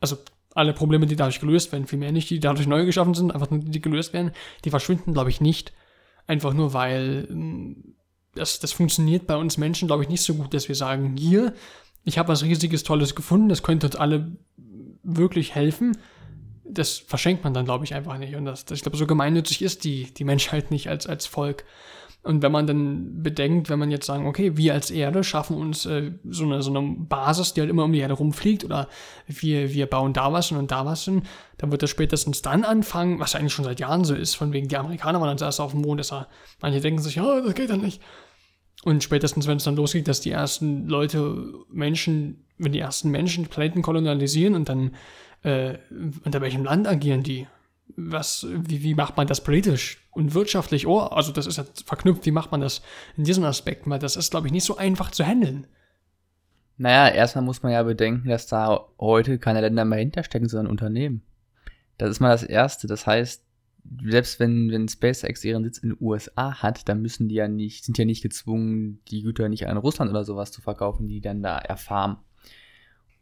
Also, 0.00 0.16
alle 0.54 0.72
Probleme, 0.72 1.06
die 1.06 1.16
dadurch 1.16 1.40
gelöst 1.40 1.72
werden, 1.72 1.86
vielmehr 1.86 2.12
nicht, 2.12 2.30
die 2.30 2.40
dadurch 2.40 2.66
neu 2.66 2.84
geschaffen 2.84 3.14
sind, 3.14 3.32
einfach 3.32 3.50
nur 3.50 3.60
die, 3.60 3.80
gelöst 3.80 4.12
werden, 4.12 4.32
die 4.64 4.70
verschwinden, 4.70 5.12
glaube 5.12 5.30
ich, 5.30 5.40
nicht. 5.40 5.72
Einfach 6.26 6.52
nur, 6.54 6.72
weil 6.72 7.26
ähm, 7.30 7.94
das, 8.34 8.60
das 8.60 8.72
funktioniert 8.72 9.26
bei 9.26 9.36
uns 9.36 9.58
Menschen, 9.58 9.86
glaube 9.86 10.02
ich, 10.02 10.08
nicht 10.08 10.22
so 10.22 10.34
gut, 10.34 10.54
dass 10.54 10.68
wir 10.68 10.74
sagen, 10.74 11.16
hier, 11.16 11.54
ich 12.04 12.18
habe 12.18 12.28
was 12.28 12.42
riesiges, 12.42 12.82
Tolles 12.82 13.14
gefunden, 13.14 13.48
das 13.48 13.62
könnte 13.62 13.86
uns 13.86 13.96
alle 13.96 14.36
wirklich 15.02 15.54
helfen 15.54 15.96
das 16.72 16.98
verschenkt 16.98 17.44
man 17.44 17.54
dann, 17.54 17.64
glaube 17.64 17.84
ich, 17.84 17.94
einfach 17.94 18.18
nicht. 18.18 18.34
Und 18.36 18.44
das, 18.44 18.64
das 18.64 18.78
ich 18.78 18.82
glaube, 18.82 18.96
so 18.96 19.06
gemeinnützig 19.06 19.62
ist 19.62 19.84
die, 19.84 20.12
die 20.14 20.24
Menschheit 20.24 20.70
nicht 20.70 20.88
als, 20.88 21.06
als 21.06 21.26
Volk. 21.26 21.64
Und 22.22 22.42
wenn 22.42 22.52
man 22.52 22.66
dann 22.66 23.22
bedenkt, 23.22 23.70
wenn 23.70 23.78
man 23.78 23.90
jetzt 23.90 24.04
sagen, 24.04 24.26
okay, 24.26 24.56
wir 24.56 24.74
als 24.74 24.90
Erde 24.90 25.24
schaffen 25.24 25.56
uns 25.56 25.86
äh, 25.86 26.12
so, 26.28 26.44
eine, 26.44 26.62
so 26.62 26.70
eine 26.70 26.96
Basis, 26.96 27.54
die 27.54 27.60
halt 27.60 27.70
immer 27.70 27.84
um 27.84 27.92
die 27.92 28.00
Erde 28.00 28.14
rumfliegt, 28.14 28.62
oder 28.62 28.88
wir, 29.26 29.72
wir 29.72 29.86
bauen 29.86 30.12
da 30.12 30.30
was 30.30 30.52
und 30.52 30.70
da 30.70 30.84
was 30.84 31.04
hin, 31.04 31.22
dann 31.56 31.70
wird 31.70 31.82
das 31.82 31.88
spätestens 31.88 32.42
dann 32.42 32.64
anfangen, 32.64 33.20
was 33.20 33.34
eigentlich 33.34 33.54
schon 33.54 33.64
seit 33.64 33.80
Jahren 33.80 34.04
so 34.04 34.14
ist, 34.14 34.34
von 34.34 34.52
wegen 34.52 34.68
die 34.68 34.76
Amerikaner 34.76 35.20
waren 35.20 35.30
als 35.30 35.40
erst 35.40 35.60
auf 35.60 35.70
dem 35.70 35.80
Mond, 35.80 36.06
ja, 36.10 36.26
manche 36.60 36.80
denken 36.80 37.00
sich, 37.00 37.14
ja, 37.14 37.40
das 37.40 37.54
geht 37.54 37.70
dann 37.70 37.80
nicht. 37.80 38.02
Und 38.82 39.02
spätestens, 39.02 39.46
wenn 39.46 39.56
es 39.56 39.64
dann 39.64 39.76
losgeht, 39.76 40.08
dass 40.08 40.20
die 40.20 40.30
ersten 40.30 40.88
Leute, 40.88 41.52
Menschen, 41.70 42.46
wenn 42.58 42.72
die 42.72 42.78
ersten 42.78 43.10
Menschen 43.10 43.46
Planeten 43.46 43.82
kolonialisieren 43.82 44.54
und 44.54 44.68
dann 44.68 44.94
äh, 45.42 45.78
unter 46.24 46.40
welchem 46.40 46.64
Land 46.64 46.86
agieren 46.86 47.22
die? 47.22 47.46
Was, 47.96 48.46
wie, 48.50 48.82
wie 48.82 48.94
macht 48.94 49.16
man 49.16 49.26
das 49.26 49.42
politisch 49.42 50.06
und 50.10 50.34
wirtschaftlich? 50.34 50.86
Oh, 50.86 51.00
also 51.00 51.32
das 51.32 51.46
ist 51.46 51.58
ja 51.58 51.64
verknüpft, 51.84 52.26
wie 52.26 52.30
macht 52.30 52.50
man 52.50 52.60
das 52.60 52.82
in 53.16 53.24
diesem 53.24 53.44
Aspekt? 53.44 53.88
Weil 53.88 53.98
das 53.98 54.16
ist, 54.16 54.30
glaube 54.30 54.46
ich, 54.46 54.52
nicht 54.52 54.64
so 54.64 54.76
einfach 54.76 55.10
zu 55.10 55.24
handeln. 55.24 55.66
Naja, 56.76 57.14
erstmal 57.14 57.44
muss 57.44 57.62
man 57.62 57.72
ja 57.72 57.82
bedenken, 57.82 58.28
dass 58.28 58.46
da 58.46 58.86
heute 58.98 59.38
keine 59.38 59.60
Länder 59.60 59.84
mehr 59.84 59.98
hinterstecken, 59.98 60.48
sondern 60.48 60.70
Unternehmen. 60.70 61.22
Das 61.98 62.10
ist 62.10 62.20
mal 62.20 62.30
das 62.30 62.42
Erste. 62.42 62.86
Das 62.86 63.06
heißt, 63.06 63.44
selbst 64.02 64.40
wenn, 64.40 64.70
wenn 64.70 64.88
SpaceX 64.88 65.44
ihren 65.44 65.64
Sitz 65.64 65.78
in 65.78 65.90
den 65.90 65.98
USA 66.00 66.62
hat, 66.62 66.88
dann 66.88 67.02
müssen 67.02 67.28
die 67.28 67.34
ja 67.34 67.48
nicht, 67.48 67.84
sind 67.84 67.98
ja 67.98 68.04
nicht 68.04 68.22
gezwungen, 68.22 69.00
die 69.08 69.22
Güter 69.22 69.48
nicht 69.48 69.66
an 69.66 69.76
Russland 69.76 70.10
oder 70.10 70.24
sowas 70.24 70.52
zu 70.52 70.60
verkaufen, 70.60 71.08
die 71.08 71.20
dann 71.20 71.42
da 71.42 71.58
erfahren. 71.58 72.18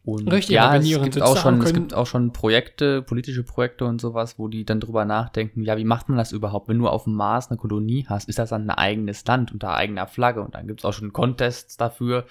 Und 0.05 0.33
Richtig, 0.33 0.55
ja, 0.55 0.75
es 0.75 0.89
gibt, 1.03 1.21
auch 1.21 1.37
schon, 1.37 1.61
es 1.61 1.75
gibt 1.75 1.93
auch 1.93 2.07
schon 2.07 2.33
Projekte, 2.33 3.03
politische 3.03 3.43
Projekte 3.43 3.85
und 3.85 4.01
sowas, 4.01 4.39
wo 4.39 4.49
die 4.49 4.65
dann 4.65 4.81
drüber 4.81 5.05
nachdenken, 5.05 5.65
ja, 5.65 5.77
wie 5.77 5.85
macht 5.85 6.09
man 6.09 6.17
das 6.17 6.33
überhaupt? 6.33 6.69
Wenn 6.69 6.79
du 6.79 6.89
auf 6.89 7.05
dem 7.05 7.15
Mars 7.15 7.49
eine 7.49 7.59
Kolonie 7.59 8.07
hast, 8.09 8.29
ist 8.29 8.39
das 8.39 8.51
dann 8.51 8.71
ein 8.71 8.71
eigenes 8.71 9.27
Land 9.27 9.53
unter 9.53 9.75
eigener 9.75 10.07
Flagge? 10.07 10.41
Und 10.41 10.55
dann 10.55 10.67
gibt 10.67 10.81
es 10.81 10.85
auch 10.85 10.95
schon 10.95 11.13
Contests 11.13 11.77
dafür, 11.77 12.25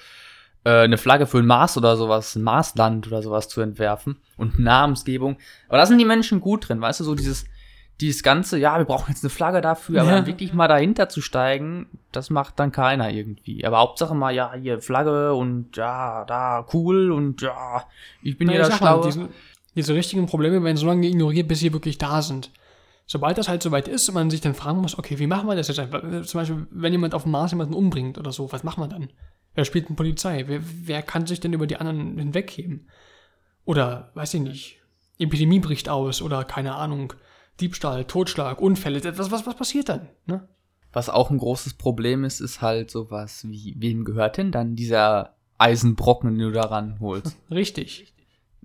äh, 0.63 0.83
eine 0.83 0.97
Flagge 0.97 1.27
für 1.27 1.37
ein 1.37 1.45
Mars 1.45 1.77
oder 1.77 1.97
sowas, 1.97 2.35
ein 2.35 2.43
Marsland 2.43 3.07
oder 3.07 3.21
sowas 3.21 3.47
zu 3.47 3.61
entwerfen 3.61 4.17
und 4.37 4.57
Namensgebung. 4.59 5.37
Aber 5.67 5.77
da 5.77 5.85
sind 5.85 5.99
die 5.99 6.05
Menschen 6.05 6.41
gut 6.41 6.67
drin, 6.67 6.81
weißt 6.81 7.01
du, 7.01 7.03
so 7.03 7.15
dieses, 7.15 7.45
dieses 7.99 8.21
ganze, 8.21 8.59
ja, 8.59 8.77
wir 8.77 8.85
brauchen 8.85 9.09
jetzt 9.09 9.23
eine 9.23 9.31
Flagge 9.31 9.61
dafür, 9.61 10.01
aber 10.01 10.11
ja. 10.11 10.25
wirklich 10.27 10.53
mal 10.53 10.67
dahinter 10.67 11.09
zu 11.09 11.21
steigen, 11.21 11.87
das 12.11 12.29
macht 12.29 12.59
dann 12.59 12.71
keiner 12.71 13.09
irgendwie. 13.09 13.65
Aber 13.65 13.79
Hauptsache 13.79 14.13
mal, 14.13 14.33
ja, 14.33 14.53
hier 14.53 14.79
Flagge 14.79 15.33
und 15.33 15.75
ja, 15.75 16.23
da 16.25 16.65
cool 16.73 17.11
und 17.11 17.41
ja, 17.41 17.85
ich 18.21 18.37
bin 18.37 18.49
hier 18.49 18.59
das 18.59 18.77
Schlaue. 18.77 19.05
Diese, 19.05 19.29
diese 19.75 19.93
richtigen 19.95 20.27
Probleme 20.27 20.63
werden 20.63 20.77
so 20.77 20.85
lange 20.85 21.07
ignoriert, 21.07 21.47
bis 21.47 21.59
sie 21.59 21.73
wirklich 21.73 21.97
da 21.97 22.21
sind. 22.21 22.51
Sobald 23.07 23.37
das 23.37 23.47
halt 23.47 23.63
soweit 23.63 23.87
ist 23.87 24.09
und 24.09 24.15
man 24.15 24.29
sich 24.29 24.41
dann 24.41 24.53
fragen 24.53 24.81
muss, 24.81 24.97
okay, 24.97 25.17
wie 25.17 25.27
machen 25.27 25.47
wir 25.47 25.55
das 25.55 25.69
jetzt 25.69 25.79
einfach? 25.79 26.01
Zum 26.23 26.41
Beispiel, 26.41 26.67
wenn 26.69 26.91
jemand 26.91 27.15
auf 27.15 27.23
dem 27.23 27.31
Mars 27.31 27.51
jemanden 27.51 27.73
umbringt 27.73 28.17
oder 28.17 28.31
so, 28.31 28.51
was 28.51 28.63
machen 28.63 28.83
wir 28.83 28.87
dann? 28.87 29.09
Wer 29.55 29.65
spielt 29.65 29.87
eine 29.87 29.95
Polizei? 29.95 30.43
Wer, 30.47 30.59
wer 30.83 31.01
kann 31.01 31.25
sich 31.25 31.39
denn 31.39 31.53
über 31.53 31.65
die 31.65 31.77
anderen 31.77 32.17
hinwegheben? 32.17 32.89
Oder, 33.65 34.11
weiß 34.13 34.35
ich 34.35 34.41
nicht, 34.41 34.79
Epidemie 35.19 35.59
bricht 35.59 35.89
aus 35.89 36.21
oder 36.21 36.43
keine 36.43 36.75
Ahnung, 36.75 37.13
Diebstahl, 37.59 38.05
Totschlag, 38.05 38.61
Unfälle, 38.61 39.01
was, 39.17 39.31
was, 39.31 39.45
was 39.45 39.55
passiert 39.55 39.89
dann? 39.89 40.07
Ne? 40.25 40.47
Was 40.93 41.09
auch 41.09 41.29
ein 41.29 41.37
großes 41.37 41.75
Problem 41.75 42.23
ist, 42.23 42.39
ist 42.39 42.61
halt 42.61 42.91
sowas 42.91 43.45
wie, 43.47 43.75
wem 43.77 44.05
gehört 44.05 44.37
denn 44.37 44.51
dann 44.51 44.75
dieser 44.75 45.35
Eisenbrocken, 45.57 46.31
den 46.31 46.39
du 46.39 46.51
da 46.51 46.61
ranholst? 46.61 47.37
Richtig. 47.51 48.13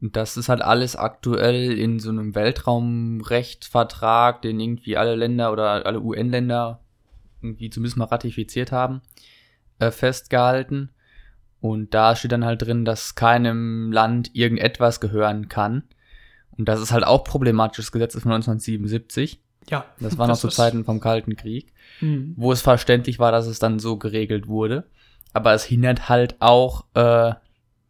Und 0.00 0.16
das 0.16 0.37
ist 0.37 0.48
halt 0.48 0.62
alles 0.62 0.96
aktuell 0.96 1.78
in 1.78 2.00
so 2.00 2.11
einem 2.11 2.35
Weltraumrechtvertrag, 2.35 4.42
den 4.42 4.59
irgendwie 4.59 4.96
alle 4.96 5.14
Länder 5.14 5.52
oder 5.52 5.87
alle 5.87 6.00
UN-Länder 6.00 6.81
irgendwie 7.40 7.70
zumindest 7.70 7.96
mal 7.96 8.07
ratifiziert 8.07 8.72
haben, 8.72 9.02
äh, 9.78 9.90
festgehalten. 9.90 10.90
Und 11.61 11.94
da 11.94 12.16
steht 12.16 12.33
dann 12.33 12.44
halt 12.44 12.62
drin, 12.62 12.85
dass 12.85 13.14
keinem 13.14 13.92
Land 13.92 14.35
irgendetwas 14.35 15.00
gehören 15.00 15.48
kann. 15.48 15.85
Und 16.58 16.68
das 16.68 16.80
ist 16.80 16.92
halt 16.92 17.04
auch 17.04 17.24
problematisches 17.24 17.92
Gesetz 17.92 18.12
von 18.12 18.32
1977. 18.32 19.40
Ja. 19.68 19.84
Das 20.00 20.18
war 20.18 20.26
noch 20.26 20.36
zu 20.36 20.48
Zeiten 20.48 20.84
vom 20.84 21.00
Kalten 21.00 21.36
Krieg, 21.36 21.72
mhm. 22.00 22.34
wo 22.36 22.52
es 22.52 22.60
verständlich 22.60 23.18
war, 23.18 23.32
dass 23.32 23.46
es 23.46 23.58
dann 23.58 23.78
so 23.78 23.96
geregelt 23.96 24.48
wurde. 24.48 24.84
Aber 25.32 25.54
es 25.54 25.64
hindert 25.64 26.08
halt 26.08 26.36
auch 26.40 26.84
äh, 26.94 27.32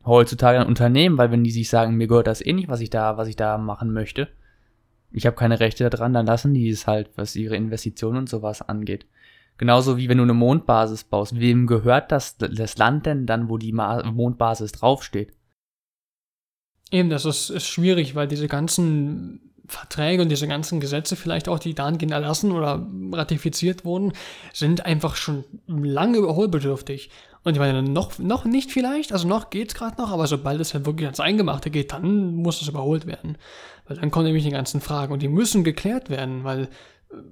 heutzutage 0.05 0.61
ein 0.61 0.67
Unternehmen, 0.67 1.19
weil 1.19 1.31
wenn 1.31 1.45
die 1.45 1.51
sich 1.51 1.69
sagen, 1.69 1.97
mir 1.97 2.07
gehört 2.07 2.27
das 2.27 2.45
eh 2.45 2.53
nicht, 2.53 2.69
was 2.69 2.81
ich 2.81 2.91
da, 2.91 3.17
was 3.17 3.29
ich 3.29 3.37
da 3.37 3.59
machen 3.59 3.93
möchte, 3.93 4.29
ich 5.13 5.27
habe 5.27 5.37
keine 5.37 5.61
Rechte 5.61 5.89
daran, 5.89 6.15
dann 6.15 6.27
lassen 6.27 6.55
die 6.55 6.69
es 6.69 6.87
halt, 6.87 7.11
was 7.17 7.37
ihre 7.37 7.57
Investitionen 7.57 8.19
und 8.19 8.29
sowas 8.29 8.63
angeht. 8.63 9.07
Genauso 9.59 9.99
wie 9.99 10.09
wenn 10.09 10.17
du 10.17 10.25
eine 10.25 10.33
Mondbasis 10.33 11.05
baust. 11.05 11.39
Wem 11.39 11.67
gehört 11.67 12.11
das, 12.11 12.39
das 12.39 12.79
Land 12.79 13.07
denn 13.07 13.27
dann, 13.27 13.49
wo 13.49 13.59
die 13.59 13.73
Mondbasis 13.73 14.73
draufsteht? 14.73 15.33
Eben, 16.93 17.09
das 17.09 17.25
ist, 17.25 17.51
ist 17.51 17.67
schwierig, 17.67 18.15
weil 18.15 18.29
diese 18.29 18.47
ganzen 18.47 19.41
Verträge 19.67 20.23
und 20.23 20.29
diese 20.29 20.47
ganzen 20.47 20.79
Gesetze 20.79 21.17
vielleicht 21.17 21.49
auch, 21.49 21.59
die 21.59 21.75
dahingehend 21.75 22.13
erlassen 22.13 22.53
oder 22.53 22.87
ratifiziert 23.13 23.87
wurden, 23.87 24.13
sind 24.53 24.85
einfach 24.85 25.17
schon 25.17 25.45
lange 25.67 26.19
überholbedürftig. 26.19 27.11
Und 27.45 27.55
ich 27.55 27.59
meine, 27.59 27.83
noch, 27.83 28.19
noch 28.19 28.45
nicht 28.45 28.71
vielleicht, 28.71 29.13
also 29.13 29.27
noch 29.27 29.49
geht's 29.49 29.75
gerade 29.75 30.01
noch, 30.01 30.13
aber 30.13 30.27
sobald 30.27 30.61
es 30.61 30.75
halt 30.75 30.85
wirklich 30.85 31.07
ans 31.07 31.19
Eingemachte 31.19 31.71
geht, 31.71 31.93
dann 31.93 32.35
muss 32.37 32.61
es 32.61 32.69
überholt 32.69 33.07
werden. 33.07 33.39
Weil 33.87 33.97
dann 33.97 34.11
kommen 34.11 34.27
nämlich 34.27 34.45
die 34.45 34.51
ganzen 34.51 34.83
Fragen 34.83 35.15
und 35.15 35.23
die 35.23 35.29
müssen 35.29 35.65
geklärt 35.65 36.11
werden, 36.11 36.45
weil 36.45 36.69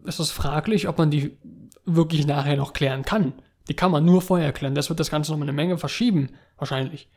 es 0.07 0.19
ist 0.19 0.33
fraglich, 0.33 0.89
ob 0.89 0.97
man 0.97 1.11
die 1.11 1.37
wirklich 1.85 2.27
nachher 2.27 2.57
noch 2.57 2.73
klären 2.73 3.05
kann. 3.05 3.35
Die 3.69 3.75
kann 3.75 3.91
man 3.91 4.05
nur 4.07 4.23
vorher 4.23 4.53
klären. 4.53 4.75
Das 4.75 4.89
wird 4.89 5.01
das 5.01 5.11
Ganze 5.11 5.33
noch 5.33 5.41
eine 5.41 5.53
Menge 5.53 5.77
verschieben, 5.77 6.31
wahrscheinlich. 6.57 7.09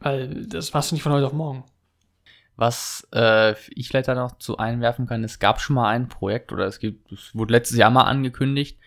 Weil 0.00 0.46
das 0.46 0.72
warst 0.74 0.90
du 0.90 0.94
nicht 0.94 1.02
von 1.02 1.12
heute 1.12 1.26
auf 1.26 1.32
morgen. 1.32 1.64
Was 2.56 3.08
äh, 3.14 3.54
ich 3.70 3.88
vielleicht 3.88 4.08
da 4.08 4.14
noch 4.14 4.38
zu 4.38 4.58
einwerfen 4.58 5.06
kann, 5.06 5.24
es 5.24 5.38
gab 5.38 5.60
schon 5.60 5.76
mal 5.76 5.88
ein 5.88 6.08
Projekt 6.08 6.52
oder 6.52 6.66
es 6.66 6.78
gibt, 6.78 7.10
es 7.12 7.34
wurde 7.34 7.52
letztes 7.52 7.78
Jahr 7.78 7.90
mal 7.90 8.04
angekündigt. 8.04 8.78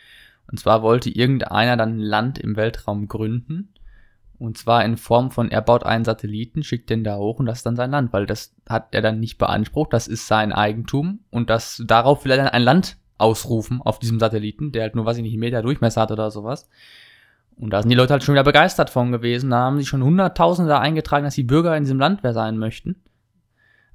Und 0.52 0.60
zwar 0.60 0.84
wollte 0.84 1.10
irgendeiner 1.10 1.78
dann 1.78 1.98
ein 1.98 2.00
Land 2.00 2.38
im 2.38 2.56
Weltraum 2.56 3.08
gründen. 3.08 3.74
Und 4.38 4.58
zwar 4.58 4.84
in 4.84 4.98
Form 4.98 5.32
von, 5.32 5.50
er 5.50 5.62
baut 5.62 5.86
einen 5.86 6.04
Satelliten, 6.04 6.64
schickt 6.64 6.90
den 6.90 7.04
da 7.04 7.16
hoch 7.18 7.40
und 7.40 7.46
das 7.46 7.60
ist 7.60 7.66
dann 7.66 7.78
sein 7.78 7.92
Land, 7.92 8.12
weil 8.12 8.26
das 8.26 8.54
hat 8.68 8.94
er 8.94 9.02
dann 9.02 9.20
nicht 9.20 9.38
beansprucht, 9.38 9.94
das 9.94 10.08
ist 10.08 10.28
sein 10.28 10.52
Eigentum 10.52 11.20
und 11.30 11.50
das 11.50 11.82
darauf 11.86 12.26
will 12.26 12.32
er 12.32 12.38
dann 12.38 12.48
ein 12.48 12.64
Land 12.64 12.98
ausrufen 13.18 13.82
auf 13.82 14.00
diesem 14.00 14.20
Satelliten, 14.20 14.72
der 14.72 14.82
halt 14.82 14.96
nur, 14.96 15.06
weiß 15.06 15.18
ich 15.18 15.24
nicht, 15.24 15.34
einen 15.34 15.40
Meter 15.40 15.62
Durchmesser 15.62 16.02
hat 16.02 16.12
oder 16.12 16.30
sowas. 16.30 16.70
Und 17.58 17.72
da 17.72 17.82
sind 17.82 17.90
die 17.90 17.96
Leute 17.96 18.14
halt 18.14 18.24
schon 18.24 18.36
wieder 18.36 18.44
begeistert 18.44 18.90
von 18.90 19.12
gewesen. 19.12 19.50
Da 19.50 19.60
haben 19.60 19.78
sich 19.78 19.88
schon 19.88 20.04
Hunderttausende 20.04 20.80
eingetragen, 20.80 21.26
dass 21.26 21.36
die 21.36 21.44
Bürger 21.44 21.76
in 21.78 21.84
diesem 21.84 22.00
Land 22.00 22.22
sein 22.24 22.58
möchten. 22.58 22.96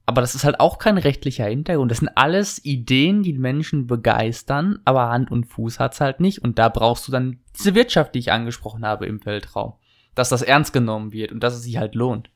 Aber 0.06 0.22
das 0.22 0.34
ist 0.34 0.44
halt 0.44 0.58
auch 0.58 0.78
kein 0.78 0.96
rechtlicher 0.96 1.44
Hintergrund. 1.44 1.90
Das 1.90 1.98
sind 1.98 2.08
alles 2.14 2.64
Ideen, 2.64 3.22
die 3.22 3.34
Menschen 3.34 3.86
begeistern, 3.86 4.78
aber 4.86 5.10
Hand 5.10 5.30
und 5.30 5.44
Fuß 5.44 5.78
hat's 5.78 6.00
halt 6.00 6.20
nicht. 6.20 6.42
Und 6.42 6.58
da 6.58 6.70
brauchst 6.70 7.06
du 7.06 7.12
dann 7.12 7.40
diese 7.58 7.74
Wirtschaft, 7.74 8.14
die 8.14 8.20
ich 8.20 8.32
angesprochen 8.32 8.86
habe 8.86 9.04
im 9.04 9.22
Weltraum. 9.26 9.74
Dass 10.14 10.30
das 10.30 10.40
ernst 10.40 10.72
genommen 10.72 11.12
wird 11.12 11.30
und 11.30 11.40
dass 11.40 11.54
es 11.54 11.62
sich 11.62 11.76
halt 11.76 11.94
lohnt. 11.94 12.30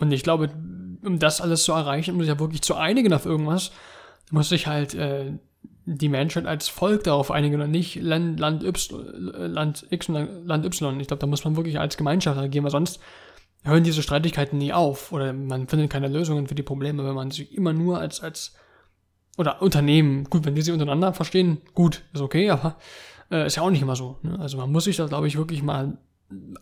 Und 0.00 0.10
ich 0.10 0.24
glaube, 0.24 0.50
um 1.04 1.18
das 1.20 1.40
alles 1.40 1.62
zu 1.62 1.72
erreichen, 1.72 2.14
um 2.14 2.20
sich 2.20 2.28
ja 2.28 2.40
wirklich 2.40 2.62
zu 2.62 2.74
einigen 2.74 3.12
auf 3.12 3.26
irgendwas, 3.26 3.70
muss 4.32 4.48
sich 4.48 4.66
halt 4.66 4.94
äh, 4.94 5.34
die 5.84 6.08
Menschheit 6.08 6.46
als 6.46 6.68
Volk 6.68 7.04
darauf 7.04 7.30
einigen 7.30 7.60
und 7.60 7.70
nicht 7.70 7.96
Land, 7.96 8.38
Land, 8.38 8.62
y, 8.62 9.52
Land 9.52 9.86
X 9.90 10.08
und 10.08 10.46
Land 10.46 10.64
Y. 10.64 11.00
Ich 11.00 11.08
glaube, 11.08 11.20
da 11.20 11.26
muss 11.26 11.44
man 11.44 11.56
wirklich 11.56 11.78
als 11.78 11.96
Gemeinschaft 11.96 12.38
agieren, 12.38 12.64
weil 12.64 12.70
sonst 12.70 13.00
hören 13.64 13.84
diese 13.84 14.02
Streitigkeiten 14.02 14.58
nie 14.58 14.72
auf 14.72 15.12
oder 15.12 15.32
man 15.32 15.68
findet 15.68 15.90
keine 15.90 16.08
Lösungen 16.08 16.46
für 16.46 16.54
die 16.54 16.62
Probleme, 16.62 17.04
wenn 17.04 17.14
man 17.14 17.30
sich 17.30 17.52
immer 17.56 17.72
nur 17.72 17.98
als, 17.98 18.20
als 18.20 18.54
oder 19.38 19.62
Unternehmen, 19.62 20.24
gut, 20.24 20.44
wenn 20.44 20.54
die 20.54 20.62
sich 20.62 20.72
untereinander 20.72 21.12
verstehen, 21.14 21.58
gut, 21.74 22.02
ist 22.12 22.20
okay, 22.20 22.50
aber 22.50 22.76
äh, 23.30 23.46
ist 23.46 23.56
ja 23.56 23.62
auch 23.62 23.70
nicht 23.70 23.82
immer 23.82 23.96
so. 23.96 24.18
Ne? 24.22 24.38
Also 24.38 24.58
man 24.58 24.70
muss 24.70 24.84
sich 24.84 24.96
da, 24.96 25.06
glaube 25.06 25.26
ich, 25.26 25.36
wirklich 25.36 25.62
mal 25.62 25.96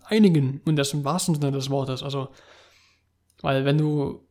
einigen 0.05 0.61
und 0.65 0.77
das 0.77 0.93
im 0.93 1.05
wahrsten 1.05 1.35
Sinne 1.35 1.53
des 1.53 1.71
Wortes. 1.71 2.03
Also, 2.03 2.29
weil 3.41 3.65
wenn 3.65 3.79
du 3.79 4.27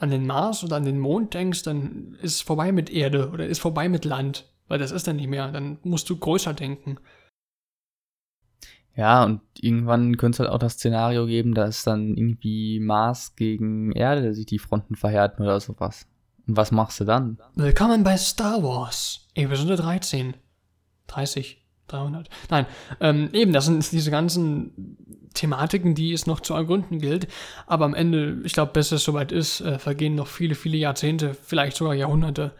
an 0.00 0.10
den 0.10 0.26
Mars 0.26 0.64
oder 0.64 0.76
an 0.76 0.84
den 0.84 0.98
Mond 0.98 1.34
denkst, 1.34 1.62
dann 1.62 2.16
ist 2.22 2.42
vorbei 2.42 2.72
mit 2.72 2.90
Erde 2.90 3.30
oder 3.30 3.46
ist 3.46 3.60
vorbei 3.60 3.88
mit 3.88 4.04
Land, 4.04 4.50
weil 4.66 4.78
das 4.78 4.92
ist 4.92 5.06
dann 5.06 5.16
nicht 5.16 5.28
mehr. 5.28 5.52
Dann 5.52 5.78
musst 5.82 6.08
du 6.08 6.16
größer 6.16 6.54
denken. 6.54 6.98
Ja, 8.96 9.24
und 9.24 9.40
irgendwann 9.60 10.16
könnte 10.16 10.36
es 10.36 10.40
halt 10.40 10.50
auch 10.50 10.58
das 10.58 10.74
Szenario 10.74 11.26
geben, 11.26 11.54
dass 11.54 11.84
dann 11.84 12.16
irgendwie 12.16 12.80
Mars 12.80 13.36
gegen 13.36 13.92
Erde 13.92 14.34
sich 14.34 14.46
die 14.46 14.58
Fronten 14.58 14.96
verhärten 14.96 15.42
oder 15.42 15.60
sowas. 15.60 16.06
Und 16.46 16.56
was 16.56 16.72
machst 16.72 16.98
du 17.00 17.04
dann? 17.04 17.38
Willkommen 17.54 18.02
bei 18.02 18.16
Star 18.16 18.62
Wars, 18.62 19.28
Episode 19.34 19.76
13. 19.76 20.34
30, 21.06 21.59
300. 21.92 22.28
Nein, 22.48 22.66
ähm, 23.00 23.30
eben, 23.32 23.52
das 23.52 23.66
sind 23.66 23.90
diese 23.92 24.10
ganzen 24.10 24.96
Thematiken, 25.34 25.94
die 25.94 26.12
es 26.12 26.26
noch 26.26 26.40
zu 26.40 26.54
ergründen 26.54 26.98
gilt. 26.98 27.28
Aber 27.66 27.84
am 27.84 27.94
Ende, 27.94 28.40
ich 28.44 28.52
glaube, 28.52 28.72
bis 28.72 28.92
es 28.92 29.04
soweit 29.04 29.32
ist, 29.32 29.60
äh, 29.60 29.78
vergehen 29.78 30.14
noch 30.14 30.26
viele, 30.26 30.54
viele 30.54 30.76
Jahrzehnte, 30.76 31.34
vielleicht 31.34 31.76
sogar 31.76 31.94
Jahrhunderte, 31.94 32.52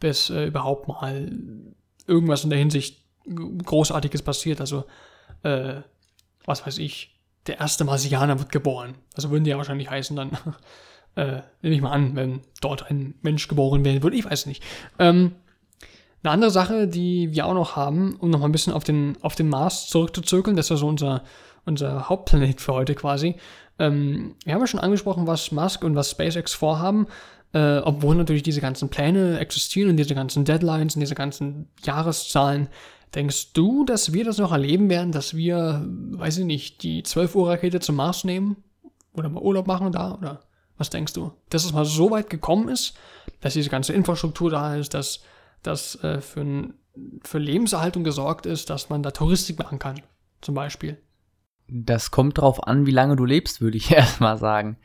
bis 0.00 0.30
äh, 0.30 0.46
überhaupt 0.46 0.88
mal 0.88 1.30
irgendwas 2.06 2.44
in 2.44 2.50
der 2.50 2.58
Hinsicht 2.58 3.02
Großartiges 3.26 4.22
passiert. 4.22 4.60
Also, 4.60 4.84
äh, 5.42 5.82
was 6.44 6.66
weiß 6.66 6.78
ich, 6.78 7.20
der 7.46 7.58
erste 7.58 7.84
Marsianer 7.84 8.38
wird 8.38 8.52
geboren. 8.52 8.94
Also 9.14 9.30
würden 9.30 9.44
die 9.44 9.50
ja 9.50 9.56
wahrscheinlich 9.56 9.90
heißen 9.90 10.16
dann. 10.16 10.30
äh, 11.16 11.42
nehme 11.62 11.74
ich 11.74 11.80
mal 11.80 11.92
an, 11.92 12.14
wenn 12.16 12.40
dort 12.60 12.90
ein 12.90 13.14
Mensch 13.22 13.48
geboren 13.48 13.84
werden 13.84 14.02
würde. 14.02 14.16
Ich 14.16 14.24
weiß 14.24 14.46
nicht. 14.46 14.62
Ähm, 14.98 15.32
eine 16.22 16.32
andere 16.32 16.50
Sache, 16.50 16.86
die 16.86 17.32
wir 17.32 17.46
auch 17.46 17.54
noch 17.54 17.76
haben, 17.76 18.16
um 18.16 18.30
noch 18.30 18.38
mal 18.38 18.46
ein 18.46 18.52
bisschen 18.52 18.72
auf 18.72 18.84
den, 18.84 19.16
auf 19.22 19.34
den 19.34 19.48
Mars 19.48 19.88
zurückzuzirkeln, 19.88 20.56
das 20.56 20.66
ist 20.66 20.70
ja 20.70 20.76
so 20.76 20.86
unser, 20.86 21.24
unser 21.64 22.08
Hauptplanet 22.08 22.60
für 22.60 22.74
heute 22.74 22.94
quasi. 22.94 23.36
Ähm, 23.78 24.36
wir 24.44 24.54
haben 24.54 24.60
ja 24.60 24.66
schon 24.66 24.80
angesprochen, 24.80 25.26
was 25.26 25.50
Musk 25.50 25.82
und 25.82 25.96
was 25.96 26.10
SpaceX 26.10 26.54
vorhaben, 26.54 27.06
äh, 27.52 27.78
obwohl 27.78 28.14
natürlich 28.14 28.42
diese 28.42 28.60
ganzen 28.60 28.88
Pläne 28.88 29.38
existieren 29.40 29.90
und 29.90 29.96
diese 29.96 30.14
ganzen 30.14 30.44
Deadlines 30.44 30.94
und 30.94 31.00
diese 31.00 31.14
ganzen 31.14 31.68
Jahreszahlen. 31.82 32.68
Denkst 33.14 33.52
du, 33.52 33.84
dass 33.84 34.12
wir 34.12 34.24
das 34.24 34.38
noch 34.38 34.52
erleben 34.52 34.88
werden, 34.88 35.12
dass 35.12 35.36
wir, 35.36 35.84
weiß 35.86 36.38
ich 36.38 36.44
nicht, 36.46 36.82
die 36.82 37.02
12 37.02 37.34
Uhr 37.34 37.50
Rakete 37.50 37.80
zum 37.80 37.96
Mars 37.96 38.24
nehmen? 38.24 38.56
Oder 39.12 39.28
mal 39.28 39.42
Urlaub 39.42 39.66
machen 39.66 39.92
da? 39.92 40.14
Oder 40.14 40.40
was 40.78 40.88
denkst 40.88 41.12
du? 41.12 41.32
Dass 41.50 41.64
es 41.64 41.72
mal 41.72 41.84
so 41.84 42.10
weit 42.10 42.30
gekommen 42.30 42.68
ist, 42.68 42.94
dass 43.40 43.52
diese 43.52 43.68
ganze 43.68 43.92
Infrastruktur 43.92 44.50
da 44.50 44.76
ist, 44.76 44.94
dass 44.94 45.20
das 45.62 46.02
äh, 46.02 46.20
für, 46.20 46.74
für 47.22 47.38
Lebenserhaltung 47.38 48.04
gesorgt 48.04 48.46
ist, 48.46 48.70
dass 48.70 48.90
man 48.90 49.02
da 49.02 49.10
Touristik 49.10 49.58
machen 49.58 49.78
kann, 49.78 50.00
zum 50.40 50.54
Beispiel. 50.54 50.98
Das 51.68 52.10
kommt 52.10 52.38
drauf 52.38 52.66
an, 52.66 52.86
wie 52.86 52.90
lange 52.90 53.16
du 53.16 53.24
lebst, 53.24 53.60
würde 53.60 53.76
ich 53.76 53.90
erstmal 53.92 54.38
sagen. 54.38 54.76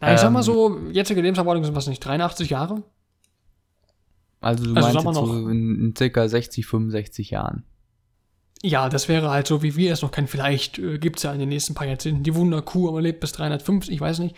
Na, 0.00 0.14
ich 0.14 0.20
sag 0.20 0.32
mal 0.32 0.40
ähm, 0.40 0.44
so, 0.44 0.78
jetzige 0.90 1.20
Lebenserwartung 1.20 1.64
sind 1.64 1.76
was 1.76 1.86
nicht, 1.86 2.04
83 2.04 2.50
Jahre? 2.50 2.82
Also 4.40 4.64
du 4.64 4.74
also 4.74 5.02
meinst 5.02 5.20
so 5.20 5.48
in, 5.48 5.78
in 5.78 5.96
circa 5.96 6.26
60, 6.26 6.66
65 6.66 7.30
Jahren. 7.30 7.64
Ja, 8.62 8.88
das 8.88 9.08
wäre 9.08 9.30
halt 9.30 9.46
so, 9.46 9.62
wie 9.62 9.76
wir 9.76 9.92
es 9.92 10.02
noch 10.02 10.10
kennen. 10.10 10.28
Vielleicht 10.28 10.78
äh, 10.78 10.98
gibt 10.98 11.18
es 11.18 11.22
ja 11.22 11.32
in 11.32 11.38
den 11.38 11.48
nächsten 11.48 11.74
paar 11.74 11.86
Jahrzehnten 11.86 12.22
die 12.22 12.34
Wunderkuh, 12.34 12.88
aber 12.88 13.00
lebt 13.00 13.20
bis 13.20 13.32
350, 13.32 13.94
ich 13.94 14.00
weiß 14.00 14.18
nicht. 14.18 14.36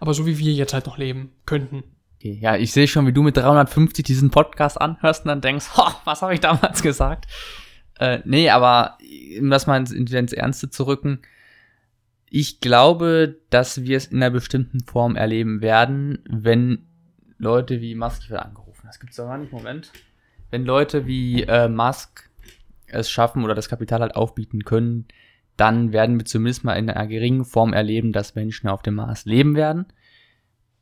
Aber 0.00 0.14
so 0.14 0.26
wie 0.26 0.38
wir 0.38 0.52
jetzt 0.52 0.74
halt 0.74 0.86
noch 0.86 0.98
leben 0.98 1.32
könnten. 1.46 1.82
Okay, 2.24 2.38
ja, 2.40 2.56
ich 2.56 2.72
sehe 2.72 2.88
schon, 2.88 3.06
wie 3.06 3.12
du 3.12 3.22
mit 3.22 3.36
350 3.36 4.02
diesen 4.02 4.30
Podcast 4.30 4.80
anhörst 4.80 5.24
und 5.24 5.28
dann 5.28 5.42
denkst, 5.42 5.66
was 6.06 6.22
habe 6.22 6.32
ich 6.32 6.40
damals 6.40 6.80
gesagt? 6.80 7.26
Äh, 7.98 8.20
nee, 8.24 8.48
aber 8.48 8.96
um 9.38 9.50
das 9.50 9.66
mal 9.66 9.76
ins, 9.76 10.32
Ernste 10.32 10.70
zu 10.70 10.86
rücken, 10.86 11.20
ich 12.30 12.60
glaube, 12.60 13.36
dass 13.50 13.82
wir 13.82 13.98
es 13.98 14.06
in 14.06 14.22
einer 14.22 14.30
bestimmten 14.30 14.80
Form 14.80 15.16
erleben 15.16 15.60
werden, 15.60 16.20
wenn 16.26 16.86
Leute 17.36 17.82
wie 17.82 17.94
Musk, 17.94 18.22
ich 18.24 18.30
werde 18.30 18.46
angerufen, 18.46 18.86
das 18.86 19.00
gibt's 19.00 19.16
doch 19.16 19.26
gar 19.26 19.36
nicht, 19.36 19.52
Moment. 19.52 19.92
Wenn 20.50 20.64
Leute 20.64 21.06
wie 21.06 21.42
äh, 21.42 21.68
Musk 21.68 22.30
es 22.86 23.10
schaffen 23.10 23.44
oder 23.44 23.54
das 23.54 23.68
Kapital 23.68 24.00
halt 24.00 24.16
aufbieten 24.16 24.64
können, 24.64 25.04
dann 25.58 25.92
werden 25.92 26.18
wir 26.18 26.24
zumindest 26.24 26.64
mal 26.64 26.76
in 26.76 26.88
einer 26.88 27.06
geringen 27.06 27.44
Form 27.44 27.74
erleben, 27.74 28.12
dass 28.12 28.34
Menschen 28.34 28.68
auf 28.68 28.80
dem 28.80 28.94
Mars 28.94 29.26
leben 29.26 29.56
werden. 29.56 29.84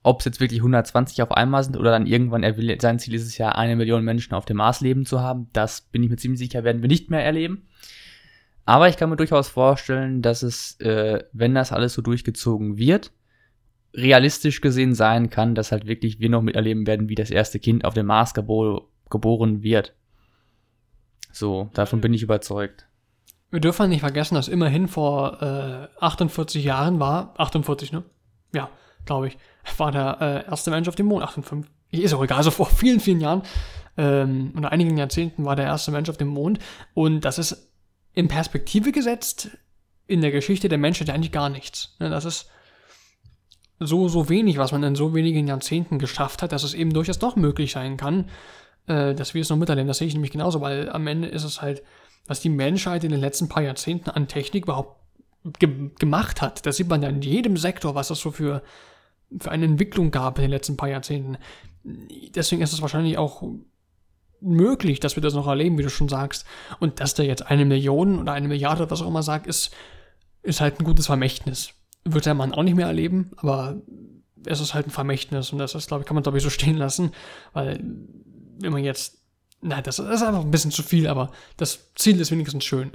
Ob 0.03 0.21
es 0.21 0.25
jetzt 0.25 0.41
wirklich 0.41 0.61
120 0.61 1.23
auf 1.23 1.31
einmal 1.31 1.63
sind 1.63 1.77
oder 1.77 1.91
dann 1.91 2.07
irgendwann, 2.07 2.43
er 2.43 2.57
will, 2.57 2.77
sein 2.81 2.99
Ziel 2.99 3.15
ist 3.15 3.27
es 3.27 3.39
ja, 3.39 3.51
eine 3.51 3.77
Million 3.77 4.05
Menschen 4.05 4.35
auf 4.35 4.45
dem 4.45 4.57
Mars 4.57 4.81
leben 4.81 5.07
zu 5.07 5.21
haben, 5.21 5.49
das 5.53 5.83
bin 5.83 6.03
ich 6.03 6.11
mir 6.11 6.17
ziemlich 6.17 6.41
sicher, 6.41 6.65
werden 6.65 6.83
wir 6.83 6.89
nicht 6.89 7.11
mehr 7.11 7.25
erleben. 7.25 7.69
Aber 8.65 8.89
ich 8.89 8.97
kann 8.97 9.11
mir 9.11 9.17
durchaus 9.17 9.49
vorstellen, 9.49 10.23
dass 10.23 10.43
es, 10.43 10.79
äh, 10.81 11.25
wenn 11.33 11.55
das 11.55 11.73
alles 11.73 11.95
so 11.95 12.03
durchgezogen 12.03 12.79
wird, 12.79 13.13
realistisch 13.95 14.61
gesehen 14.61 14.95
sein 14.95 15.31
kann, 15.31 15.55
dass 15.55 15.73
halt 15.73 15.87
wirklich 15.87 16.21
wir 16.21 16.31
noch 16.31 16.43
miterleben 16.43 16.87
werden, 16.87 17.09
wie 17.09 17.15
das 17.15 17.31
erste 17.31 17.59
Kind 17.59 17.85
auf 17.85 17.95
dem 17.95 18.07
Mars 18.07 18.35
gebo 18.35 18.89
geboren 19.11 19.63
wird. 19.63 19.95
So, 21.33 21.71
davon 21.75 22.01
bin 22.01 22.15
ich 22.15 22.23
überzeugt. 22.23 22.87
Wir 23.51 23.61
dürfen 23.61 23.91
nicht 23.91 24.01
vergessen, 24.01 24.35
dass 24.35 24.49
immerhin 24.49 24.89
vor 24.89 25.43
äh, 25.43 25.89
48 26.03 26.65
Jahren 26.65 26.99
war, 26.99 27.35
48, 27.37 27.93
ne? 27.93 28.03
Ja, 28.55 28.71
glaube 29.05 29.29
ich, 29.29 29.37
war 29.77 29.93
der 29.93 30.19
äh, 30.21 30.51
erste 30.51 30.71
Mensch 30.71 30.89
auf 30.89 30.97
dem 30.97 31.07
Mond, 31.07 31.23
58. 31.25 31.71
Ist 31.93 32.15
auch 32.15 32.23
egal, 32.23 32.39
also 32.39 32.51
vor 32.51 32.67
vielen, 32.67 33.01
vielen 33.01 33.21
Jahren 33.21 33.43
ähm, 33.97 34.53
einigen 34.65 34.97
Jahrzehnten 34.97 35.45
war 35.45 35.57
der 35.57 35.67
erste 35.67 35.91
Mensch 35.91 36.09
auf 36.09 36.17
dem 36.17 36.29
Mond 36.29 36.59
und 36.95 37.21
das 37.21 37.39
ist 37.39 37.71
in 38.15 38.29
Perspektive 38.29 38.93
gesetzt 38.93 39.51
in 40.07 40.21
der 40.21 40.31
Geschichte 40.31 40.69
der 40.69 40.79
Menschheit 40.79 41.11
eigentlich 41.11 41.33
gar 41.33 41.49
nichts. 41.49 41.95
Ne, 41.99 42.11
das 42.11 42.25
ist 42.25 42.49
so, 43.79 44.09
so 44.09 44.29
wenig, 44.29 44.59
was 44.59 44.73
man 44.73 44.83
in 44.83 44.95
so 44.95 45.15
wenigen 45.15 45.47
Jahrzehnten 45.47 45.99
geschafft 45.99 46.43
hat, 46.43 46.53
dass 46.53 46.63
es 46.63 46.75
eben 46.75 46.93
durchaus 46.93 47.19
doch 47.19 47.37
möglich 47.37 47.73
sein 47.73 47.97
kann, 47.97 48.29
äh, 48.87 49.15
dass 49.15 49.35
wir 49.35 49.43
es 49.43 49.51
noch 49.51 49.57
miterleben. 49.57 49.89
Das 49.89 49.99
sehe 49.99 50.09
ich 50.09 50.15
nämlich 50.15 50.31
genauso, 50.31 50.61
weil 50.61 50.89
am 50.91 51.07
Ende 51.07 51.29
ist 51.29 51.45
es 51.45 51.61
halt, 51.61 51.83
was 52.27 52.41
die 52.41 52.49
Menschheit 52.49 53.05
in 53.05 53.11
den 53.11 53.21
letzten 53.21 53.49
paar 53.49 53.63
Jahrzehnten 53.63 54.11
an 54.11 54.29
Technik 54.29 54.65
überhaupt 54.65 55.01
ge 55.59 55.91
gemacht 55.99 56.41
hat. 56.41 56.65
Das 56.67 56.77
sieht 56.77 56.89
man 56.89 57.03
ja 57.03 57.09
in 57.09 57.21
jedem 57.21 57.57
Sektor, 57.57 57.95
was 57.95 58.11
es 58.11 58.21
so 58.21 58.31
für, 58.31 58.63
für 59.41 59.51
eine 59.51 59.65
Entwicklung 59.65 60.11
gab 60.11 60.39
in 60.39 60.43
den 60.43 60.51
letzten 60.51 60.77
paar 60.77 60.89
Jahrzehnten. 60.89 61.39
Deswegen 61.85 62.63
ist 62.63 62.73
es 62.73 62.83
wahrscheinlich 62.83 63.19
auch 63.19 63.43
möglich, 64.41 65.01
dass 65.01 65.17
wir 65.17 65.23
das 65.23 65.35
noch 65.35 65.47
erleben, 65.47 65.79
wie 65.79 65.83
du 65.83 65.91
schon 65.91 66.09
sagst. 66.09 66.45
Und 66.81 67.01
dass 67.01 67.15
der 67.15 67.27
jetzt 67.27 67.47
eine 67.47 67.65
Million 67.65 68.19
oder 68.19 68.33
eine 68.33 68.49
Milliarde, 68.49 68.91
was 68.91 69.03
auch 69.03 69.09
immer 69.09 69.23
sagt, 69.23 69.47
ist, 69.47 69.73
ist 70.43 70.61
halt 70.61 70.81
ein 70.81 70.85
gutes 70.85 71.07
Vermächtnis. 71.07 71.75
Wird 72.05 72.27
der 72.27 72.35
Mann 72.35 72.53
auch 72.53 72.65
nicht 72.65 72.75
mehr 72.75 72.87
erleben, 72.87 73.31
aber 73.37 73.81
es 74.45 74.61
ist 74.61 74.75
halt 74.75 74.89
ein 74.89 74.91
Vermächtnis 74.91 75.53
und 75.53 75.59
das 75.59 75.75
ist, 75.75 75.87
glaube 75.89 76.03
ich, 76.03 76.07
kann 76.07 76.15
man 76.15 76.25
glaube 76.25 76.39
ich 76.39 76.45
so 76.45 76.51
stehen 76.51 76.77
lassen, 76.77 77.13
weil 77.53 77.79
wenn 78.59 78.73
man 78.73 78.83
jetzt, 78.83 79.19
na, 79.61 79.81
das 79.81 80.01
ist 80.01 80.23
einfach 80.23 80.41
ein 80.41 80.51
bisschen 80.51 80.73
zu 80.73 80.83
viel, 80.83 81.07
aber 81.07 81.31
das 81.57 81.93
Ziel 81.95 82.21
ist 82.21 82.33
wenigstens 82.33 82.65
schön. 82.65 82.91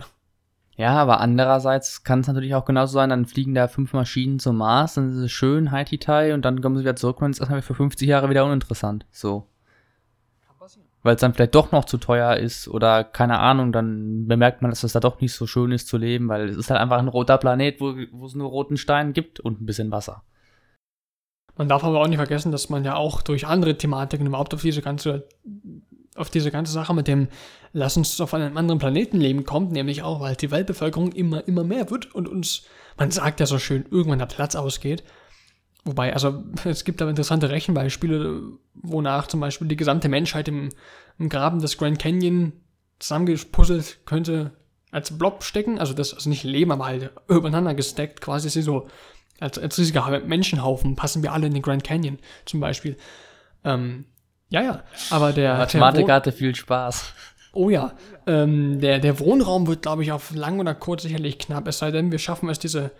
Ja, 0.78 0.95
aber 0.95 1.19
andererseits 1.21 2.03
kann 2.03 2.19
es 2.19 2.28
natürlich 2.28 2.53
auch 2.53 2.65
genauso 2.65 2.93
sein, 2.93 3.09
dann 3.09 3.25
fliegen 3.25 3.55
da 3.55 3.67
fünf 3.67 3.93
Maschinen 3.93 4.38
zum 4.38 4.57
Mars, 4.57 4.93
dann 4.93 5.09
ist 5.09 5.17
es 5.17 5.32
schön, 5.32 5.71
Haiti-Tai, 5.71 6.36
und 6.36 6.45
dann 6.45 6.61
kommen 6.61 6.75
sie 6.75 6.84
wieder 6.84 6.95
zurück 6.95 7.17
und 7.17 7.23
dann 7.23 7.32
ist 7.32 7.39
erstmal 7.39 7.63
für 7.63 7.73
50 7.73 8.07
Jahre 8.07 8.30
wieder 8.30 8.45
uninteressant. 8.45 9.07
So. 9.11 9.47
Weil 11.01 11.15
es 11.15 11.21
dann 11.21 11.34
vielleicht 11.34 11.55
doch 11.55 11.71
noch 11.71 11.86
zu 11.86 11.97
teuer 11.97 12.36
ist 12.36 12.67
oder 12.67 13.03
keine 13.03 13.39
Ahnung, 13.39 13.71
dann 13.71 14.28
bemerkt 14.28 14.61
man, 14.61 14.69
dass 14.69 14.84
es 14.84 14.93
da 14.93 14.99
doch 14.99 15.19
nicht 15.19 15.34
so 15.34 15.47
schön 15.47 15.71
ist 15.71 15.88
zu 15.88 15.97
leben, 15.97 16.28
weil 16.28 16.49
es 16.49 16.57
ist 16.57 16.69
halt 16.69 16.80
einfach 16.80 16.99
ein 16.99 17.07
roter 17.07 17.39
Planet, 17.39 17.82
wo, 17.82 17.95
wo 18.11 18.28
es 18.28 18.36
nur 18.36 18.49
roten 18.49 18.78
Stein 18.78 19.13
gibt 19.13 19.39
und 19.39 19.59
ein 19.61 19.65
bisschen 19.65 19.89
Wasser. 19.89 20.23
Man 21.57 21.69
darf 21.69 21.84
aber 21.84 22.01
auch 22.01 22.07
nicht 22.07 22.17
vergessen, 22.17 22.51
dass 22.51 22.69
man 22.69 22.84
ja 22.84 22.95
auch 22.95 23.23
durch 23.23 23.47
andere 23.47 23.75
Thematiken 23.75 24.28
überhaupt 24.28 24.53
auf 24.53 24.61
diese 24.61 24.84
ganze, 24.84 25.28
auf 26.18 26.30
diese 26.30 26.51
ganze 26.51 26.74
Sache 26.74 26.93
mit 26.93 27.07
dem 27.07 27.28
Lass 27.74 27.97
uns 27.97 28.20
auf 28.22 28.34
einem 28.34 28.57
anderen 28.57 28.80
Planeten 28.80 29.20
leben 29.20 29.43
kommt, 29.43 29.72
nämlich 29.72 30.01
auch, 30.01 30.20
weil 30.20 30.36
die 30.36 30.49
Weltbevölkerung 30.49 31.11
immer, 31.11 31.47
immer 31.47 31.63
mehr 31.63 31.91
wird 31.91 32.13
und 32.15 32.28
uns, 32.28 32.63
man 32.97 33.11
sagt 33.11 33.39
ja 33.39 33.45
so 33.45 33.59
schön, 33.59 33.86
irgendwann 33.91 34.20
der 34.20 34.26
Platz 34.26 34.55
ausgeht. 34.55 35.03
Wobei, 35.84 36.13
also 36.13 36.43
es 36.65 36.86
gibt 36.86 37.01
aber 37.01 37.11
interessante 37.11 37.49
Rechenbeispiele, 37.49 38.41
wonach 38.74 39.28
zum 39.28 39.41
Beispiel 39.41 39.68
die 39.68 39.76
gesamte 39.76 40.09
Menschheit 40.09 40.47
im, 40.47 40.70
im 41.20 41.30
Graben 41.30 41.59
des 41.59 41.78
Grand 41.78 41.99
Canyon 41.99 42.53
zusammengepuzzelt 42.99 43.99
könnte 44.05 44.53
als 44.91 45.18
Blob 45.18 45.43
stecken. 45.43 45.78
Also 45.78 45.93
das 45.93 46.13
also 46.13 46.30
nicht 46.30 46.43
Leben, 46.43 46.72
aber 46.72 46.86
halt 46.86 47.11
übereinander 47.28 47.76
gesteckt, 47.76 48.22
quasi 48.22 48.49
so 48.61 48.88
als, 49.39 49.59
als 49.59 49.78
riesiger 49.78 50.20
Menschenhaufen 50.22 50.95
passen 50.95 51.22
wir 51.22 51.32
alle 51.32 51.47
in 51.47 51.53
den 51.53 51.61
Grand 51.61 51.84
Canyon 51.84 52.18
zum 52.45 52.59
Beispiel. 52.59 52.97
Ähm, 53.63 54.05
ja, 54.50 54.62
ja, 54.62 54.84
aber 55.10 55.34
der. 55.34 55.58
Mathematiker 55.58 56.14
hatte 56.14 56.32
viel 56.32 56.56
Spaß. 56.56 57.14
Oh 57.54 57.70
ja, 57.70 57.93
ähm, 58.28 58.80
der, 58.80 59.00
der 59.00 59.20
Wohnraum 59.20 59.68
wird, 59.68 59.82
glaube 59.82 60.04
ich, 60.04 60.12
auf 60.12 60.34
lang 60.36 60.60
oder 60.60 60.76
kurz 60.76 61.04
sicherlich 61.04 61.39
knapp, 61.39 61.68
es 61.68 61.80
sei 61.80 61.91
denn, 61.91 62.12
wir 62.12 62.20
schaffen 62.20 62.50
es, 62.50 62.60
diese 62.60 62.91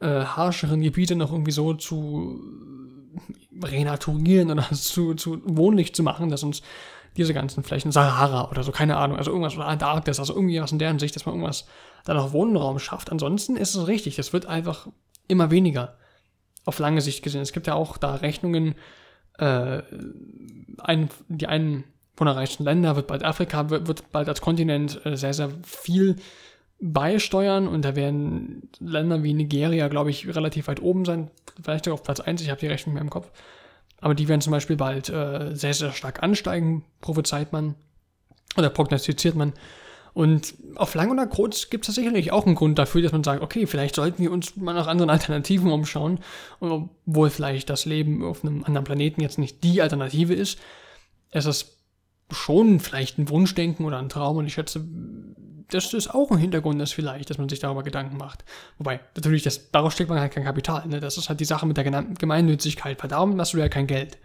äh, 0.00 0.24
harscheren 0.24 0.80
Gebiete 0.80 1.16
noch 1.16 1.32
irgendwie 1.32 1.52
so 1.52 1.74
zu 1.74 2.40
renaturieren 3.62 4.50
oder 4.50 4.68
zu, 4.72 5.14
zu 5.14 5.40
wohnlich 5.44 5.94
zu 5.94 6.02
machen, 6.02 6.28
dass 6.30 6.42
uns 6.42 6.62
diese 7.16 7.32
ganzen 7.32 7.64
Flächen, 7.64 7.92
Sahara 7.92 8.50
oder 8.50 8.62
so, 8.62 8.72
keine 8.72 8.96
Ahnung, 8.96 9.16
also 9.16 9.30
irgendwas 9.30 9.56
oder 9.56 9.66
Antarktis, 9.66 10.20
also 10.20 10.34
irgendwie 10.34 10.60
was 10.60 10.72
in 10.72 10.78
deren 10.78 10.98
Sicht, 10.98 11.16
dass 11.16 11.24
man 11.24 11.34
irgendwas 11.34 11.66
da 12.04 12.14
noch 12.14 12.32
Wohnraum 12.32 12.78
schafft. 12.78 13.10
Ansonsten 13.10 13.56
ist 13.56 13.74
es 13.74 13.86
richtig, 13.86 14.16
das 14.16 14.32
wird 14.32 14.46
einfach 14.46 14.86
immer 15.26 15.50
weniger 15.50 15.96
auf 16.64 16.78
lange 16.78 17.00
Sicht 17.00 17.22
gesehen. 17.22 17.40
Es 17.40 17.52
gibt 17.52 17.66
ja 17.66 17.74
auch 17.74 17.96
da 17.96 18.16
Rechnungen, 18.16 18.74
äh, 19.38 19.82
ein, 20.78 21.08
die 21.28 21.46
einen 21.46 21.84
von 22.16 22.28
reichsten 22.28 22.64
Länder 22.64 22.96
wird 22.96 23.06
bald 23.06 23.24
Afrika, 23.24 23.70
wird, 23.70 23.88
wird 23.88 24.10
bald 24.12 24.28
als 24.28 24.40
Kontinent 24.40 25.04
äh, 25.04 25.16
sehr, 25.16 25.34
sehr 25.34 25.50
viel 25.64 26.16
beisteuern 26.80 27.68
und 27.68 27.84
da 27.84 27.96
werden 27.96 28.68
Länder 28.80 29.22
wie 29.22 29.34
Nigeria, 29.34 29.88
glaube 29.88 30.10
ich, 30.10 30.26
relativ 30.34 30.68
weit 30.68 30.80
oben 30.82 31.04
sein, 31.04 31.30
vielleicht 31.62 31.84
sogar 31.84 31.94
auf 31.94 32.02
Platz 32.02 32.20
1, 32.20 32.42
ich 32.42 32.50
habe 32.50 32.60
die 32.60 32.66
Rechnung 32.66 32.94
mehr 32.94 33.02
im 33.02 33.10
Kopf. 33.10 33.30
Aber 34.00 34.14
die 34.14 34.28
werden 34.28 34.42
zum 34.42 34.50
Beispiel 34.50 34.76
bald 34.76 35.08
äh, 35.08 35.54
sehr, 35.54 35.72
sehr 35.72 35.92
stark 35.92 36.22
ansteigen, 36.22 36.84
prophezeit 37.00 37.52
man 37.52 37.74
oder 38.56 38.68
prognostiziert 38.68 39.34
man. 39.34 39.54
Und 40.16 40.54
auf 40.76 40.94
lang 40.94 41.10
oder 41.10 41.26
kurz 41.26 41.68
gibt 41.68 41.86
es 41.86 41.94
sicherlich 41.94 42.32
auch 42.32 42.46
einen 42.46 42.54
Grund 42.54 42.78
dafür, 42.78 43.02
dass 43.02 43.12
man 43.12 43.22
sagt, 43.22 43.42
okay, 43.42 43.66
vielleicht 43.66 43.94
sollten 43.94 44.22
wir 44.22 44.32
uns 44.32 44.56
mal 44.56 44.72
nach 44.72 44.86
anderen 44.86 45.10
Alternativen 45.16 45.70
umschauen, 45.70 46.20
obwohl 46.58 47.28
vielleicht 47.28 47.68
das 47.68 47.84
Leben 47.84 48.24
auf 48.24 48.42
einem 48.42 48.64
anderen 48.64 48.84
Planeten 48.84 49.20
jetzt 49.20 49.36
nicht 49.36 49.62
die 49.62 49.82
Alternative 49.82 50.32
ist. 50.32 50.58
Es 51.28 51.44
ist 51.44 51.82
schon 52.30 52.80
vielleicht 52.80 53.18
ein 53.18 53.28
Wunschdenken 53.28 53.84
oder 53.84 53.98
ein 53.98 54.08
Traum 54.08 54.38
und 54.38 54.46
ich 54.46 54.54
schätze, 54.54 54.88
dass 55.68 55.90
das 55.90 56.08
auch 56.08 56.30
ein 56.30 56.38
Hintergrund 56.38 56.80
ist 56.80 56.94
vielleicht, 56.94 57.28
dass 57.28 57.36
man 57.36 57.50
sich 57.50 57.58
darüber 57.58 57.82
Gedanken 57.82 58.16
macht. 58.16 58.42
Wobei, 58.78 59.00
natürlich, 59.16 59.42
das, 59.42 59.70
daraus 59.70 59.92
steckt 59.92 60.08
man 60.08 60.18
halt 60.18 60.32
kein 60.32 60.44
Kapital. 60.44 60.86
Ne? 60.86 61.00
Das 61.00 61.18
ist 61.18 61.28
halt 61.28 61.40
die 61.40 61.44
Sache 61.44 61.66
mit 61.66 61.76
der 61.76 61.84
Gemeinnützigkeit, 61.84 62.98
darum 63.06 63.38
hast 63.38 63.52
du 63.52 63.58
ja 63.58 63.68
kein 63.68 63.86
Geld. 63.86 64.16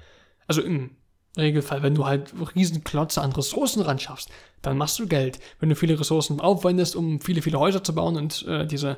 Also 0.48 0.62
im 0.62 0.92
Regelfall, 1.38 1.82
wenn 1.82 1.96
du 1.96 2.06
halt 2.06 2.34
riesen 2.56 2.84
Klotze 2.84 3.22
an 3.22 3.32
Ressourcen 3.32 3.82
ran 3.82 4.00
schaffst, 4.00 4.30
dann 4.62 4.78
machst 4.78 5.00
du 5.00 5.08
Geld. 5.08 5.40
Wenn 5.60 5.70
du 5.70 5.76
viele 5.76 6.00
Ressourcen 6.00 6.40
aufwendest, 6.40 6.96
um 6.96 7.22
viele, 7.22 7.42
viele 7.42 7.60
Häuser 7.60 7.84
zu 7.84 7.96
bauen 7.96 8.18
und 8.18 8.46
äh, 8.48 8.68
diese, 8.68 8.98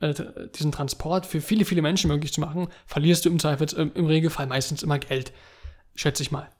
äh, 0.00 0.14
diesen 0.54 0.72
Transport 0.72 1.26
für 1.26 1.40
viele, 1.40 1.64
viele 1.64 1.82
Menschen 1.82 2.08
möglich 2.08 2.32
zu 2.32 2.40
machen, 2.40 2.68
verlierst 2.86 3.24
du 3.24 3.30
im 3.30 3.38
Zweifel 3.38 3.68
äh, 3.76 3.98
im 3.98 4.06
Regelfall 4.06 4.46
meistens 4.46 4.82
immer 4.82 4.98
Geld. 4.98 5.32
Schätze 5.94 6.22
ich 6.22 6.30
mal. 6.30 6.50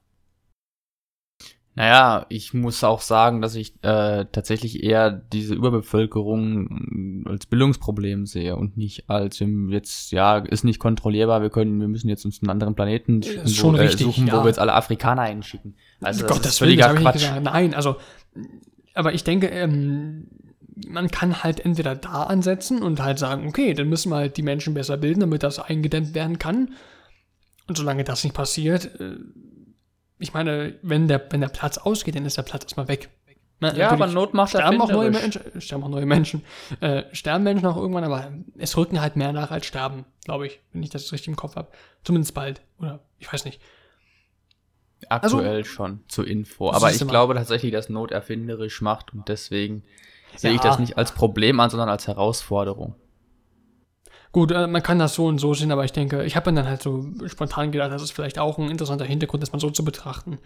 Naja, 1.76 2.26
ich 2.28 2.52
muss 2.52 2.82
auch 2.82 3.00
sagen, 3.00 3.40
dass 3.40 3.54
ich 3.54 3.74
äh, 3.82 4.26
tatsächlich 4.32 4.82
eher 4.82 5.10
diese 5.10 5.54
Überbevölkerung 5.54 7.24
als 7.26 7.46
Bildungsproblem 7.46 8.26
sehe 8.26 8.56
und 8.56 8.76
nicht 8.76 9.08
als 9.08 9.38
jetzt, 9.68 10.10
ja, 10.10 10.38
ist 10.38 10.64
nicht 10.64 10.80
kontrollierbar, 10.80 11.42
wir 11.42 11.50
können, 11.50 11.80
wir 11.80 11.86
müssen 11.86 12.08
jetzt 12.08 12.24
uns 12.24 12.42
einen 12.42 12.50
anderen 12.50 12.74
Planeten 12.74 13.22
wo, 13.22 13.72
äh, 13.72 13.80
richtig, 13.80 14.06
suchen, 14.06 14.26
ja. 14.26 14.36
wo 14.36 14.42
wir 14.42 14.48
jetzt 14.48 14.58
alle 14.58 14.74
Afrikaner 14.74 15.24
hinschicken. 15.24 15.76
Also 16.00 16.26
das 16.26 16.32
Gott, 16.36 16.44
ist 16.44 16.58
völliger 16.58 16.92
Quatsch. 16.94 17.14
Gesagt, 17.14 17.42
nein, 17.44 17.72
also, 17.72 17.96
aber 18.94 19.14
ich 19.14 19.22
denke, 19.22 19.46
ähm, 19.46 20.26
man 20.88 21.10
kann 21.10 21.42
halt 21.42 21.64
entweder 21.64 21.94
da 21.94 22.24
ansetzen 22.24 22.82
und 22.82 23.00
halt 23.00 23.18
sagen, 23.18 23.46
okay, 23.46 23.74
dann 23.74 23.88
müssen 23.88 24.10
wir 24.10 24.16
halt 24.16 24.36
die 24.36 24.42
Menschen 24.42 24.74
besser 24.74 24.96
bilden, 24.96 25.20
damit 25.20 25.44
das 25.44 25.60
eingedämmt 25.60 26.14
werden 26.14 26.38
kann. 26.38 26.74
Und 27.68 27.76
solange 27.76 28.02
das 28.02 28.24
nicht 28.24 28.34
passiert, 28.34 29.00
äh, 29.00 29.16
ich 30.20 30.34
meine, 30.34 30.74
wenn 30.82 31.08
der, 31.08 31.26
wenn 31.30 31.40
der 31.40 31.48
Platz 31.48 31.78
ausgeht, 31.78 32.14
dann 32.14 32.26
ist 32.26 32.36
der 32.36 32.42
Platz 32.42 32.64
erstmal 32.64 32.88
weg. 32.88 33.08
Na, 33.62 33.74
ja, 33.74 33.90
aber 33.90 34.06
Not 34.06 34.32
macht 34.32 34.50
sterben 34.50 34.80
auch 34.80 34.90
neue 34.90 35.10
Menschen, 35.10 35.60
sterben 35.60 35.84
auch 35.84 35.88
neue 35.88 36.06
Menschen, 36.06 36.42
äh, 36.80 37.02
sterben 37.12 37.44
Menschen 37.44 37.66
auch 37.66 37.76
irgendwann, 37.76 38.04
aber 38.04 38.32
es 38.56 38.74
rücken 38.76 39.02
halt 39.02 39.16
mehr 39.16 39.34
nach 39.34 39.50
als 39.50 39.66
sterben, 39.66 40.06
glaube 40.24 40.46
ich, 40.46 40.60
wenn 40.72 40.82
ich 40.82 40.88
das 40.88 41.12
richtig 41.12 41.28
im 41.28 41.36
Kopf 41.36 41.56
habe. 41.56 41.68
Zumindest 42.02 42.32
bald, 42.34 42.62
oder 42.78 43.00
ich 43.18 43.30
weiß 43.30 43.44
nicht. 43.44 43.60
Aktuell 45.08 45.58
also, 45.58 45.64
schon 45.64 46.00
zur 46.08 46.26
Info, 46.26 46.70
aber 46.70 46.90
ich 46.90 47.06
glaube 47.06 47.34
tatsächlich, 47.34 47.72
dass 47.72 47.90
Not 47.90 48.12
erfinderisch 48.12 48.80
macht 48.80 49.12
und 49.12 49.28
deswegen 49.28 49.82
ja. 50.32 50.38
sehe 50.38 50.52
ich 50.52 50.60
das 50.60 50.78
nicht 50.78 50.96
als 50.96 51.12
Problem 51.12 51.60
an, 51.60 51.68
sondern 51.68 51.90
als 51.90 52.06
Herausforderung. 52.06 52.94
Gut, 54.32 54.52
äh, 54.52 54.66
man 54.66 54.82
kann 54.82 54.98
das 54.98 55.14
so 55.14 55.26
und 55.26 55.38
so 55.38 55.54
sehen, 55.54 55.72
aber 55.72 55.84
ich 55.84 55.92
denke, 55.92 56.24
ich 56.24 56.36
habe 56.36 56.50
mir 56.50 56.60
dann 56.60 56.68
halt 56.68 56.82
so 56.82 57.04
spontan 57.26 57.72
gedacht, 57.72 57.92
das 57.92 58.02
ist 58.02 58.12
vielleicht 58.12 58.38
auch 58.38 58.58
ein 58.58 58.70
interessanter 58.70 59.04
Hintergrund, 59.04 59.42
das 59.42 59.52
mal 59.52 59.58
so 59.58 59.70
zu 59.70 59.84
betrachten. 59.84 60.38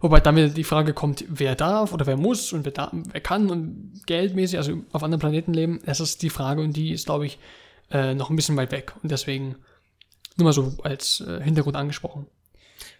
Wobei 0.00 0.20
dann 0.20 0.36
wieder 0.36 0.48
die 0.48 0.64
Frage 0.64 0.94
kommt, 0.94 1.24
wer 1.28 1.54
darf 1.54 1.92
oder 1.92 2.06
wer 2.06 2.16
muss 2.16 2.54
und 2.54 2.64
wer, 2.64 2.72
da, 2.72 2.90
wer 2.92 3.20
kann 3.20 3.50
und 3.50 4.02
geldmäßig, 4.06 4.58
also 4.58 4.78
auf 4.92 5.02
anderen 5.02 5.20
Planeten 5.20 5.52
leben, 5.52 5.80
das 5.84 6.00
ist 6.00 6.22
die 6.22 6.30
Frage 6.30 6.62
und 6.62 6.74
die 6.74 6.92
ist, 6.92 7.04
glaube 7.04 7.26
ich, 7.26 7.38
äh, 7.90 8.14
noch 8.14 8.30
ein 8.30 8.36
bisschen 8.36 8.56
weit 8.56 8.72
weg. 8.72 8.94
Und 9.02 9.12
deswegen 9.12 9.56
nur 10.38 10.46
mal 10.46 10.52
so 10.54 10.72
als 10.82 11.20
äh, 11.20 11.42
Hintergrund 11.42 11.76
angesprochen. 11.76 12.26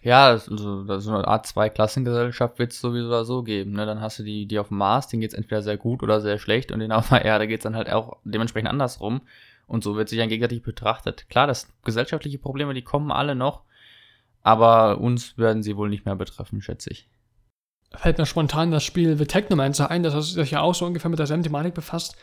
Ja, 0.03 0.27
also 0.27 0.55
so 0.99 1.11
eine 1.11 1.27
Art 1.27 1.47
Zwei-Klassengesellschaft 1.47 2.59
wird 2.59 2.71
es 2.71 2.81
sowieso 2.81 3.23
so 3.23 3.41
geben. 3.41 3.71
Ne? 3.71 3.87
Dann 3.87 4.01
hast 4.01 4.19
du 4.19 4.23
die, 4.23 4.45
die 4.45 4.59
auf 4.59 4.67
dem 4.67 4.77
Mars, 4.77 5.07
denen 5.07 5.21
geht 5.21 5.31
es 5.31 5.37
entweder 5.37 5.63
sehr 5.63 5.77
gut 5.77 6.03
oder 6.03 6.21
sehr 6.21 6.37
schlecht 6.37 6.71
und 6.71 6.79
denen 6.79 6.91
auf 6.91 7.09
der 7.09 7.25
Erde 7.25 7.47
geht 7.47 7.61
es 7.61 7.63
dann 7.63 7.75
halt 7.75 7.91
auch 7.91 8.17
dementsprechend 8.23 8.69
andersrum. 8.69 9.21
Und 9.71 9.85
so 9.85 9.95
wird 9.95 10.09
sich 10.09 10.19
dann 10.19 10.27
gegenseitig 10.27 10.63
betrachtet. 10.63 11.29
Klar, 11.29 11.47
das 11.47 11.69
gesellschaftliche 11.85 12.37
Probleme, 12.37 12.73
die 12.73 12.81
kommen 12.81 13.09
alle 13.09 13.35
noch, 13.35 13.61
aber 14.41 14.99
uns 14.99 15.37
werden 15.37 15.63
sie 15.63 15.77
wohl 15.77 15.87
nicht 15.87 16.05
mehr 16.05 16.17
betreffen, 16.17 16.61
schätze 16.61 16.89
ich. 16.89 17.07
Fällt 17.93 18.17
mir 18.17 18.25
spontan 18.25 18.71
das 18.71 18.83
Spiel 18.83 19.15
The 19.15 19.25
Technomancer 19.25 19.89
ein, 19.89 20.03
das 20.03 20.33
sich 20.33 20.51
ja 20.51 20.59
auch 20.59 20.75
so 20.75 20.85
ungefähr 20.85 21.07
mit 21.07 21.19
derselben 21.19 21.43
Thematik 21.43 21.73
befasst, 21.73 22.17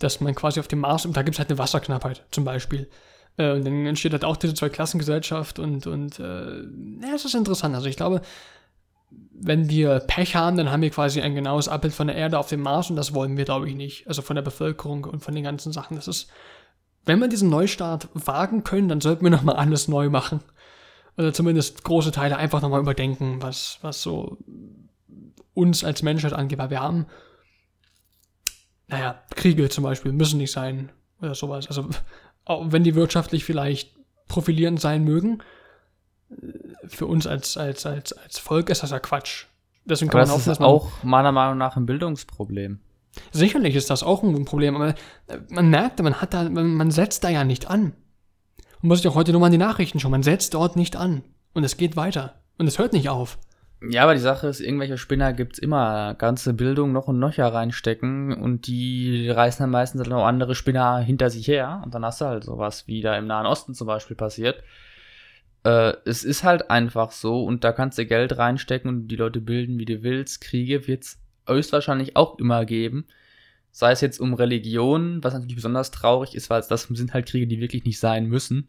dass 0.00 0.20
man 0.20 0.34
quasi 0.34 0.60
auf 0.60 0.68
dem 0.68 0.80
Mars, 0.80 1.06
und 1.06 1.16
da 1.16 1.22
gibt 1.22 1.36
es 1.36 1.38
halt 1.38 1.48
eine 1.48 1.58
Wasserknappheit 1.58 2.26
zum 2.30 2.44
Beispiel. 2.44 2.90
Äh, 3.38 3.52
und 3.52 3.64
dann 3.64 3.86
entsteht 3.86 4.12
halt 4.12 4.26
auch 4.26 4.36
diese 4.36 4.52
Zwei-Klassengesellschaft 4.52 5.58
und, 5.58 5.86
und 5.86 6.18
äh, 6.18 6.60
ja, 6.60 7.14
es 7.14 7.24
ist 7.24 7.34
interessant. 7.34 7.74
Also 7.74 7.88
ich 7.88 7.96
glaube, 7.96 8.20
wenn 9.32 9.70
wir 9.70 10.00
Pech 10.00 10.36
haben, 10.36 10.58
dann 10.58 10.70
haben 10.70 10.82
wir 10.82 10.90
quasi 10.90 11.22
ein 11.22 11.34
genaues 11.34 11.68
Abbild 11.68 11.94
von 11.94 12.08
der 12.08 12.16
Erde 12.16 12.38
auf 12.38 12.50
dem 12.50 12.60
Mars 12.60 12.90
und 12.90 12.96
das 12.96 13.14
wollen 13.14 13.38
wir, 13.38 13.46
glaube 13.46 13.66
ich, 13.66 13.74
nicht. 13.74 14.06
Also 14.08 14.20
von 14.20 14.36
der 14.36 14.42
Bevölkerung 14.42 15.04
und 15.04 15.20
von 15.20 15.34
den 15.34 15.44
ganzen 15.44 15.72
Sachen. 15.72 15.96
Das 15.96 16.06
ist 16.06 16.30
wenn 17.04 17.18
wir 17.18 17.28
diesen 17.28 17.50
Neustart 17.50 18.08
wagen 18.14 18.64
können, 18.64 18.88
dann 18.88 19.00
sollten 19.00 19.24
wir 19.24 19.30
nochmal 19.30 19.56
alles 19.56 19.88
neu 19.88 20.08
machen. 20.08 20.40
Oder 21.16 21.32
zumindest 21.32 21.84
große 21.84 22.12
Teile 22.12 22.36
einfach 22.36 22.62
nochmal 22.62 22.80
überdenken, 22.80 23.42
was, 23.42 23.78
was 23.82 24.02
so 24.02 24.38
uns 25.54 25.84
als 25.84 26.02
Menschheit 26.02 26.32
angeht, 26.32 26.58
weil 26.58 26.70
wir 26.70 26.80
haben, 26.80 27.06
naja, 28.88 29.22
Kriege 29.34 29.68
zum 29.68 29.84
Beispiel 29.84 30.12
müssen 30.12 30.38
nicht 30.38 30.52
sein 30.52 30.90
oder 31.20 31.34
sowas. 31.34 31.68
Also, 31.68 31.88
auch 32.44 32.72
wenn 32.72 32.84
die 32.84 32.94
wirtschaftlich 32.94 33.44
vielleicht 33.44 33.94
profilierend 34.28 34.80
sein 34.80 35.04
mögen, 35.04 35.42
für 36.86 37.06
uns 37.06 37.26
als, 37.26 37.56
als, 37.56 37.84
als, 37.84 38.12
als 38.12 38.38
Volk 38.38 38.70
ist 38.70 38.82
das 38.82 38.90
ja 38.90 38.98
Quatsch. 38.98 39.46
Deswegen 39.84 40.10
kann 40.10 40.22
Aber 40.22 40.30
man 40.30 40.38
das 40.38 40.46
ist 40.46 40.60
auch 40.60 41.02
meiner 41.02 41.32
Meinung 41.32 41.58
nach 41.58 41.76
ein 41.76 41.86
Bildungsproblem. 41.86 42.80
Sicherlich 43.30 43.74
ist 43.74 43.90
das 43.90 44.02
auch 44.02 44.22
ein 44.22 44.44
Problem, 44.44 44.74
aber 44.74 44.94
man 45.50 45.70
merkt, 45.70 46.02
man 46.02 46.20
hat 46.20 46.34
da, 46.34 46.48
man 46.48 46.90
setzt 46.90 47.24
da 47.24 47.28
ja 47.28 47.44
nicht 47.44 47.68
an. 47.70 47.92
Man 48.80 48.88
muss 48.88 49.02
sich 49.02 49.08
auch 49.08 49.14
heute 49.14 49.32
nur 49.32 49.40
mal 49.40 49.46
an 49.46 49.52
die 49.52 49.58
Nachrichten 49.58 50.00
schauen. 50.00 50.10
Man 50.10 50.22
setzt 50.22 50.54
dort 50.54 50.76
nicht 50.76 50.96
an. 50.96 51.22
Und 51.54 51.64
es 51.64 51.76
geht 51.76 51.96
weiter. 51.96 52.40
Und 52.58 52.66
es 52.66 52.78
hört 52.78 52.92
nicht 52.92 53.08
auf. 53.08 53.38
Ja, 53.90 54.04
aber 54.04 54.14
die 54.14 54.20
Sache 54.20 54.46
ist, 54.46 54.60
irgendwelche 54.60 54.96
Spinner 54.96 55.32
gibt's 55.32 55.58
immer. 55.58 56.14
Ganze 56.14 56.54
Bildung 56.54 56.92
noch 56.92 57.08
und 57.08 57.18
nöcher 57.18 57.52
reinstecken 57.52 58.32
und 58.32 58.66
die 58.66 59.28
reißen 59.28 59.62
dann 59.62 59.70
meistens 59.70 60.00
halt 60.00 60.10
noch 60.10 60.24
andere 60.24 60.54
Spinner 60.54 60.98
hinter 60.98 61.30
sich 61.30 61.48
her. 61.48 61.82
Und 61.84 61.94
dann 61.94 62.04
hast 62.04 62.20
du 62.20 62.26
halt 62.26 62.44
sowas, 62.44 62.86
wie 62.86 63.02
da 63.02 63.16
im 63.16 63.26
Nahen 63.26 63.46
Osten 63.46 63.74
zum 63.74 63.86
Beispiel 63.86 64.16
passiert. 64.16 64.62
Äh, 65.64 65.94
es 66.04 66.24
ist 66.24 66.44
halt 66.44 66.70
einfach 66.70 67.12
so 67.12 67.44
und 67.44 67.64
da 67.64 67.72
kannst 67.72 67.98
du 67.98 68.06
Geld 68.06 68.36
reinstecken 68.36 68.88
und 68.88 69.08
die 69.08 69.16
Leute 69.16 69.40
bilden, 69.40 69.78
wie 69.78 69.84
du 69.84 70.02
willst. 70.02 70.40
Kriege 70.40 70.86
wird's 70.86 71.21
höchstwahrscheinlich 71.46 72.16
auch 72.16 72.38
immer 72.38 72.64
geben. 72.64 73.06
Sei 73.70 73.92
es 73.92 74.00
jetzt 74.00 74.20
um 74.20 74.34
Religion, 74.34 75.22
was 75.24 75.32
natürlich 75.32 75.56
besonders 75.56 75.90
traurig 75.90 76.34
ist, 76.34 76.50
weil 76.50 76.62
das 76.68 76.82
sind 76.82 77.14
halt 77.14 77.26
Kriege, 77.26 77.46
die 77.46 77.60
wirklich 77.60 77.84
nicht 77.84 77.98
sein 77.98 78.26
müssen. 78.26 78.68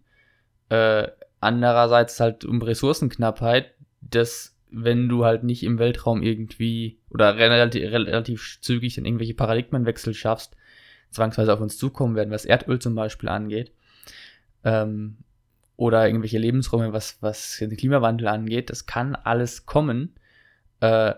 Äh, 0.69 1.09
andererseits 1.41 2.19
halt 2.19 2.45
um 2.45 2.61
Ressourcenknappheit, 2.61 3.74
das 4.01 4.53
wenn 4.74 5.07
du 5.07 5.24
halt 5.24 5.43
nicht 5.43 5.63
im 5.63 5.78
Weltraum 5.78 6.24
irgendwie 6.24 6.97
oder 7.09 7.38
relativ, 7.38 7.91
relativ 7.91 8.57
zügig 8.61 8.97
in 8.97 9.05
irgendwelche 9.05 9.36
Paradigmenwechsel 9.36 10.15
schaffst, 10.15 10.55
zwangsweise 11.11 11.53
auf 11.53 11.61
uns 11.61 11.78
zukommen 11.78 12.15
werden, 12.15 12.32
was 12.32 12.45
Erdöl 12.45 12.80
zum 12.80 12.95
Beispiel 12.95 13.30
angeht. 13.30 13.71
Ähm, 14.63 15.17
oder 15.76 16.07
irgendwelche 16.07 16.39
Lebensräume, 16.39 16.91
was, 16.91 17.17
was 17.21 17.57
den 17.59 17.78
Klimawandel 17.78 18.28
angeht. 18.28 18.69
Das 18.69 18.86
kann 18.86 19.15
alles 19.15 19.65
kommen. 19.65 20.15
Äh, 20.80 21.13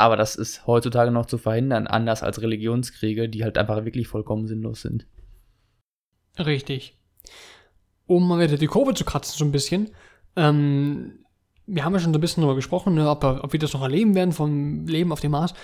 aber 0.00 0.16
das 0.16 0.36
ist 0.36 0.66
heutzutage 0.66 1.10
noch 1.10 1.26
zu 1.26 1.38
verhindern, 1.38 1.86
anders 1.86 2.22
als 2.22 2.40
Religionskriege, 2.40 3.28
die 3.28 3.44
halt 3.44 3.58
einfach 3.58 3.84
wirklich 3.84 4.08
vollkommen 4.08 4.46
sinnlos 4.46 4.82
sind. 4.82 5.06
Richtig. 6.38 6.98
Um 8.06 8.26
mal 8.26 8.40
wieder 8.40 8.56
die 8.56 8.66
Kurve 8.66 8.94
zu 8.94 9.04
kratzen, 9.04 9.38
so 9.38 9.44
ein 9.44 9.52
bisschen. 9.52 9.90
Ähm, 10.36 11.20
wir 11.66 11.84
haben 11.84 11.92
ja 11.92 12.00
schon 12.00 12.12
so 12.12 12.18
ein 12.18 12.20
bisschen 12.20 12.42
darüber 12.42 12.56
gesprochen, 12.56 12.94
ne, 12.94 13.08
ob, 13.08 13.22
ob, 13.24 13.52
wir 13.52 13.60
das 13.60 13.72
noch 13.72 13.82
erleben 13.82 14.14
werden 14.14 14.32
vom 14.32 14.86
Leben 14.86 15.12
auf 15.12 15.20
dem 15.20 15.32
Mars. 15.32 15.54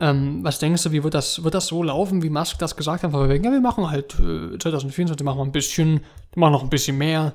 Ähm, 0.00 0.44
was 0.44 0.58
denkst 0.58 0.82
du, 0.84 0.92
wie 0.92 1.02
wird 1.02 1.14
das, 1.14 1.42
wird 1.42 1.54
das 1.54 1.66
so 1.66 1.82
laufen, 1.82 2.22
wie 2.22 2.30
Musk 2.30 2.58
das 2.58 2.76
gesagt 2.76 3.02
hat? 3.02 3.12
Weil 3.12 3.28
wir, 3.28 3.36
ja, 3.36 3.50
wir 3.50 3.60
machen 3.60 3.90
halt 3.90 4.14
äh, 4.14 4.58
2024, 4.58 5.24
machen 5.24 5.38
wir 5.38 5.44
ein 5.44 5.52
bisschen, 5.52 6.00
machen 6.36 6.52
noch 6.52 6.62
ein 6.62 6.70
bisschen 6.70 6.98
mehr, 6.98 7.34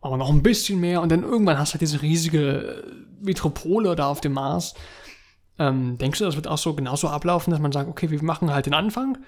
machen 0.00 0.18
noch 0.18 0.30
ein 0.30 0.42
bisschen 0.42 0.80
mehr 0.80 1.02
und 1.02 1.10
dann 1.10 1.22
irgendwann 1.22 1.58
hast 1.58 1.72
du 1.72 1.74
halt 1.74 1.82
diese 1.82 2.00
riesige 2.00 2.84
äh, 2.84 3.24
Metropole 3.24 3.94
da 3.96 4.08
auf 4.08 4.20
dem 4.20 4.32
Mars. 4.32 4.74
Ähm, 5.58 5.98
denkst 5.98 6.18
du, 6.18 6.24
das 6.24 6.36
wird 6.36 6.48
auch 6.48 6.58
so 6.58 6.74
genauso 6.74 7.08
ablaufen, 7.08 7.50
dass 7.50 7.60
man 7.60 7.72
sagt, 7.72 7.88
okay, 7.88 8.10
wir 8.10 8.22
machen 8.22 8.52
halt 8.52 8.66
den 8.66 8.74
Anfang 8.74 9.18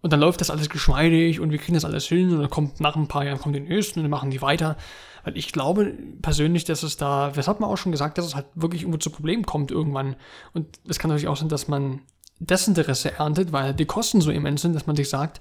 und 0.00 0.12
dann 0.12 0.20
läuft 0.20 0.40
das 0.40 0.50
alles 0.50 0.68
geschmeidig 0.68 1.40
und 1.40 1.50
wir 1.50 1.58
kriegen 1.58 1.74
das 1.74 1.84
alles 1.84 2.06
hin 2.06 2.30
und 2.32 2.40
dann 2.40 2.50
kommt 2.50 2.80
nach 2.80 2.96
ein 2.96 3.08
paar 3.08 3.24
Jahren 3.24 3.38
kommt 3.38 3.56
die 3.56 3.60
nächsten 3.60 4.00
und 4.00 4.04
dann 4.04 4.10
machen 4.10 4.30
die 4.30 4.42
weiter. 4.42 4.76
Weil 5.24 5.36
ich 5.36 5.52
glaube 5.52 5.92
persönlich, 6.22 6.64
dass 6.64 6.82
es 6.82 6.96
da, 6.96 7.30
das 7.30 7.48
hat 7.48 7.60
man 7.60 7.68
auch 7.68 7.76
schon 7.76 7.92
gesagt, 7.92 8.18
dass 8.18 8.26
es 8.26 8.34
halt 8.34 8.46
wirklich 8.54 8.82
irgendwo 8.82 8.98
zu 8.98 9.10
Problemen 9.10 9.44
kommt 9.44 9.70
irgendwann. 9.70 10.16
Und 10.52 10.78
es 10.88 10.98
kann 10.98 11.08
natürlich 11.08 11.28
auch 11.28 11.36
sein, 11.36 11.48
dass 11.48 11.68
man 11.68 12.00
Desinteresse 12.38 13.12
erntet, 13.18 13.52
weil 13.52 13.74
die 13.74 13.86
Kosten 13.86 14.20
so 14.20 14.30
immens 14.30 14.62
sind, 14.62 14.74
dass 14.74 14.86
man 14.86 14.94
sich 14.94 15.08
sagt, 15.08 15.40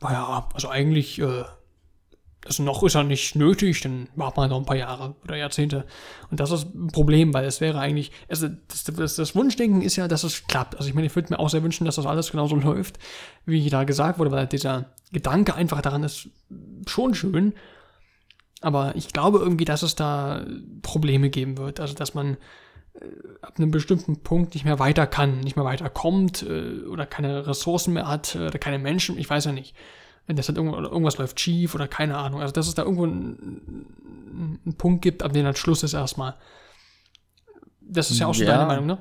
naja, 0.00 0.48
also 0.52 0.68
eigentlich, 0.68 1.20
äh, 1.20 1.44
also 2.46 2.62
noch 2.62 2.82
ist 2.82 2.94
er 2.94 3.04
nicht 3.04 3.36
nötig, 3.36 3.80
dann 3.82 4.08
machen 4.14 4.34
wir 4.36 4.48
noch 4.48 4.58
ein 4.58 4.64
paar 4.64 4.76
Jahre 4.76 5.14
oder 5.24 5.36
Jahrzehnte. 5.36 5.84
Und 6.30 6.40
das 6.40 6.50
ist 6.50 6.74
ein 6.74 6.88
Problem, 6.88 7.34
weil 7.34 7.44
es 7.44 7.60
wäre 7.60 7.78
eigentlich, 7.78 8.12
also 8.28 8.48
das, 8.68 8.84
das, 8.84 9.16
das, 9.16 9.34
Wunschdenken 9.34 9.82
ist 9.82 9.96
ja, 9.96 10.08
dass 10.08 10.24
es 10.24 10.46
klappt. 10.46 10.76
Also 10.76 10.88
ich 10.88 10.94
meine, 10.94 11.06
ich 11.06 11.14
würde 11.16 11.32
mir 11.32 11.38
auch 11.38 11.50
sehr 11.50 11.62
wünschen, 11.62 11.84
dass 11.84 11.96
das 11.96 12.06
alles 12.06 12.30
genauso 12.30 12.56
läuft, 12.56 12.98
wie 13.44 13.68
da 13.68 13.84
gesagt 13.84 14.18
wurde, 14.18 14.30
weil 14.30 14.46
dieser 14.46 14.86
Gedanke 15.12 15.54
einfach 15.54 15.80
daran 15.80 16.04
ist 16.04 16.28
schon 16.86 17.14
schön. 17.14 17.54
Aber 18.60 18.96
ich 18.96 19.12
glaube 19.12 19.38
irgendwie, 19.38 19.64
dass 19.64 19.82
es 19.82 19.94
da 19.94 20.44
Probleme 20.82 21.30
geben 21.30 21.58
wird. 21.58 21.78
Also, 21.78 21.94
dass 21.94 22.14
man 22.14 22.36
äh, 22.94 23.06
ab 23.42 23.54
einem 23.58 23.70
bestimmten 23.70 24.22
Punkt 24.22 24.54
nicht 24.54 24.64
mehr 24.64 24.78
weiter 24.78 25.06
kann, 25.06 25.40
nicht 25.40 25.56
mehr 25.56 25.64
weiterkommt 25.64 26.42
äh, 26.42 26.84
oder 26.86 27.06
keine 27.06 27.46
Ressourcen 27.46 27.94
mehr 27.94 28.08
hat 28.08 28.34
äh, 28.34 28.46
oder 28.46 28.58
keine 28.58 28.78
Menschen, 28.78 29.18
ich 29.18 29.28
weiß 29.28 29.44
ja 29.44 29.52
nicht. 29.52 29.74
Wenn 30.26 30.36
das 30.36 30.48
halt 30.48 30.58
irgendwo, 30.58 30.76
irgendwas 30.76 31.18
läuft 31.18 31.38
schief 31.40 31.74
oder 31.74 31.88
keine 31.88 32.16
Ahnung. 32.16 32.40
Also, 32.40 32.52
dass 32.52 32.68
es 32.68 32.74
da 32.74 32.82
irgendwo 32.82 33.04
einen, 33.04 33.86
einen 34.64 34.74
Punkt 34.76 35.02
gibt, 35.02 35.22
ab 35.22 35.32
dem 35.32 35.46
halt 35.46 35.58
Schluss 35.58 35.82
ist 35.82 35.94
erstmal. 35.94 36.34
Das 37.80 38.10
ist 38.10 38.18
ja 38.18 38.26
auch 38.26 38.34
schon 38.34 38.46
ja. 38.46 38.56
deine 38.56 38.66
Meinung, 38.66 38.86
ne? 38.86 38.98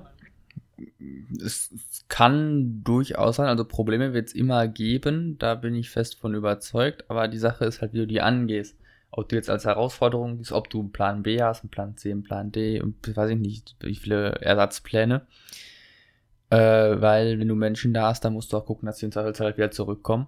Es 1.44 1.74
kann 2.08 2.84
durchaus 2.84 3.38
sein, 3.38 3.48
also 3.48 3.66
Probleme 3.66 4.14
wird 4.14 4.28
es 4.28 4.36
immer 4.36 4.68
geben, 4.68 5.38
da 5.40 5.56
bin 5.56 5.74
ich 5.74 5.90
fest 5.90 6.20
von 6.20 6.36
überzeugt, 6.36 7.10
aber 7.10 7.28
die 7.28 7.38
Sache 7.38 7.66
ist 7.66 7.82
halt, 7.82 7.94
wie 7.94 8.00
du 8.00 8.08
die 8.08 8.22
angehst 8.22 8.76
ob 9.18 9.30
du 9.30 9.36
jetzt 9.38 9.50
als 9.50 9.66
Herausforderung 9.66 10.38
siehst, 10.38 10.52
ob 10.52 10.70
du 10.70 10.82
einen 10.82 10.92
Plan 10.92 11.24
B 11.24 11.42
hast, 11.42 11.64
einen 11.64 11.70
Plan 11.70 11.96
C, 11.96 12.12
einen 12.12 12.24
Plan 12.24 12.52
D 12.52 12.82
und 12.82 13.16
weiß 13.16 13.32
ich 13.32 13.40
nicht, 13.40 13.76
wie 13.80 13.96
viele 13.96 14.34
Ersatzpläne. 14.42 15.26
Äh, 16.50 16.58
weil 16.58 17.40
wenn 17.40 17.48
du 17.48 17.56
Menschen 17.56 17.94
da 17.94 18.10
hast, 18.10 18.26
dann 18.26 18.34
musst 18.34 18.52
du 18.52 18.58
auch 18.58 18.66
gucken, 18.66 18.86
dass 18.86 18.98
sie 18.98 19.06
in 19.06 19.14
Zweifelsfall 19.14 19.48
halt 19.48 19.58
wieder 19.58 19.72
zurückkommen. 19.72 20.28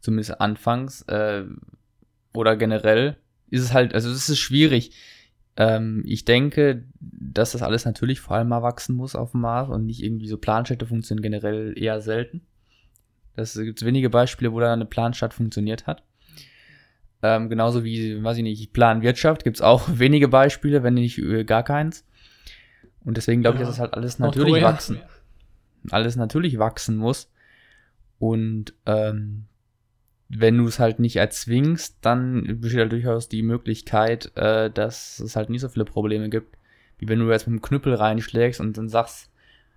Zumindest 0.00 0.40
anfangs. 0.40 1.02
Äh, 1.02 1.44
oder 2.32 2.56
generell 2.56 3.16
ist 3.50 3.62
es 3.62 3.72
halt, 3.72 3.94
also 3.94 4.10
es 4.10 4.28
ist 4.28 4.38
schwierig. 4.38 4.92
Ähm, 5.56 6.04
ich 6.06 6.24
denke, 6.24 6.84
dass 7.00 7.52
das 7.52 7.62
alles 7.62 7.84
natürlich 7.84 8.20
vor 8.20 8.36
allem 8.36 8.48
mal 8.48 8.62
wachsen 8.62 8.94
muss 8.94 9.16
auf 9.16 9.32
dem 9.32 9.40
Mars 9.40 9.68
und 9.68 9.86
nicht 9.86 10.02
irgendwie 10.02 10.28
so 10.28 10.38
Planstädte 10.38 10.86
funktionieren 10.86 11.22
generell 11.22 11.74
eher 11.76 12.00
selten. 12.00 12.42
Es 13.34 13.54
gibt 13.54 13.84
wenige 13.84 14.10
Beispiele, 14.10 14.52
wo 14.52 14.60
da 14.60 14.72
eine 14.72 14.84
Planstadt 14.84 15.34
funktioniert 15.34 15.86
hat. 15.86 16.02
Ähm, 17.22 17.48
genauso 17.48 17.82
wie, 17.82 18.22
weiß 18.22 18.36
ich 18.36 18.42
nicht, 18.42 18.72
Planwirtschaft 18.72 19.44
gibt 19.44 19.56
es 19.56 19.62
auch 19.62 19.88
wenige 19.92 20.28
Beispiele, 20.28 20.82
wenn 20.82 20.94
nicht 20.94 21.18
äh, 21.18 21.44
gar 21.44 21.62
keins. 21.62 22.04
Und 23.04 23.16
deswegen 23.16 23.42
glaube 23.42 23.56
ich, 23.56 23.60
dass 23.60 23.70
das 23.70 23.80
halt 23.80 23.94
alles 23.94 24.18
natürlich 24.18 24.62
wachsen. 24.62 25.00
Alles 25.90 26.16
natürlich 26.16 26.58
wachsen 26.58 26.96
muss. 26.96 27.32
Und 28.18 28.74
ähm, 28.86 29.46
wenn 30.28 30.58
du 30.58 30.66
es 30.66 30.78
halt 30.78 30.98
nicht 30.98 31.16
erzwingst, 31.16 31.98
dann 32.02 32.60
besteht 32.60 32.80
halt 32.80 32.92
durchaus 32.92 33.28
die 33.28 33.42
Möglichkeit, 33.42 34.36
äh, 34.36 34.70
dass 34.70 35.18
es 35.20 35.36
halt 35.36 35.48
nicht 35.50 35.62
so 35.62 35.68
viele 35.68 35.86
Probleme 35.86 36.28
gibt, 36.28 36.56
wie 36.98 37.08
wenn 37.08 37.18
du 37.18 37.30
jetzt 37.30 37.46
mit 37.46 37.58
dem 37.58 37.62
Knüppel 37.62 37.94
reinschlägst 37.94 38.60
und 38.60 38.76
dann 38.76 38.88
sagst, 38.88 39.30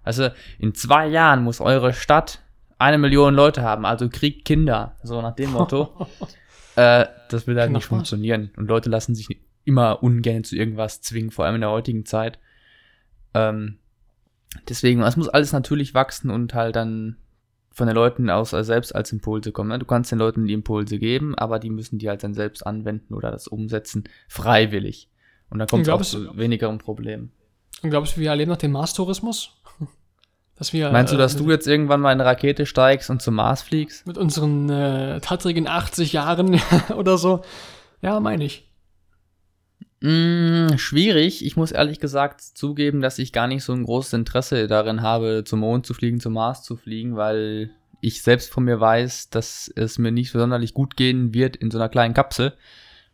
also 0.04 0.30
in 0.60 0.74
zwei 0.74 1.08
Jahren 1.08 1.44
muss 1.44 1.62
eure 1.62 1.94
Stadt 1.94 2.42
eine 2.78 2.98
Million 2.98 3.36
Leute 3.36 3.62
haben, 3.62 3.86
also 3.86 4.10
kriegt 4.10 4.44
Kinder, 4.44 4.96
so 5.04 5.22
nach 5.22 5.36
dem 5.36 5.52
Motto. 5.52 6.08
Äh, 6.78 7.08
das 7.28 7.48
will 7.48 7.60
halt 7.60 7.74
nicht 7.74 7.86
funktionieren. 7.86 8.52
Und 8.56 8.70
Leute 8.70 8.90
lassen 8.90 9.14
sich 9.14 9.28
immer 9.66 10.02
ungern 10.02 10.46
zu 10.46 10.56
irgendwas 10.56 11.02
zwingen, 11.02 11.30
vor 11.30 11.44
allem 11.44 11.56
in 11.56 11.62
der 11.62 11.70
heutigen 11.70 12.06
Zeit. 12.06 12.40
Ähm, 13.34 13.78
deswegen, 14.70 15.02
es 15.02 15.18
muss 15.18 15.28
alles 15.28 15.52
natürlich 15.52 15.94
wachsen 15.94 16.30
und 16.32 16.54
halt 16.54 16.78
dann 16.78 17.18
von 17.72 17.88
den 17.88 17.96
Leuten 17.96 18.30
aus 18.30 18.54
also 18.54 18.68
selbst 18.68 18.94
als 18.94 19.12
Impulse 19.12 19.52
kommen. 19.52 19.70
Ne? 19.70 19.80
Du 19.80 19.86
kannst 19.86 20.12
den 20.12 20.20
Leuten 20.20 20.46
die 20.46 20.54
Impulse 20.54 21.00
geben, 21.00 21.36
aber 21.36 21.60
die 21.60 21.70
müssen 21.70 22.00
die 22.00 22.10
halt 22.10 22.24
dann 22.24 22.34
selbst 22.34 22.66
anwenden 22.66 23.14
oder 23.14 23.32
das 23.32 23.48
umsetzen, 23.48 24.04
freiwillig. 24.28 25.10
Und 25.50 25.60
dann 25.60 25.68
kommt 25.68 25.84
es 25.84 25.90
auch 25.90 26.02
zu 26.02 26.38
weniger 26.38 26.70
um 26.70 26.78
Probleme. 26.78 27.30
Und 27.82 27.90
glaubst 27.90 28.16
du, 28.16 28.22
wir 28.22 28.30
erleben 28.30 28.52
noch 28.52 28.58
den 28.58 28.72
Mars-Tourismus? 28.72 29.58
Dass 30.56 30.74
wir, 30.74 30.92
Meinst 30.92 31.12
du, 31.12 31.18
dass 31.18 31.34
äh, 31.34 31.38
du 31.40 31.50
jetzt 31.50 31.66
irgendwann 31.66 32.02
mal 32.02 32.12
in 32.12 32.22
eine 32.22 32.30
Rakete 32.30 32.68
steigst 32.68 33.10
und 33.10 33.20
zum 33.20 33.34
Mars 33.34 33.64
fliegst? 33.64 34.06
Mit 34.06 34.20
unseren 34.20 34.70
äh, 34.70 35.20
tattrigen 35.20 35.68
80 35.68 36.14
Jahren 36.14 36.62
oder 36.96 37.18
so? 37.18 37.42
Ja, 38.04 38.20
meine 38.20 38.44
ich. 38.44 38.71
Mm, 40.02 40.78
schwierig. 40.78 41.46
Ich 41.46 41.56
muss 41.56 41.72
ehrlich 41.72 42.00
gesagt 42.00 42.42
zugeben, 42.42 43.02
dass 43.02 43.20
ich 43.20 43.32
gar 43.32 43.48
nicht 43.48 43.64
so 43.64 43.74
ein 43.74 43.84
großes 43.84 44.14
Interesse 44.14 44.68
darin 44.68 45.02
habe, 45.02 45.44
zum 45.46 45.60
Mond 45.60 45.86
zu 45.86 45.94
fliegen, 45.94 46.20
zum 46.20 46.34
Mars 46.34 46.64
zu 46.64 46.76
fliegen, 46.76 47.16
weil 47.16 47.70
ich 48.02 48.24
selbst 48.24 48.52
von 48.52 48.64
mir 48.64 48.80
weiß, 48.80 49.30
dass 49.30 49.72
es 49.76 50.00
mir 50.00 50.12
nicht 50.12 50.32
sonderlich 50.32 50.74
gut 50.74 50.98
gehen 50.98 51.34
wird 51.34 51.56
in 51.56 51.70
so 51.70 51.78
einer 51.78 51.90
kleinen 51.90 52.16
Kapsel. 52.16 52.54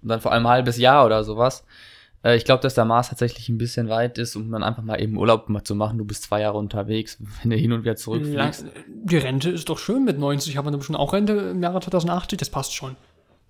Und 0.01 0.09
dann 0.09 0.21
vor 0.21 0.31
allem 0.31 0.45
ein 0.45 0.51
halbes 0.51 0.77
Jahr 0.77 1.05
oder 1.05 1.23
sowas. 1.25 1.65
Äh, 2.23 2.37
ich 2.37 2.45
glaube, 2.45 2.61
dass 2.61 2.73
der 2.73 2.85
Mars 2.85 3.09
tatsächlich 3.09 3.49
ein 3.49 3.57
bisschen 3.57 3.89
weit 3.89 4.17
ist, 4.17 4.35
um 4.35 4.49
dann 4.51 4.63
einfach 4.63 4.83
mal 4.83 5.01
eben 5.01 5.17
Urlaub 5.17 5.49
mal 5.49 5.63
zu 5.63 5.75
machen. 5.75 5.97
Du 5.97 6.05
bist 6.05 6.23
zwei 6.23 6.41
Jahre 6.41 6.57
unterwegs, 6.57 7.17
wenn 7.41 7.51
du 7.51 7.57
hin 7.57 7.73
und 7.73 7.81
wieder 7.81 7.95
zurückfliegst. 7.95 8.63
Ja, 8.63 8.81
die 8.87 9.17
Rente 9.17 9.49
ist 9.49 9.67
doch 9.69 9.79
schön 9.79 10.05
mit 10.05 10.19
90. 10.19 10.55
Haben 10.55 10.71
wir 10.71 10.77
bestimmt 10.77 10.99
auch 10.99 11.13
Rente 11.13 11.33
im 11.33 11.61
Jahre 11.61 11.81
2080? 11.81 12.37
Das 12.39 12.49
passt 12.49 12.73
schon. 12.73 12.95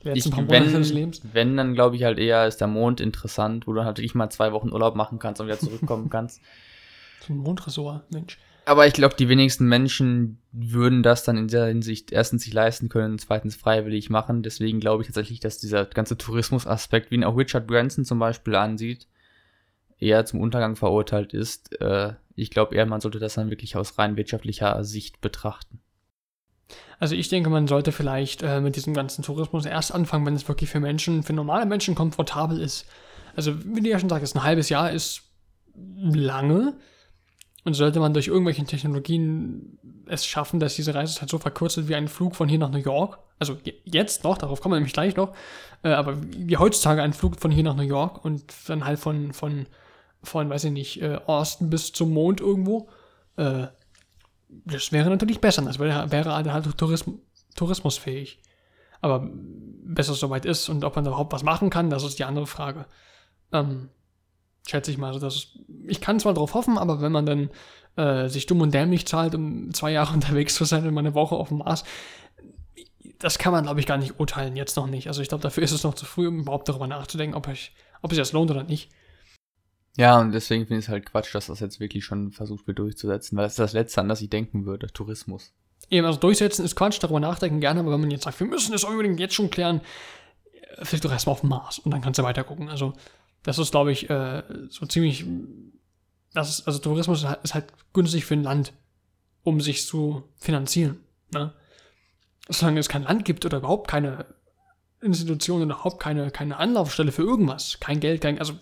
Ich, 0.03 0.25
wenn, 0.31 1.11
wenn, 1.33 1.57
dann 1.57 1.73
glaube 1.73 1.95
ich 1.95 2.03
halt 2.03 2.19
eher 2.19 2.47
ist 2.47 2.57
der 2.57 2.67
Mond 2.67 3.01
interessant, 3.01 3.67
wo 3.67 3.73
du 3.73 3.83
halt 3.83 3.97
wirklich 3.97 4.15
mal 4.15 4.29
zwei 4.29 4.53
Wochen 4.53 4.71
Urlaub 4.71 4.95
machen 4.95 5.19
kannst 5.19 5.41
und 5.41 5.47
wieder 5.47 5.59
zurückkommen 5.59 6.09
kannst. 6.11 6.41
Zum 7.21 7.37
Mondressort, 7.37 8.11
Mensch. 8.11 8.37
Aber 8.65 8.85
ich 8.85 8.93
glaube, 8.93 9.15
die 9.15 9.29
wenigsten 9.29 9.65
Menschen 9.67 10.41
würden 10.51 11.01
das 11.01 11.23
dann 11.23 11.37
in 11.37 11.47
der 11.47 11.67
Hinsicht 11.67 12.11
erstens 12.11 12.43
sich 12.43 12.53
leisten 12.53 12.89
können, 12.89 13.17
zweitens 13.17 13.55
freiwillig 13.55 14.09
machen. 14.09 14.43
Deswegen 14.43 14.81
glaube 14.81 15.03
ich 15.03 15.07
tatsächlich, 15.07 15.39
dass 15.39 15.57
dieser 15.57 15.85
ganze 15.85 16.17
Tourismusaspekt, 16.17 17.09
wie 17.09 17.15
ihn 17.15 17.23
auch 17.23 17.37
Richard 17.37 17.65
Branson 17.65 18.03
zum 18.03 18.19
Beispiel 18.19 18.55
ansieht, 18.55 19.07
eher 19.99 20.25
zum 20.25 20.41
Untergang 20.41 20.75
verurteilt 20.75 21.33
ist. 21.33 21.79
Äh, 21.79 22.15
ich 22.35 22.51
glaube 22.51 22.75
eher, 22.75 22.85
man 22.85 22.99
sollte 22.99 23.19
das 23.19 23.35
dann 23.35 23.49
wirklich 23.49 23.77
aus 23.77 23.97
rein 23.97 24.17
wirtschaftlicher 24.17 24.83
Sicht 24.83 25.21
betrachten. 25.21 25.79
Also 26.99 27.15
ich 27.15 27.29
denke, 27.29 27.49
man 27.49 27.67
sollte 27.67 27.91
vielleicht 27.91 28.41
äh, 28.41 28.59
mit 28.59 28.75
diesem 28.75 28.93
ganzen 28.93 29.23
Tourismus 29.23 29.65
erst 29.65 29.93
anfangen, 29.93 30.25
wenn 30.25 30.35
es 30.35 30.47
wirklich 30.47 30.69
für 30.69 30.79
Menschen, 30.79 31.23
für 31.23 31.33
normale 31.33 31.65
Menschen 31.65 31.95
komfortabel 31.95 32.59
ist. 32.59 32.85
Also 33.35 33.53
wie 33.65 33.81
du 33.81 33.89
ja 33.89 33.99
schon 33.99 34.09
sagst, 34.09 34.35
ein 34.35 34.43
halbes 34.43 34.69
Jahr 34.69 34.91
ist 34.91 35.21
lange. 35.75 36.73
Und 37.63 37.73
sollte 37.73 37.99
man 37.99 38.13
durch 38.13 38.27
irgendwelche 38.27 38.63
Technologien 38.63 39.77
es 40.05 40.25
schaffen, 40.25 40.59
dass 40.59 40.75
diese 40.75 40.95
Reisezeit 40.95 41.29
so 41.29 41.37
verkürzt 41.37 41.75
wird 41.75 41.89
wie 41.89 41.95
ein 41.95 42.07
Flug 42.07 42.35
von 42.35 42.47
hier 42.47 42.59
nach 42.59 42.71
New 42.71 42.77
York, 42.77 43.19
also 43.39 43.57
jetzt 43.83 44.23
noch, 44.23 44.37
darauf 44.37 44.61
kommen 44.61 44.73
wir 44.73 44.77
nämlich 44.77 44.93
gleich 44.93 45.15
noch, 45.15 45.33
äh, 45.83 45.89
aber 45.89 46.17
wie 46.17 46.57
heutzutage 46.57 47.01
ein 47.01 47.13
Flug 47.13 47.39
von 47.39 47.51
hier 47.51 47.63
nach 47.63 47.75
New 47.75 47.83
York 47.83 48.23
und 48.23 48.43
dann 48.67 48.85
halt 48.85 48.99
von, 48.99 49.33
von, 49.33 49.67
von 50.23 50.49
weiß 50.49 50.65
ich 50.65 50.71
nicht, 50.71 51.01
äh, 51.01 51.19
Austin 51.27 51.69
bis 51.69 51.91
zum 51.91 52.13
Mond 52.13 52.41
irgendwo, 52.41 52.87
äh, 53.35 53.67
das 54.49 54.91
wäre 54.91 55.09
natürlich 55.09 55.41
besser, 55.41 55.61
das 55.63 55.79
wäre, 55.79 56.11
wäre 56.11 56.53
halt 56.53 56.77
Tourism, 56.77 57.15
tourismusfähig. 57.55 58.39
Aber 59.01 59.29
bis 59.31 60.09
es 60.09 60.19
soweit 60.19 60.45
ist 60.45 60.69
und 60.69 60.83
ob 60.83 60.95
man 60.95 61.05
überhaupt 61.05 61.33
was 61.33 61.43
machen 61.43 61.69
kann, 61.69 61.89
das 61.89 62.03
ist 62.03 62.19
die 62.19 62.23
andere 62.23 62.47
Frage. 62.47 62.85
Ähm, 63.51 63.89
schätze 64.67 64.91
ich 64.91 64.97
mal. 64.97 65.13
Also 65.13 65.19
das 65.19 65.49
ich 65.85 66.01
kann 66.01 66.19
zwar 66.19 66.33
darauf 66.33 66.53
hoffen, 66.53 66.77
aber 66.77 67.01
wenn 67.01 67.11
man 67.11 67.25
dann 67.25 67.49
äh, 67.95 68.27
sich 68.29 68.45
dumm 68.45 68.61
und 68.61 68.73
dämlich 68.73 69.07
zahlt, 69.07 69.35
um 69.35 69.73
zwei 69.73 69.91
Jahre 69.91 70.13
unterwegs 70.15 70.55
zu 70.55 70.65
sein 70.65 70.87
und 70.87 70.93
mal 70.93 71.01
eine 71.01 71.13
Woche 71.13 71.35
auf 71.35 71.49
dem 71.49 71.59
Mars, 71.59 71.83
das 73.19 73.39
kann 73.39 73.51
man, 73.51 73.63
glaube 73.63 73.79
ich, 73.79 73.85
gar 73.85 73.97
nicht 73.97 74.19
urteilen, 74.19 74.55
jetzt 74.55 74.77
noch 74.77 74.87
nicht. 74.87 75.07
Also 75.07 75.21
ich 75.21 75.29
glaube, 75.29 75.41
dafür 75.41 75.63
ist 75.63 75.71
es 75.71 75.83
noch 75.83 75.95
zu 75.95 76.05
früh, 76.05 76.27
um 76.27 76.39
überhaupt 76.39 76.69
darüber 76.69 76.87
nachzudenken, 76.87 77.35
ob, 77.35 77.47
ich, 77.47 77.73
ob 78.01 78.11
es 78.11 78.17
das 78.17 78.31
lohnt 78.31 78.51
oder 78.51 78.63
nicht. 78.63 78.91
Ja, 79.97 80.19
und 80.19 80.31
deswegen 80.31 80.67
finde 80.67 80.79
ich 80.79 80.85
es 80.85 80.89
halt 80.89 81.07
Quatsch, 81.07 81.33
dass 81.33 81.47
das 81.47 81.59
jetzt 81.59 81.79
wirklich 81.79 82.05
schon 82.05 82.31
versucht 82.31 82.67
wird 82.67 82.77
durchzusetzen, 82.77 83.35
weil 83.35 83.45
das 83.45 83.53
ist 83.53 83.59
das 83.59 83.73
Letzte, 83.73 83.99
an 83.99 84.07
das 84.07 84.21
ich 84.21 84.29
denken 84.29 84.65
würde, 84.65 84.87
Tourismus. 84.87 85.53
Eben, 85.89 86.05
also 86.05 86.19
durchsetzen 86.19 86.63
ist 86.63 86.75
Quatsch, 86.75 86.99
darüber 87.01 87.19
nachdenken 87.19 87.59
gerne, 87.59 87.79
aber 87.79 87.91
wenn 87.91 88.01
man 88.01 88.11
jetzt 88.11 88.23
sagt, 88.23 88.39
wir 88.39 88.47
müssen 88.47 88.75
es 88.75 88.83
unbedingt 88.83 89.19
jetzt 89.19 89.33
schon 89.33 89.49
klären, 89.49 89.81
äh, 90.77 90.85
flieg 90.85 91.01
doch 91.01 91.11
erstmal 91.11 91.33
auf 91.33 91.41
den 91.41 91.49
Mars 91.49 91.79
und 91.79 91.91
dann 91.91 92.01
kannst 92.01 92.19
du 92.19 92.23
weiter 92.23 92.43
gucken. 92.43 92.69
Also 92.69 92.93
das 93.41 93.57
ist, 93.57 93.71
glaube 93.71 93.91
ich, 93.91 94.09
äh, 94.09 94.43
so 94.69 94.85
ziemlich. 94.85 95.25
Das 96.33 96.49
ist, 96.49 96.67
also 96.67 96.77
Tourismus 96.77 97.25
ist 97.41 97.53
halt 97.55 97.65
günstig 97.93 98.25
für 98.25 98.35
ein 98.35 98.43
Land, 98.43 98.73
um 99.41 99.61
sich 99.61 99.87
zu 99.87 100.23
finanzieren. 100.37 100.99
Ne? 101.33 101.53
Solange 102.49 102.79
es 102.79 102.89
kein 102.89 103.03
Land 103.03 103.25
gibt 103.25 103.45
oder 103.45 103.57
überhaupt 103.57 103.87
keine 103.87 104.25
Institution 105.01 105.61
oder 105.63 105.73
überhaupt 105.73 105.99
keine, 105.99 106.29
keine 106.29 106.57
Anlaufstelle 106.57 107.11
für 107.11 107.23
irgendwas, 107.23 107.79
kein 107.79 107.99
Geld, 107.99 108.21
kein, 108.21 108.37
also 108.37 108.53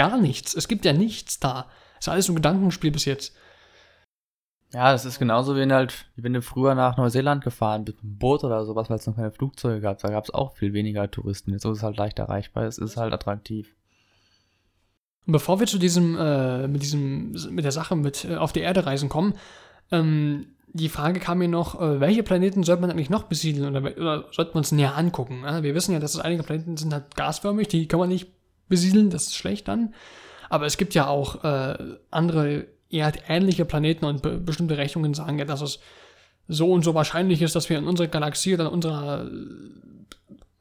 gar 0.00 0.16
nichts. 0.16 0.54
Es 0.54 0.66
gibt 0.66 0.86
ja 0.86 0.94
nichts 0.94 1.40
da. 1.40 1.66
Es 1.98 2.06
ist 2.06 2.08
alles 2.08 2.24
so 2.24 2.32
ein 2.32 2.36
Gedankenspiel 2.36 2.90
bis 2.90 3.04
jetzt. 3.04 3.36
Ja, 4.72 4.92
das 4.92 5.04
ist 5.04 5.18
genauso 5.18 5.54
wie 5.54 5.60
wenn, 5.60 5.72
halt, 5.72 6.06
wie 6.16 6.22
wenn 6.22 6.32
du 6.32 6.40
früher 6.40 6.74
nach 6.74 6.96
Neuseeland 6.96 7.44
gefahren 7.44 7.84
bist, 7.84 7.98
mit 7.98 8.04
einem 8.04 8.18
Boot 8.18 8.42
oder 8.42 8.64
sowas, 8.64 8.88
weil 8.88 8.96
es 8.96 9.06
noch 9.06 9.16
keine 9.16 9.30
Flugzeuge 9.30 9.82
gab. 9.82 9.98
Da 9.98 10.08
gab 10.08 10.24
es 10.24 10.32
auch 10.32 10.56
viel 10.56 10.72
weniger 10.72 11.10
Touristen. 11.10 11.52
Jetzt 11.52 11.66
ist 11.66 11.78
es 11.78 11.82
halt 11.82 11.98
leicht 11.98 12.18
erreichbar. 12.18 12.64
Es 12.64 12.78
ist 12.78 12.96
halt 12.96 13.12
attraktiv. 13.12 13.76
Und 15.26 15.32
bevor 15.32 15.60
wir 15.60 15.66
zu 15.66 15.78
diesem, 15.78 16.16
äh, 16.16 16.66
mit 16.66 16.82
diesem, 16.82 17.32
mit 17.50 17.64
der 17.66 17.72
Sache 17.72 17.94
mit 17.94 18.24
äh, 18.24 18.36
auf 18.36 18.52
die 18.54 18.60
Erde 18.60 18.86
reisen 18.86 19.10
kommen, 19.10 19.34
ähm, 19.90 20.54
die 20.72 20.88
Frage 20.88 21.20
kam 21.20 21.38
mir 21.38 21.48
noch, 21.48 21.78
äh, 21.78 22.00
welche 22.00 22.22
Planeten 22.22 22.62
sollte 22.62 22.80
man 22.80 22.90
eigentlich 22.90 23.10
noch 23.10 23.24
besiedeln 23.24 23.76
oder, 23.76 23.96
oder 23.98 24.24
sollte 24.32 24.52
man 24.54 24.62
es 24.62 24.72
näher 24.72 24.96
angucken? 24.96 25.42
Wir 25.42 25.74
wissen 25.74 25.92
ja, 25.92 25.98
dass 25.98 26.14
es 26.14 26.20
einige 26.20 26.42
Planeten 26.42 26.78
sind 26.78 26.94
halt 26.94 27.16
gasförmig, 27.16 27.68
die 27.68 27.86
kann 27.86 28.00
man 28.00 28.08
nicht 28.08 28.39
besiedeln, 28.70 29.10
das 29.10 29.24
ist 29.24 29.36
schlecht 29.36 29.68
dann. 29.68 29.94
Aber 30.48 30.64
es 30.64 30.78
gibt 30.78 30.94
ja 30.94 31.06
auch 31.06 31.44
äh, 31.44 31.76
andere 32.10 32.66
erdähnliche 32.90 33.64
Planeten 33.64 34.06
und 34.06 34.22
be 34.22 34.38
bestimmte 34.38 34.78
Rechnungen 34.78 35.14
sagen 35.14 35.38
ja, 35.38 35.44
dass 35.44 35.60
es 35.60 35.78
so 36.48 36.72
und 36.72 36.82
so 36.82 36.94
wahrscheinlich 36.94 37.42
ist, 37.42 37.54
dass 37.54 37.68
wir 37.68 37.78
in 37.78 37.86
unserer 37.86 38.08
Galaxie 38.08 38.54
oder 38.54 38.66
in 38.66 38.72
unserer 38.72 39.30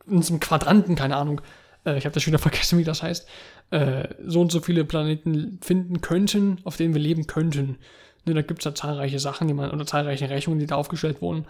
in 0.06 0.16
unserem 0.16 0.40
Quadranten, 0.40 0.96
keine 0.96 1.16
Ahnung, 1.16 1.42
äh, 1.86 1.98
ich 1.98 2.06
habe 2.06 2.14
das 2.14 2.24
schon 2.24 2.32
wieder 2.32 2.40
vergessen, 2.50 2.78
wie 2.78 2.84
das 2.84 3.02
heißt, 3.02 3.28
äh, 3.72 4.08
so 4.26 4.42
und 4.42 4.52
so 4.52 4.60
viele 4.60 4.86
Planeten 4.86 5.60
finden 5.62 6.02
könnten, 6.02 6.58
auf 6.64 6.78
denen 6.78 6.94
wir 6.94 7.02
leben 7.02 7.28
könnten. 7.28 7.78
Ne, 8.26 8.34
da 8.34 8.42
gibt 8.42 8.60
es 8.60 8.66
ja 8.66 8.76
zahlreiche 8.76 9.20
Sachen, 9.20 9.48
die 9.48 9.54
man, 9.54 9.72
oder 9.72 9.86
zahlreiche 9.86 10.30
Rechnungen, 10.30 10.60
die 10.60 10.66
da 10.66 10.76
aufgestellt 10.76 11.22
wurden. 11.22 11.46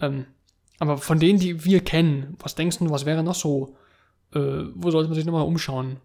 Ähm, 0.00 0.26
aber 0.78 0.98
von 0.98 1.18
denen, 1.18 1.38
die 1.38 1.64
wir 1.64 1.80
kennen, 1.80 2.36
was 2.40 2.54
denkst 2.54 2.78
du, 2.78 2.90
was 2.90 3.06
wäre 3.06 3.22
noch 3.22 3.34
so? 3.34 3.76
Äh, 4.34 4.64
wo 4.74 4.90
sollte 4.90 5.08
man 5.08 5.16
sich 5.16 5.24
nochmal 5.24 5.46
umschauen? 5.46 5.98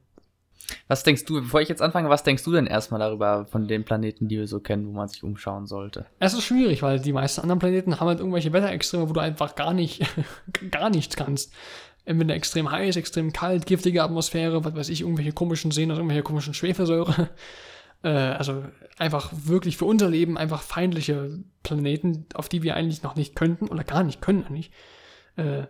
Was 0.88 1.04
denkst 1.04 1.26
du, 1.26 1.42
bevor 1.42 1.62
ich 1.62 1.70
jetzt 1.70 1.82
anfange, 1.82 2.10
was 2.10 2.24
denkst 2.24 2.44
du 2.44 2.52
denn 2.52 2.68
erstmal 2.68 3.00
darüber 3.00 3.46
von 3.46 3.68
den 3.68 3.84
Planeten, 3.84 4.30
die 4.30 4.38
wir 4.38 4.48
so 4.48 4.60
kennen, 4.60 4.88
wo 4.88 4.92
man 4.92 5.10
sich 5.10 5.24
umschauen 5.24 5.68
sollte? 5.68 6.06
Es 6.20 6.34
ist 6.34 6.46
schwierig, 6.46 6.82
weil 6.82 7.00
die 7.00 7.12
meisten 7.12 7.42
anderen 7.42 7.60
Planeten 7.60 8.00
haben 8.00 8.08
halt 8.08 8.20
irgendwelche 8.20 8.54
Wetterextreme, 8.54 9.10
wo 9.10 9.14
du 9.14 9.20
einfach 9.20 9.56
gar 9.56 9.74
nicht, 9.74 10.06
gar 10.72 10.90
nichts 10.90 11.16
kannst 11.16 11.54
entweder 12.06 12.36
extrem 12.36 12.70
heiß, 12.70 12.96
extrem 12.96 13.32
kalt, 13.34 13.66
giftige 13.66 14.04
Atmosphäre, 14.04 14.64
was 14.64 14.76
weiß 14.76 14.90
ich, 14.90 15.02
irgendwelche 15.02 15.32
komischen 15.32 15.72
Seen 15.72 15.92
aus 15.92 15.98
irgendwelche 15.98 16.24
komischen 16.24 16.54
Schwefelsäure. 16.54 17.30
Äh, 18.06 18.10
also 18.10 18.66
einfach 18.98 19.32
wirklich 19.34 19.78
für 19.78 19.86
unser 19.86 20.10
Leben 20.10 20.38
einfach 20.38 20.62
feindliche 20.62 21.40
Planeten, 21.64 22.26
auf 22.34 22.50
die 22.50 22.62
wir 22.62 22.76
eigentlich 22.76 23.02
noch 23.02 23.16
nicht 23.16 23.34
könnten 23.34 23.70
oder 23.70 23.86
gar 23.86 24.04
nicht 24.04 24.20
können 24.20 24.44
eigentlich. 24.46 24.72
Äh, 25.38 25.68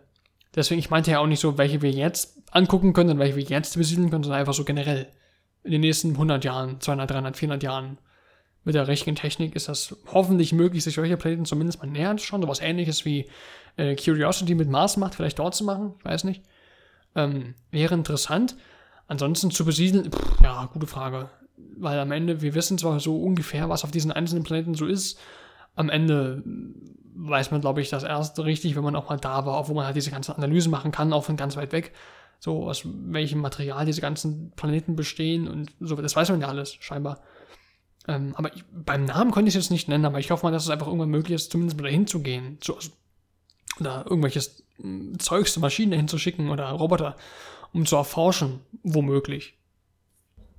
deswegen, 0.55 0.79
ich 0.79 0.89
meinte 0.89 1.11
ja 1.11 1.19
auch 1.19 1.27
nicht 1.27 1.41
so, 1.41 1.59
welche 1.59 1.83
wir 1.83 1.91
jetzt 1.91 2.32
angucken 2.53 2.93
können 2.93 3.11
und 3.11 3.19
welche 3.19 3.35
wir 3.35 3.43
jetzt 3.43 3.77
besiedeln 3.77 4.09
können, 4.09 4.23
sondern 4.23 4.39
einfach 4.39 4.53
so 4.53 4.63
generell. 4.63 5.07
In 5.63 5.71
den 5.71 5.81
nächsten 5.81 6.11
100 6.11 6.43
Jahren, 6.43 6.81
200, 6.81 7.09
300, 7.09 7.37
400 7.37 7.63
Jahren 7.63 7.97
mit 8.65 8.75
der 8.75 8.87
richtigen 8.87 9.15
Technik 9.15 9.55
ist 9.55 9.67
das 9.67 9.95
hoffentlich 10.11 10.53
möglich, 10.53 10.83
sich 10.83 10.95
solche 10.95 11.17
Planeten 11.17 11.45
zumindest 11.45 11.79
mal 11.79 11.89
näher 11.89 12.09
anzuschauen. 12.09 12.41
So 12.41 12.47
was 12.47 12.61
ähnliches 12.61 13.05
wie 13.05 13.29
äh, 13.77 13.95
Curiosity 13.95 14.55
mit 14.55 14.69
Mars 14.69 14.97
macht, 14.97 15.15
vielleicht 15.15 15.39
dort 15.39 15.55
zu 15.55 15.63
machen, 15.63 15.93
ich 15.99 16.05
weiß 16.05 16.23
nicht. 16.25 16.43
Ähm, 17.15 17.55
wäre 17.71 17.93
interessant. 17.95 18.55
Ansonsten 19.07 19.51
zu 19.51 19.65
besiedeln, 19.65 20.11
pff, 20.11 20.41
ja, 20.41 20.69
gute 20.71 20.87
Frage. 20.87 21.29
Weil 21.77 21.99
am 21.99 22.11
Ende, 22.11 22.41
wir 22.41 22.55
wissen 22.55 22.77
zwar 22.77 22.99
so 22.99 23.21
ungefähr, 23.21 23.69
was 23.69 23.83
auf 23.83 23.91
diesen 23.91 24.11
einzelnen 24.11 24.43
Planeten 24.43 24.75
so 24.75 24.85
ist. 24.85 25.19
Am 25.75 25.89
Ende 25.89 26.43
weiß 27.15 27.51
man, 27.51 27.61
glaube 27.61 27.81
ich, 27.81 27.89
das 27.89 28.03
erst 28.03 28.39
richtig, 28.39 28.75
wenn 28.75 28.83
man 28.83 28.95
auch 28.95 29.09
mal 29.09 29.17
da 29.17 29.45
war, 29.45 29.67
wo 29.67 29.73
man 29.73 29.85
halt 29.85 29.95
diese 29.95 30.11
ganzen 30.11 30.33
Analysen 30.33 30.71
machen 30.71 30.91
kann, 30.91 31.13
auch 31.13 31.25
von 31.25 31.37
ganz 31.37 31.55
weit 31.57 31.71
weg. 31.71 31.93
So, 32.43 32.67
aus 32.69 32.81
welchem 32.85 33.39
Material 33.39 33.85
diese 33.85 34.01
ganzen 34.01 34.51
Planeten 34.57 34.97
bestehen 34.97 35.47
und 35.47 35.71
so, 35.79 35.95
das 35.95 36.13
weiß 36.13 36.27
man 36.27 36.41
ja 36.41 36.49
alles, 36.49 36.73
scheinbar. 36.73 37.21
Ähm, 38.05 38.33
aber 38.35 38.53
ich, 38.53 38.65
beim 38.69 39.05
Namen 39.05 39.31
konnte 39.31 39.47
ich 39.47 39.55
es 39.55 39.63
jetzt 39.63 39.71
nicht 39.71 39.87
nennen, 39.87 40.03
aber 40.03 40.19
ich 40.19 40.29
hoffe 40.29 40.45
mal, 40.45 40.51
dass 40.51 40.65
es 40.65 40.69
einfach 40.69 40.87
irgendwann 40.87 41.07
möglich 41.07 41.35
ist, 41.35 41.53
zumindest 41.53 41.77
mal 41.77 41.85
dahin 41.85 42.05
zu 42.05 42.21
gehen. 42.21 42.57
Zu, 42.59 42.75
also 42.75 42.89
oder 43.79 44.03
irgendwelches 44.03 44.65
hm, 44.75 45.17
Zeugs, 45.19 45.57
Maschinen 45.57 45.93
hinzuschicken 45.93 46.49
oder 46.49 46.69
Roboter, 46.71 47.15
um 47.71 47.85
zu 47.85 47.95
erforschen, 47.95 48.59
womöglich. 48.83 49.57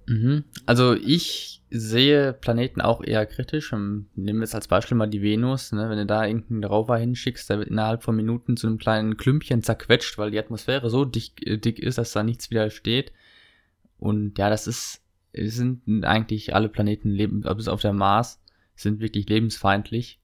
Mhm. 0.07 0.45
Also 0.67 0.95
ich 0.95 1.63
sehe 1.71 2.33
Planeten 2.33 2.81
auch 2.81 3.03
eher 3.03 3.27
kritisch. 3.27 3.73
Ähm, 3.73 4.07
nehmen 4.15 4.41
wir 4.41 4.45
jetzt 4.45 4.55
als 4.55 4.69
Beispiel 4.69 4.97
mal 4.97 5.09
die 5.09 5.23
Venus. 5.23 5.73
Ne? 5.73 5.89
Wenn 5.91 5.99
du 5.99 6.07
da 6.07 6.27
irgendeinen 6.27 6.65
Rover 6.65 6.97
hinschickst, 6.97 7.49
der 7.51 7.59
wird 7.59 7.69
innerhalb 7.69 8.03
von 8.03 8.15
Minuten 8.15 8.57
zu 8.57 8.67
einem 8.67 8.79
kleinen 8.79 9.17
Klümpchen 9.17 9.63
zerquetscht, 9.63 10.19
weil 10.19 10.31
die 10.31 10.39
Atmosphäre 10.39 10.91
so 10.91 11.05
dick, 11.05 11.47
äh, 11.47 11.59
dick 11.59 11.79
ist, 11.79 11.99
dass 11.99 12.13
da 12.13 12.23
nichts 12.23 12.51
wieder 12.51 12.71
steht. 12.71 13.13
Und 13.99 14.39
ja, 14.39 14.51
das 14.51 14.67
ist, 14.67 15.03
sind 15.33 16.05
eigentlich 16.05 16.55
alle 16.55 16.69
Planeten, 16.69 17.11
leben, 17.11 17.41
bis 17.41 17.69
auf 17.69 17.81
der 17.81 17.93
Mars, 17.93 18.41
sind 18.77 19.01
wirklich 19.01 19.29
lebensfeindlich. 19.29 20.21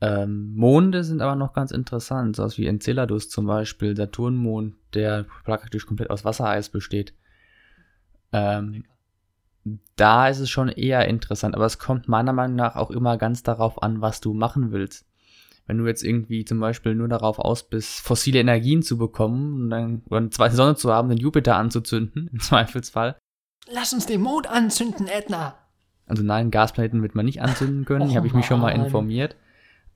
Ähm, 0.00 0.54
Monde 0.54 1.02
sind 1.02 1.22
aber 1.22 1.34
noch 1.34 1.52
ganz 1.52 1.70
interessant, 1.70 2.36
so 2.36 2.46
wie 2.58 2.66
Enceladus 2.66 3.30
zum 3.30 3.46
Beispiel, 3.46 3.96
Saturnmond, 3.96 4.74
der 4.92 5.24
praktisch 5.44 5.86
komplett 5.86 6.10
aus 6.10 6.24
Wassereis 6.24 6.68
besteht. 6.68 7.14
Ähm, 8.34 8.84
da 9.96 10.28
ist 10.28 10.40
es 10.40 10.50
schon 10.50 10.68
eher 10.68 11.06
interessant, 11.06 11.54
aber 11.54 11.64
es 11.64 11.78
kommt 11.78 12.08
meiner 12.08 12.32
Meinung 12.32 12.56
nach 12.56 12.74
auch 12.74 12.90
immer 12.90 13.16
ganz 13.16 13.44
darauf 13.44 13.82
an, 13.82 14.00
was 14.00 14.20
du 14.20 14.34
machen 14.34 14.72
willst. 14.72 15.06
Wenn 15.66 15.78
du 15.78 15.86
jetzt 15.86 16.02
irgendwie 16.02 16.44
zum 16.44 16.60
Beispiel 16.60 16.94
nur 16.94 17.08
darauf 17.08 17.38
aus 17.38 17.62
bist, 17.62 18.00
fossile 18.00 18.40
Energien 18.40 18.82
zu 18.82 18.98
bekommen 18.98 19.62
und 19.62 19.70
dann 19.70 20.02
oder 20.06 20.18
eine 20.18 20.30
zweite 20.30 20.56
Sonne 20.56 20.74
zu 20.74 20.92
haben, 20.92 21.08
den 21.08 21.16
Jupiter 21.16 21.56
anzuzünden, 21.56 22.28
im 22.32 22.40
Zweifelsfall. 22.40 23.16
Lass 23.72 23.94
uns 23.94 24.04
den 24.04 24.20
Mond 24.20 24.50
anzünden, 24.50 25.06
Edna! 25.06 25.54
Also 26.06 26.22
nein, 26.22 26.50
Gasplaneten 26.50 27.00
wird 27.00 27.14
man 27.14 27.24
nicht 27.24 27.40
anzünden 27.40 27.86
können, 27.86 28.08
hier 28.08 28.18
habe 28.18 28.26
ich 28.26 28.34
mich 28.34 28.44
schon 28.44 28.60
mal 28.60 28.72
informiert. 28.72 29.36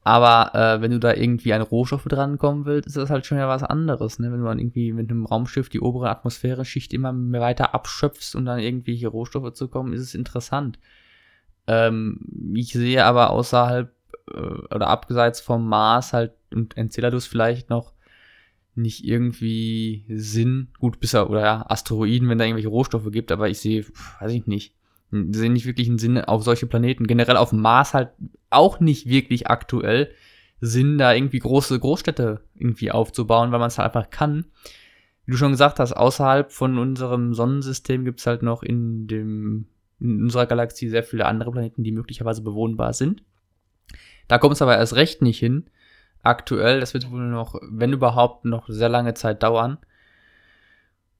Aber 0.08 0.54
äh, 0.54 0.80
wenn 0.80 0.90
du 0.90 0.98
da 0.98 1.12
irgendwie 1.12 1.52
an 1.52 1.60
Rohstoffe 1.60 2.06
drankommen 2.06 2.64
willst, 2.64 2.86
ist 2.86 2.96
das 2.96 3.10
halt 3.10 3.26
schon 3.26 3.36
ja 3.36 3.46
was 3.46 3.62
anderes. 3.62 4.18
Ne? 4.18 4.32
Wenn 4.32 4.40
du 4.40 4.46
dann 4.46 4.58
irgendwie 4.58 4.94
mit 4.94 5.10
einem 5.10 5.26
Raumschiff 5.26 5.68
die 5.68 5.80
obere 5.82 6.08
Atmosphäre-Schicht 6.08 6.94
immer 6.94 7.12
mehr 7.12 7.42
weiter 7.42 7.74
abschöpfst 7.74 8.34
und 8.34 8.46
dann 8.46 8.58
irgendwie 8.58 8.96
hier 8.96 9.10
Rohstoffe 9.10 9.52
zu 9.52 9.68
kommen, 9.68 9.92
ist 9.92 10.00
es 10.00 10.14
interessant. 10.14 10.78
Ähm, 11.66 12.54
ich 12.54 12.72
sehe 12.72 13.04
aber 13.04 13.28
außerhalb 13.28 13.92
äh, 14.32 14.40
oder 14.74 14.86
abseits 14.86 15.42
vom 15.42 15.68
Mars 15.68 16.14
halt 16.14 16.32
und 16.54 16.78
Enceladus 16.78 17.26
vielleicht 17.26 17.68
noch 17.68 17.92
nicht 18.76 19.04
irgendwie 19.04 20.06
Sinn, 20.08 20.68
gut, 20.78 21.00
bis 21.00 21.12
er, 21.12 21.28
oder 21.28 21.42
ja, 21.42 21.66
Asteroiden, 21.68 22.30
wenn 22.30 22.38
da 22.38 22.46
irgendwelche 22.46 22.68
Rohstoffe 22.68 23.10
gibt, 23.10 23.30
aber 23.30 23.50
ich 23.50 23.58
sehe, 23.58 23.84
weiß 24.20 24.32
ich 24.32 24.46
nicht, 24.46 24.74
sehe 25.10 25.50
nicht 25.50 25.66
wirklich 25.66 25.88
einen 25.88 25.98
Sinn 25.98 26.18
auf 26.18 26.42
solche 26.42 26.66
Planeten. 26.66 27.06
Generell 27.06 27.36
auf 27.36 27.50
dem 27.50 27.60
Mars 27.60 27.94
halt 27.94 28.10
auch 28.50 28.80
nicht 28.80 29.06
wirklich 29.08 29.46
aktuell 29.48 30.10
Sinn, 30.60 30.98
da 30.98 31.12
irgendwie 31.12 31.38
große 31.38 31.78
Großstädte 31.78 32.40
irgendwie 32.54 32.90
aufzubauen, 32.90 33.52
weil 33.52 33.60
man 33.60 33.68
es 33.68 33.78
halt 33.78 33.94
einfach 33.94 34.10
kann. 34.10 34.46
Wie 35.24 35.32
du 35.32 35.38
schon 35.38 35.52
gesagt 35.52 35.78
hast, 35.78 35.92
außerhalb 35.92 36.50
von 36.52 36.78
unserem 36.78 37.34
Sonnensystem 37.34 38.04
gibt's 38.04 38.26
halt 38.26 38.42
noch 38.42 38.62
in 38.62 39.06
dem 39.06 39.66
in 40.00 40.22
unserer 40.22 40.46
Galaxie 40.46 40.88
sehr 40.88 41.02
viele 41.02 41.26
andere 41.26 41.50
Planeten, 41.50 41.82
die 41.82 41.92
möglicherweise 41.92 42.42
bewohnbar 42.42 42.92
sind. 42.92 43.22
Da 44.28 44.38
kommt 44.38 44.54
es 44.54 44.62
aber 44.62 44.76
erst 44.76 44.94
recht 44.94 45.22
nicht 45.22 45.38
hin. 45.38 45.66
Aktuell, 46.22 46.80
das 46.80 46.94
wird 46.94 47.10
wohl 47.10 47.28
noch, 47.28 47.56
wenn 47.68 47.92
überhaupt, 47.92 48.44
noch 48.44 48.68
sehr 48.68 48.88
lange 48.88 49.14
Zeit 49.14 49.42
dauern. 49.42 49.78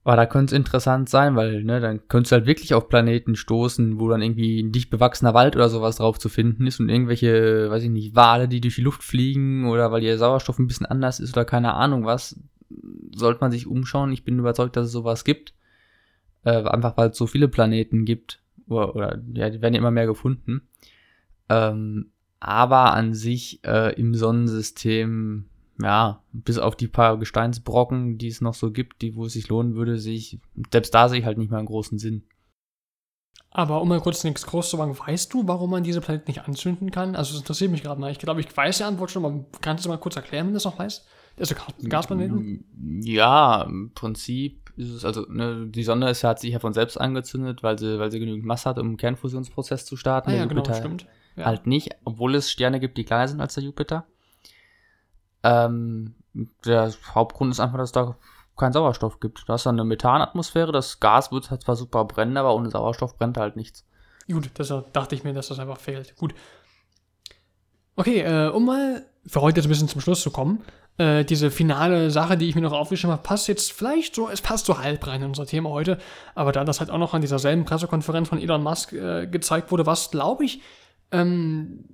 Aber 0.09 0.17
da 0.17 0.25
könnte 0.25 0.55
es 0.55 0.59
interessant 0.59 1.11
sein, 1.11 1.37
weil, 1.37 1.63
ne, 1.65 1.81
dann 1.81 2.09
könntest 2.09 2.33
du 2.33 2.37
halt 2.37 2.47
wirklich 2.47 2.73
auf 2.73 2.89
Planeten 2.89 3.37
stoßen, 3.37 4.01
wo 4.01 4.09
dann 4.09 4.23
irgendwie 4.23 4.59
ein 4.63 4.73
dicht 4.73 4.89
bewachsener 4.89 5.35
Wald 5.35 5.55
oder 5.55 5.69
sowas 5.69 5.97
drauf 5.97 6.19
zu 6.19 6.31
finden 6.31 6.67
ist 6.67 6.81
und 6.81 6.89
irgendwelche, 6.89 7.69
weiß 7.69 7.83
ich 7.83 7.91
nicht, 7.91 8.17
Wale, 8.17 8.49
die 8.49 8.63
durch 8.63 8.77
die 8.77 8.81
Luft 8.81 9.03
fliegen 9.03 9.67
oder 9.67 9.93
weil 9.93 10.03
ihr 10.03 10.17
Sauerstoff 10.17 10.59
ein 10.59 10.67
bisschen 10.67 10.87
anders 10.87 11.21
ist 11.21 11.37
oder 11.37 11.45
keine 11.45 11.75
Ahnung 11.75 12.07
was, 12.07 12.41
sollte 13.15 13.43
man 13.43 13.53
sich 13.53 13.67
umschauen. 13.67 14.11
Ich 14.11 14.25
bin 14.25 14.39
überzeugt, 14.39 14.77
dass 14.77 14.87
es 14.87 14.93
sowas 14.93 15.25
gibt. 15.25 15.53
Äh, 16.43 16.65
einfach 16.65 16.97
weil 16.97 17.11
es 17.11 17.19
so 17.19 17.27
viele 17.27 17.49
Planeten 17.49 18.07
gibt. 18.07 18.41
Oder, 18.67 18.97
oder, 18.97 19.19
ja, 19.35 19.51
die 19.51 19.61
werden 19.61 19.75
ja 19.75 19.81
immer 19.81 19.91
mehr 19.91 20.07
gefunden. 20.07 20.63
Ähm, 21.51 22.13
aber 22.41 22.95
an 22.95 23.13
sich 23.13 23.61
äh, 23.63 23.93
im 24.01 24.15
Sonnensystem 24.15 25.51
ja, 25.81 26.23
bis 26.33 26.59
auf 26.59 26.77
die 26.77 26.89
paar 26.89 27.19
Gesteinsbrocken, 27.19 28.19
die 28.19 28.29
es 28.29 28.41
noch 28.41 28.55
so 28.55 28.73
gibt, 28.73 29.03
die, 29.03 29.15
wo 29.15 29.27
es 29.27 29.33
sich 29.33 29.49
lohnen 29.49 29.77
würde, 29.77 29.99
sehe 29.99 30.17
ich, 30.17 30.41
selbst 30.73 30.95
da 30.95 31.09
sehe 31.09 31.21
ich 31.21 31.25
halt 31.25 31.39
nicht 31.39 31.51
mal 31.51 31.59
einen 31.59 31.67
großen 31.67 31.99
Sinn. 31.99 32.25
Aber 33.51 33.81
um 33.81 33.89
mal 33.89 34.01
kurz 34.01 34.25
nichts 34.25 34.47
groß 34.47 34.71
zu 34.71 34.77
machen, 34.77 34.99
weißt 34.99 35.33
du, 35.33 35.47
warum 35.49 35.71
man 35.71 35.83
diese 35.83 36.01
Planeten 36.01 36.31
nicht 36.31 36.47
anzünden 36.47 36.91
kann? 36.91 37.17
Also, 37.17 37.33
das 37.33 37.41
interessiert 37.41 37.71
mich 37.71 37.83
gerade 37.83 38.01
mal. 38.01 38.11
Ich 38.11 38.19
glaube, 38.19 38.41
ich 38.41 38.57
weiß 38.57 38.79
die 38.79 38.85
Antwort 38.85 39.11
schon, 39.11 39.25
aber 39.25 39.45
kannst 39.61 39.85
du 39.85 39.89
mal 39.89 39.97
kurz 39.97 40.17
erklären, 40.17 40.47
wenn 40.47 40.53
du 40.53 40.57
das 40.57 40.65
noch 40.65 40.79
weißt? 40.79 41.07
Also 41.39 41.55
Gasplaneten? 41.89 42.65
Ja, 43.05 43.63
im 43.63 43.93
Prinzip 43.95 44.73
ist 44.77 44.91
es, 44.91 45.05
also, 45.05 45.25
ne, 45.29 45.67
die 45.69 45.85
Sonne 45.85 46.11
ist, 46.11 46.25
hat 46.25 46.41
sich 46.41 46.53
ja 46.53 46.59
von 46.59 46.73
selbst 46.73 47.01
angezündet, 47.01 47.63
weil 47.63 47.79
sie, 47.79 47.99
weil 47.99 48.11
sie 48.11 48.19
genügend 48.19 48.45
Masse 48.45 48.69
hat, 48.69 48.79
um 48.79 48.87
einen 48.87 48.97
Kernfusionsprozess 48.97 49.87
zu 49.87 49.97
starten. 49.97 50.31
Ah, 50.31 50.35
ja, 50.35 50.45
genau, 50.47 50.65
stimmt. 50.65 51.07
Ja. 51.37 51.47
Halt 51.47 51.67
nicht, 51.67 51.91
obwohl 52.05 52.35
es 52.35 52.51
Sterne 52.51 52.81
gibt, 52.81 52.99
die 52.99 53.05
kleiner 53.05 53.29
sind 53.29 53.41
als 53.41 53.55
der 53.55 53.63
Jupiter. 53.63 54.07
Ähm, 55.43 56.15
der 56.65 56.93
Hauptgrund 57.15 57.53
ist 57.53 57.61
einfach, 57.61 57.79
dass 57.79 57.91
es 57.91 57.93
da 57.93 58.17
keinen 58.57 58.73
Sauerstoff 58.73 59.21
gibt. 59.21 59.45
Da 59.49 59.55
ist 59.55 59.67
dann 59.67 59.77
eine 59.77 59.85
Methanatmosphäre, 59.85 60.73
das 60.73 61.01
Gas 61.01 61.33
wird 61.33 61.51
halt 61.51 61.63
zwar 61.63 61.77
super 61.77 62.05
brennen, 62.05 62.37
aber 62.37 62.55
ohne 62.55 62.71
Sauerstoff 62.71 63.17
brennt 63.17 63.39
halt 63.39 63.57
nichts. 63.57 63.85
Gut, 64.31 64.51
deshalb 64.59 64.93
dachte 64.93 65.15
ich 65.15 65.25
mir, 65.25 65.33
dass 65.33 65.49
das 65.49 65.59
einfach 65.59 65.79
fehlt. 65.79 66.17
Gut. 66.17 66.35
Okay, 67.97 68.21
äh, 68.21 68.49
um 68.49 68.67
mal 68.67 69.07
für 69.27 69.41
heute 69.41 69.59
jetzt 69.59 69.67
ein 69.67 69.71
bisschen 69.71 69.89
zum 69.89 70.01
Schluss 70.01 70.21
zu 70.21 70.31
kommen, 70.31 70.63
äh, 70.99 71.25
diese 71.25 71.51
finale 71.51 72.11
Sache, 72.11 72.37
die 72.37 72.49
ich 72.49 72.55
mir 72.55 72.61
noch 72.61 72.73
aufgeschrieben 72.73 73.13
habe, 73.13 73.23
passt 73.23 73.49
jetzt 73.49 73.73
vielleicht 73.73 74.15
so, 74.15 74.29
es 74.29 74.43
passt 74.43 74.67
so 74.67 74.79
halb 74.79 75.07
rein 75.07 75.23
in 75.23 75.29
unser 75.29 75.47
Thema 75.47 75.71
heute, 75.71 75.99
aber 76.35 76.53
da 76.53 76.65
das 76.65 76.81
halt 76.81 76.91
auch 76.91 76.99
noch 76.99 77.15
an 77.15 77.21
dieser 77.21 77.39
selben 77.39 77.65
Pressekonferenz 77.65 78.29
von 78.29 78.39
Elon 78.39 78.63
Musk 78.63 78.93
äh, 78.93 79.27
gezeigt 79.27 79.71
wurde, 79.71 79.87
was, 79.87 80.11
glaube 80.11 80.45
ich, 80.45 80.61
ähm, 81.11 81.85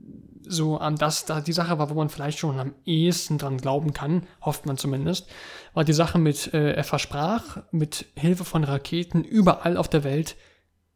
so 0.47 0.79
an 0.79 0.97
das 0.97 1.25
da 1.25 1.41
die 1.41 1.53
Sache 1.53 1.79
war, 1.79 1.91
wo 1.91 1.95
man 1.95 2.09
vielleicht 2.09 2.39
schon 2.39 2.59
am 2.59 2.75
ehesten 2.85 3.39
dran 3.39 3.59
glauben 3.59 3.93
kann, 3.93 4.27
hofft 4.41 4.67
man 4.67 4.77
zumindest, 4.77 5.29
war 5.73 5.85
die 5.85 5.93
Sache 5.93 6.19
mit, 6.19 6.53
äh, 6.55 6.73
er 6.73 6.85
versprach, 6.85 7.63
mit 7.71 8.07
Hilfe 8.17 8.45
von 8.45 8.65
Raketen 8.65 9.25
überall 9.25 9.77
auf 9.77 9.89
der 9.89 10.05
Welt 10.05 10.37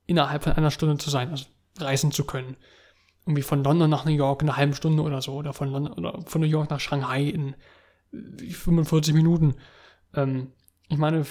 innerhalb 0.07 0.45
von 0.45 0.53
einer 0.53 0.71
Stunde 0.71 0.99
zu 0.99 1.11
sein, 1.11 1.31
also 1.31 1.47
reisen 1.79 2.13
zu 2.13 2.25
können. 2.25 2.57
Irgendwie 3.27 3.43
von 3.43 3.63
London 3.63 3.91
nach 3.91 4.05
New 4.05 4.13
York 4.13 4.43
in 4.43 4.49
einer 4.49 4.57
halben 4.57 4.75
Stunde 4.75 5.03
oder 5.03 5.21
so, 5.21 5.35
oder 5.35 5.53
von, 5.53 5.71
London, 5.71 5.93
oder 5.93 6.21
von 6.27 6.41
New 6.41 6.47
York 6.47 6.71
nach 6.71 6.81
Shanghai 6.81 7.25
in 7.25 7.55
45 8.13 9.15
Minuten. 9.15 9.57
Ähm, 10.15 10.53
ich 10.89 10.97
meine, 10.97 11.25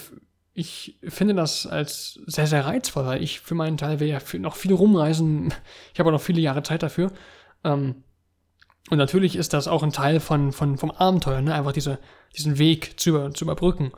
ich 0.54 0.98
finde 1.02 1.34
das 1.34 1.66
als 1.66 2.20
sehr, 2.26 2.46
sehr 2.46 2.66
reizvoll, 2.66 3.06
weil 3.06 3.22
ich 3.22 3.40
für 3.40 3.54
meinen 3.54 3.76
Teil 3.76 4.00
will 4.00 4.08
ja 4.08 4.18
noch 4.38 4.56
viel 4.56 4.72
rumreisen. 4.72 5.54
Ich 5.92 6.00
habe 6.00 6.10
auch 6.10 6.14
noch 6.14 6.20
viele 6.20 6.40
Jahre 6.40 6.62
Zeit 6.62 6.82
dafür. 6.82 7.12
Ähm, 7.64 8.04
und 8.90 8.98
natürlich 8.98 9.36
ist 9.36 9.52
das 9.52 9.68
auch 9.68 9.82
ein 9.82 9.92
Teil 9.92 10.20
von, 10.20 10.52
von, 10.52 10.78
vom 10.78 10.90
Abenteuer, 10.90 11.40
ne? 11.40 11.54
einfach 11.54 11.72
diese, 11.72 11.98
diesen 12.36 12.58
Weg 12.58 12.98
zu, 12.98 13.10
über, 13.10 13.32
zu 13.32 13.44
überbrücken. 13.44 13.92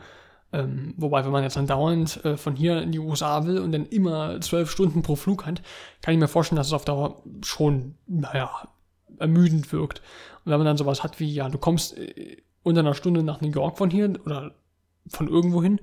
Ähm, 0.52 0.94
wobei, 0.96 1.24
wenn 1.24 1.30
man 1.30 1.44
jetzt 1.44 1.56
dann 1.56 1.68
dauernd 1.68 2.24
äh, 2.24 2.36
von 2.36 2.56
hier 2.56 2.82
in 2.82 2.90
die 2.90 2.98
USA 2.98 3.46
will 3.46 3.58
und 3.58 3.70
dann 3.70 3.86
immer 3.86 4.40
zwölf 4.40 4.70
Stunden 4.70 5.02
pro 5.02 5.14
Flug 5.14 5.46
hat, 5.46 5.62
kann 6.02 6.14
ich 6.14 6.20
mir 6.20 6.26
vorstellen, 6.26 6.56
dass 6.56 6.66
es 6.66 6.72
auf 6.72 6.84
Dauer 6.84 7.22
schon, 7.44 7.94
naja, 8.08 8.68
ermüdend 9.18 9.72
wirkt. 9.72 10.02
Und 10.44 10.50
wenn 10.50 10.58
man 10.58 10.66
dann 10.66 10.76
sowas 10.76 11.04
hat 11.04 11.20
wie, 11.20 11.32
ja, 11.32 11.48
du 11.48 11.58
kommst 11.58 11.96
äh, 11.96 12.38
unter 12.64 12.80
einer 12.80 12.94
Stunde 12.94 13.22
nach 13.22 13.40
New 13.40 13.50
York 13.50 13.78
von 13.78 13.90
hier 13.90 14.12
oder 14.24 14.54
von 15.06 15.28
irgendwo 15.28 15.62
hin, 15.62 15.80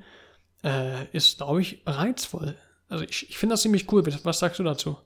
äh, 0.64 1.06
ist, 1.14 1.38
glaube 1.38 1.62
ich, 1.62 1.82
reizvoll. 1.86 2.56
Also 2.90 3.06
ich, 3.06 3.30
ich 3.30 3.38
finde 3.38 3.54
das 3.54 3.62
ziemlich 3.62 3.92
cool. 3.92 4.04
Was 4.24 4.40
sagst 4.40 4.60
du 4.60 4.64
dazu? 4.64 4.98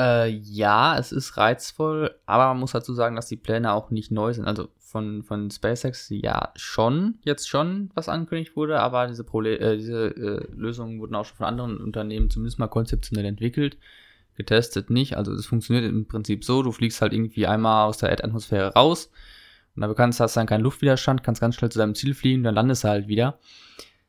Äh, 0.00 0.28
ja, 0.28 0.98
es 0.98 1.12
ist 1.12 1.36
reizvoll, 1.36 2.14
aber 2.24 2.46
man 2.46 2.60
muss 2.60 2.72
dazu 2.72 2.94
sagen, 2.94 3.16
dass 3.16 3.26
die 3.26 3.36
Pläne 3.36 3.74
auch 3.74 3.90
nicht 3.90 4.10
neu 4.10 4.32
sind. 4.32 4.46
Also 4.46 4.70
von, 4.78 5.22
von 5.22 5.50
SpaceX 5.50 6.08
ja 6.08 6.52
schon, 6.56 7.18
jetzt 7.22 7.50
schon, 7.50 7.90
was 7.94 8.08
angekündigt 8.08 8.56
wurde, 8.56 8.80
aber 8.80 9.08
diese, 9.08 9.24
Prole 9.24 9.58
äh, 9.58 9.76
diese 9.76 10.06
äh, 10.06 10.46
Lösungen 10.54 11.00
wurden 11.00 11.14
auch 11.14 11.26
schon 11.26 11.36
von 11.36 11.44
anderen 11.44 11.76
Unternehmen 11.76 12.30
zumindest 12.30 12.58
mal 12.58 12.68
konzeptionell 12.68 13.26
entwickelt, 13.26 13.76
getestet 14.36 14.88
nicht. 14.88 15.18
Also 15.18 15.34
es 15.34 15.44
funktioniert 15.44 15.84
im 15.84 16.08
Prinzip 16.08 16.44
so, 16.44 16.62
du 16.62 16.72
fliegst 16.72 17.02
halt 17.02 17.12
irgendwie 17.12 17.46
einmal 17.46 17.86
aus 17.86 17.98
der 17.98 18.08
Erdatmosphäre 18.08 18.72
raus 18.72 19.10
und 19.76 19.82
dann 19.82 19.94
kannst, 19.94 20.18
hast 20.20 20.34
dann 20.34 20.46
keinen 20.46 20.62
Luftwiderstand, 20.62 21.22
kannst 21.22 21.42
ganz 21.42 21.56
schnell 21.56 21.70
zu 21.70 21.78
deinem 21.78 21.94
Ziel 21.94 22.14
fliegen, 22.14 22.42
dann 22.42 22.54
landest 22.54 22.84
du 22.84 22.88
halt 22.88 23.06
wieder. 23.06 23.38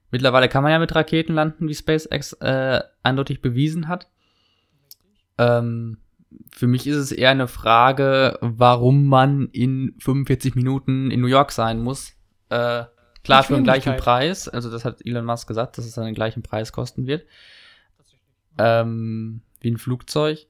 Mittlerweile 0.10 0.48
kann 0.48 0.64
man 0.64 0.72
ja 0.72 0.80
mit 0.80 0.96
Raketen 0.96 1.34
landen, 1.34 1.68
wie 1.68 1.76
SpaceX 1.76 2.32
äh, 2.40 2.82
eindeutig 3.04 3.42
bewiesen 3.42 3.90
hat. 3.90 4.08
Ähm, 5.42 5.98
für 6.52 6.68
mich 6.68 6.86
ist 6.88 6.98
es 6.98 7.12
eher 7.12 7.32
eine 7.32 7.48
Frage, 7.48 8.38
warum 8.42 9.08
man 9.08 9.48
in 9.52 9.96
45 10.00 10.56
Minuten 10.56 11.12
in 11.12 11.22
New 11.22 11.28
York 11.28 11.52
sein 11.52 11.82
muss. 11.82 12.14
Äh, 12.50 12.84
klar, 13.24 13.44
für 13.44 13.56
den 13.56 13.64
gleichen 13.64 13.98
Preis. 13.98 14.48
Also 14.48 14.70
das 14.70 14.86
hat 14.86 15.06
Elon 15.06 15.26
Musk 15.26 15.48
gesagt, 15.48 15.78
dass 15.78 15.86
es 15.86 15.96
dann 15.96 16.06
den 16.06 16.16
gleichen 16.16 16.44
Preis 16.44 16.72
kosten 16.72 17.08
wird. 17.08 17.26
Ähm, 18.58 19.42
wie 19.60 19.72
ein 19.72 19.78
Flugzeug. 19.78 20.48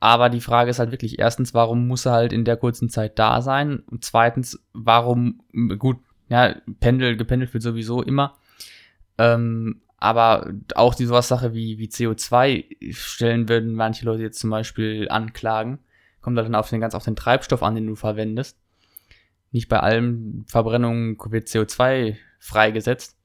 Aber 0.00 0.28
die 0.28 0.42
Frage 0.42 0.70
ist 0.70 0.78
halt 0.78 0.90
wirklich, 0.90 1.18
erstens, 1.18 1.54
warum 1.54 1.86
muss 1.86 2.04
er 2.04 2.12
halt 2.12 2.32
in 2.32 2.44
der 2.44 2.58
kurzen 2.58 2.90
Zeit 2.90 3.18
da 3.18 3.40
sein? 3.40 3.80
Und 3.90 4.04
zweitens, 4.04 4.62
warum, 4.74 5.40
gut, 5.78 5.96
ja, 6.28 6.56
pendel, 6.80 7.16
gependelt 7.16 7.54
wird 7.54 7.62
sowieso 7.62 8.02
immer. 8.02 8.36
Ähm, 9.16 9.80
aber 10.04 10.52
auch 10.74 10.94
die 10.94 11.06
sowas 11.06 11.28
Sache 11.28 11.54
wie, 11.54 11.78
wie 11.78 11.88
CO2 11.88 12.92
stellen 12.92 13.48
würden 13.48 13.72
manche 13.72 14.04
Leute 14.04 14.22
jetzt 14.22 14.38
zum 14.38 14.50
Beispiel 14.50 15.08
anklagen. 15.08 15.78
Kommt 16.20 16.36
halt 16.36 16.46
dann 16.46 16.54
auf 16.54 16.68
den 16.68 16.82
ganz 16.82 16.94
auf 16.94 17.04
den 17.04 17.16
Treibstoff 17.16 17.62
an, 17.62 17.74
den 17.74 17.86
du 17.86 17.94
verwendest. 17.94 18.58
Nicht 19.50 19.70
bei 19.70 19.80
allen 19.80 20.44
Verbrennungen 20.46 21.16
wird 21.30 21.48
CO2 21.48 22.16
freigesetzt. 22.38 23.16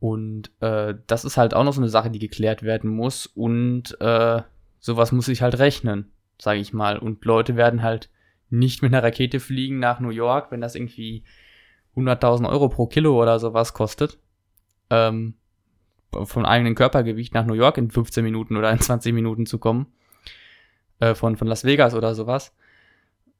Und 0.00 0.50
äh, 0.60 0.96
das 1.06 1.24
ist 1.24 1.38
halt 1.38 1.54
auch 1.54 1.64
noch 1.64 1.72
so 1.72 1.80
eine 1.80 1.88
Sache, 1.88 2.10
die 2.10 2.18
geklärt 2.18 2.62
werden 2.62 2.90
muss. 2.90 3.24
Und 3.24 3.98
äh, 4.02 4.42
sowas 4.80 5.12
muss 5.12 5.26
sich 5.26 5.40
halt 5.40 5.58
rechnen, 5.58 6.12
sage 6.38 6.60
ich 6.60 6.74
mal. 6.74 6.98
Und 6.98 7.24
Leute 7.24 7.56
werden 7.56 7.82
halt 7.82 8.10
nicht 8.50 8.82
mit 8.82 8.92
einer 8.92 9.02
Rakete 9.02 9.40
fliegen 9.40 9.78
nach 9.78 9.98
New 9.98 10.10
York, 10.10 10.50
wenn 10.50 10.60
das 10.60 10.74
irgendwie 10.74 11.24
100.000 11.96 12.46
Euro 12.50 12.68
pro 12.68 12.86
Kilo 12.86 13.18
oder 13.18 13.38
sowas 13.38 13.72
kostet. 13.72 14.18
Ähm, 14.90 15.36
vom 16.24 16.44
eigenen 16.44 16.74
Körpergewicht 16.74 17.34
nach 17.34 17.46
New 17.46 17.54
York 17.54 17.78
in 17.78 17.90
15 17.90 18.24
Minuten 18.24 18.56
oder 18.56 18.70
in 18.72 18.80
20 18.80 19.12
Minuten 19.12 19.46
zu 19.46 19.58
kommen. 19.58 19.86
Äh, 21.00 21.14
von, 21.14 21.36
von 21.36 21.48
Las 21.48 21.64
Vegas 21.64 21.94
oder 21.94 22.14
sowas. 22.14 22.54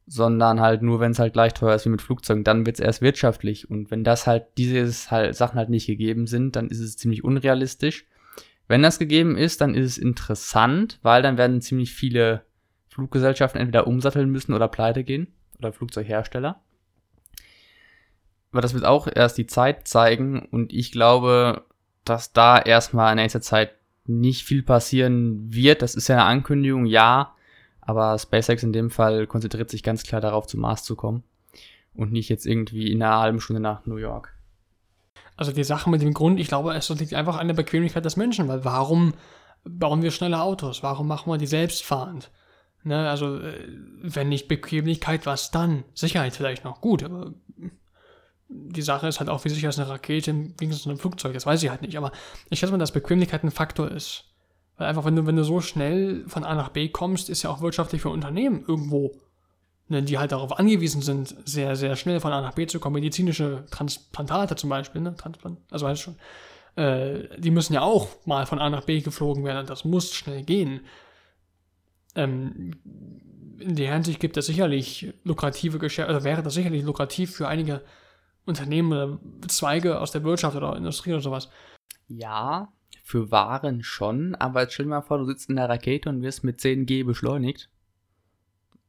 Sondern 0.06 0.60
halt 0.60 0.82
nur, 0.82 0.98
wenn 0.98 1.12
es 1.12 1.18
halt 1.18 1.34
gleich 1.34 1.54
teuer 1.54 1.74
ist 1.74 1.84
wie 1.84 1.90
mit 1.90 2.02
Flugzeugen, 2.02 2.42
dann 2.42 2.66
wird 2.66 2.76
es 2.76 2.84
erst 2.84 3.02
wirtschaftlich. 3.02 3.70
Und 3.70 3.90
wenn 3.90 4.02
das 4.02 4.26
halt, 4.26 4.46
diese 4.56 4.90
halt, 5.10 5.36
Sachen 5.36 5.58
halt 5.58 5.68
nicht 5.68 5.86
gegeben 5.86 6.26
sind, 6.26 6.56
dann 6.56 6.68
ist 6.68 6.80
es 6.80 6.96
ziemlich 6.96 7.22
unrealistisch. 7.22 8.06
Wenn 8.66 8.82
das 8.82 8.98
gegeben 8.98 9.36
ist, 9.36 9.60
dann 9.60 9.74
ist 9.74 9.86
es 9.86 9.98
interessant, 9.98 10.98
weil 11.02 11.22
dann 11.22 11.38
werden 11.38 11.60
ziemlich 11.60 11.92
viele 11.92 12.42
Fluggesellschaften 12.88 13.60
entweder 13.60 13.86
umsatteln 13.86 14.30
müssen 14.30 14.54
oder 14.54 14.68
pleite 14.68 15.04
gehen. 15.04 15.28
Oder 15.58 15.72
Flugzeughersteller. 15.72 16.60
Aber 18.52 18.62
das 18.62 18.74
wird 18.74 18.84
auch 18.84 19.06
erst 19.12 19.38
die 19.38 19.46
Zeit 19.46 19.86
zeigen 19.86 20.40
und 20.40 20.72
ich 20.72 20.90
glaube, 20.90 21.64
dass 22.10 22.32
da 22.32 22.58
erstmal 22.58 23.12
in 23.12 23.16
nächster 23.16 23.40
Zeit 23.40 23.72
nicht 24.04 24.44
viel 24.44 24.62
passieren 24.62 25.54
wird. 25.54 25.82
Das 25.82 25.94
ist 25.94 26.08
ja 26.08 26.16
eine 26.16 26.24
Ankündigung, 26.24 26.86
ja. 26.86 27.34
Aber 27.80 28.18
SpaceX 28.18 28.62
in 28.62 28.72
dem 28.72 28.90
Fall 28.90 29.26
konzentriert 29.26 29.70
sich 29.70 29.82
ganz 29.82 30.02
klar 30.02 30.20
darauf, 30.20 30.46
zum 30.46 30.60
Mars 30.60 30.84
zu 30.84 30.96
kommen. 30.96 31.22
Und 31.94 32.12
nicht 32.12 32.28
jetzt 32.28 32.46
irgendwie 32.46 32.90
in 32.92 33.02
einer 33.02 33.20
halben 33.20 33.40
Stunde 33.40 33.60
nach 33.60 33.86
New 33.86 33.96
York. 33.96 34.34
Also 35.36 35.52
die 35.52 35.64
Sache 35.64 35.88
mit 35.88 36.02
dem 36.02 36.12
Grund, 36.12 36.38
ich 36.38 36.48
glaube, 36.48 36.74
es 36.74 36.88
liegt 36.90 37.14
einfach 37.14 37.38
an 37.38 37.48
der 37.48 37.54
Bequemlichkeit 37.54 38.04
des 38.04 38.16
Menschen, 38.16 38.48
weil 38.48 38.64
warum 38.64 39.14
bauen 39.64 40.02
wir 40.02 40.10
schnelle 40.10 40.40
Autos? 40.40 40.82
Warum 40.82 41.06
machen 41.06 41.32
wir 41.32 41.38
die 41.38 41.46
selbstfahrend? 41.46 42.30
Ne, 42.82 43.08
also, 43.10 43.38
äh, 43.38 43.68
wenn 44.02 44.30
nicht 44.30 44.48
Bequemlichkeit, 44.48 45.26
was 45.26 45.50
dann? 45.50 45.84
Sicherheit 45.94 46.34
vielleicht 46.34 46.64
noch 46.64 46.80
gut, 46.80 47.02
aber 47.02 47.34
die 48.50 48.82
Sache 48.82 49.06
ist 49.06 49.20
halt 49.20 49.30
auch, 49.30 49.44
wie 49.44 49.48
sicher 49.48 49.68
ist 49.68 49.78
eine 49.78 49.88
Rakete 49.88 50.32
im 50.32 50.56
Gegensatz 50.56 50.82
zu 50.82 50.88
einem 50.88 50.98
Flugzeug, 50.98 51.34
das 51.34 51.46
weiß 51.46 51.62
ich 51.62 51.70
halt 51.70 51.82
nicht. 51.82 51.96
Aber 51.96 52.10
ich 52.50 52.58
schätze 52.58 52.72
mal, 52.72 52.78
dass 52.78 52.92
Bequemlichkeit 52.92 53.44
ein 53.44 53.50
Faktor 53.50 53.90
ist. 53.90 54.24
Weil 54.76 54.88
einfach, 54.88 55.04
wenn 55.04 55.14
du, 55.14 55.26
wenn 55.26 55.36
du 55.36 55.44
so 55.44 55.60
schnell 55.60 56.24
von 56.26 56.44
A 56.44 56.54
nach 56.54 56.70
B 56.70 56.88
kommst, 56.88 57.30
ist 57.30 57.42
ja 57.42 57.50
auch 57.50 57.60
wirtschaftlich 57.60 58.02
für 58.02 58.08
Unternehmen 58.08 58.64
irgendwo, 58.66 59.12
ne, 59.88 60.02
die 60.02 60.18
halt 60.18 60.32
darauf 60.32 60.58
angewiesen 60.58 61.00
sind, 61.00 61.36
sehr, 61.44 61.76
sehr 61.76 61.94
schnell 61.96 62.18
von 62.18 62.32
A 62.32 62.40
nach 62.40 62.54
B 62.54 62.66
zu 62.66 62.80
kommen. 62.80 62.94
Medizinische 62.94 63.66
Transplantate 63.70 64.56
zum 64.56 64.70
Beispiel, 64.70 65.00
ne? 65.00 65.14
Transplant, 65.16 65.58
also 65.70 65.86
weißt 65.86 66.00
du 66.00 66.04
schon. 66.04 66.16
Äh, 66.82 67.38
die 67.38 67.50
müssen 67.50 67.74
ja 67.74 67.82
auch 67.82 68.08
mal 68.24 68.46
von 68.46 68.58
A 68.58 68.68
nach 68.68 68.84
B 68.84 69.00
geflogen 69.00 69.44
werden. 69.44 69.66
Das 69.66 69.84
muss 69.84 70.12
schnell 70.12 70.42
gehen. 70.42 70.80
Ähm, 72.16 72.72
in 73.60 73.76
der 73.76 73.92
Hinsicht 73.92 74.18
gibt 74.18 74.36
es 74.36 74.46
sicherlich 74.46 75.12
lukrative 75.22 75.78
Geschäfte, 75.78 76.10
oder 76.10 76.24
wäre 76.24 76.42
das 76.42 76.54
sicherlich 76.54 76.82
lukrativ 76.82 77.36
für 77.36 77.46
einige 77.46 77.82
Unternehmen 78.46 78.92
oder 78.92 79.18
Zweige 79.48 80.00
aus 80.00 80.12
der 80.12 80.24
Wirtschaft 80.24 80.56
oder 80.56 80.76
Industrie 80.76 81.12
oder 81.12 81.22
sowas. 81.22 81.50
Ja, 82.08 82.72
für 83.02 83.30
Waren 83.30 83.82
schon, 83.82 84.34
aber 84.36 84.62
jetzt 84.62 84.74
stell 84.74 84.86
dir 84.86 84.90
mal 84.90 85.02
vor, 85.02 85.18
du 85.18 85.24
sitzt 85.24 85.50
in 85.50 85.56
der 85.56 85.68
Rakete 85.68 86.08
und 86.08 86.22
wirst 86.22 86.44
mit 86.44 86.60
10G 86.60 87.04
beschleunigt 87.04 87.68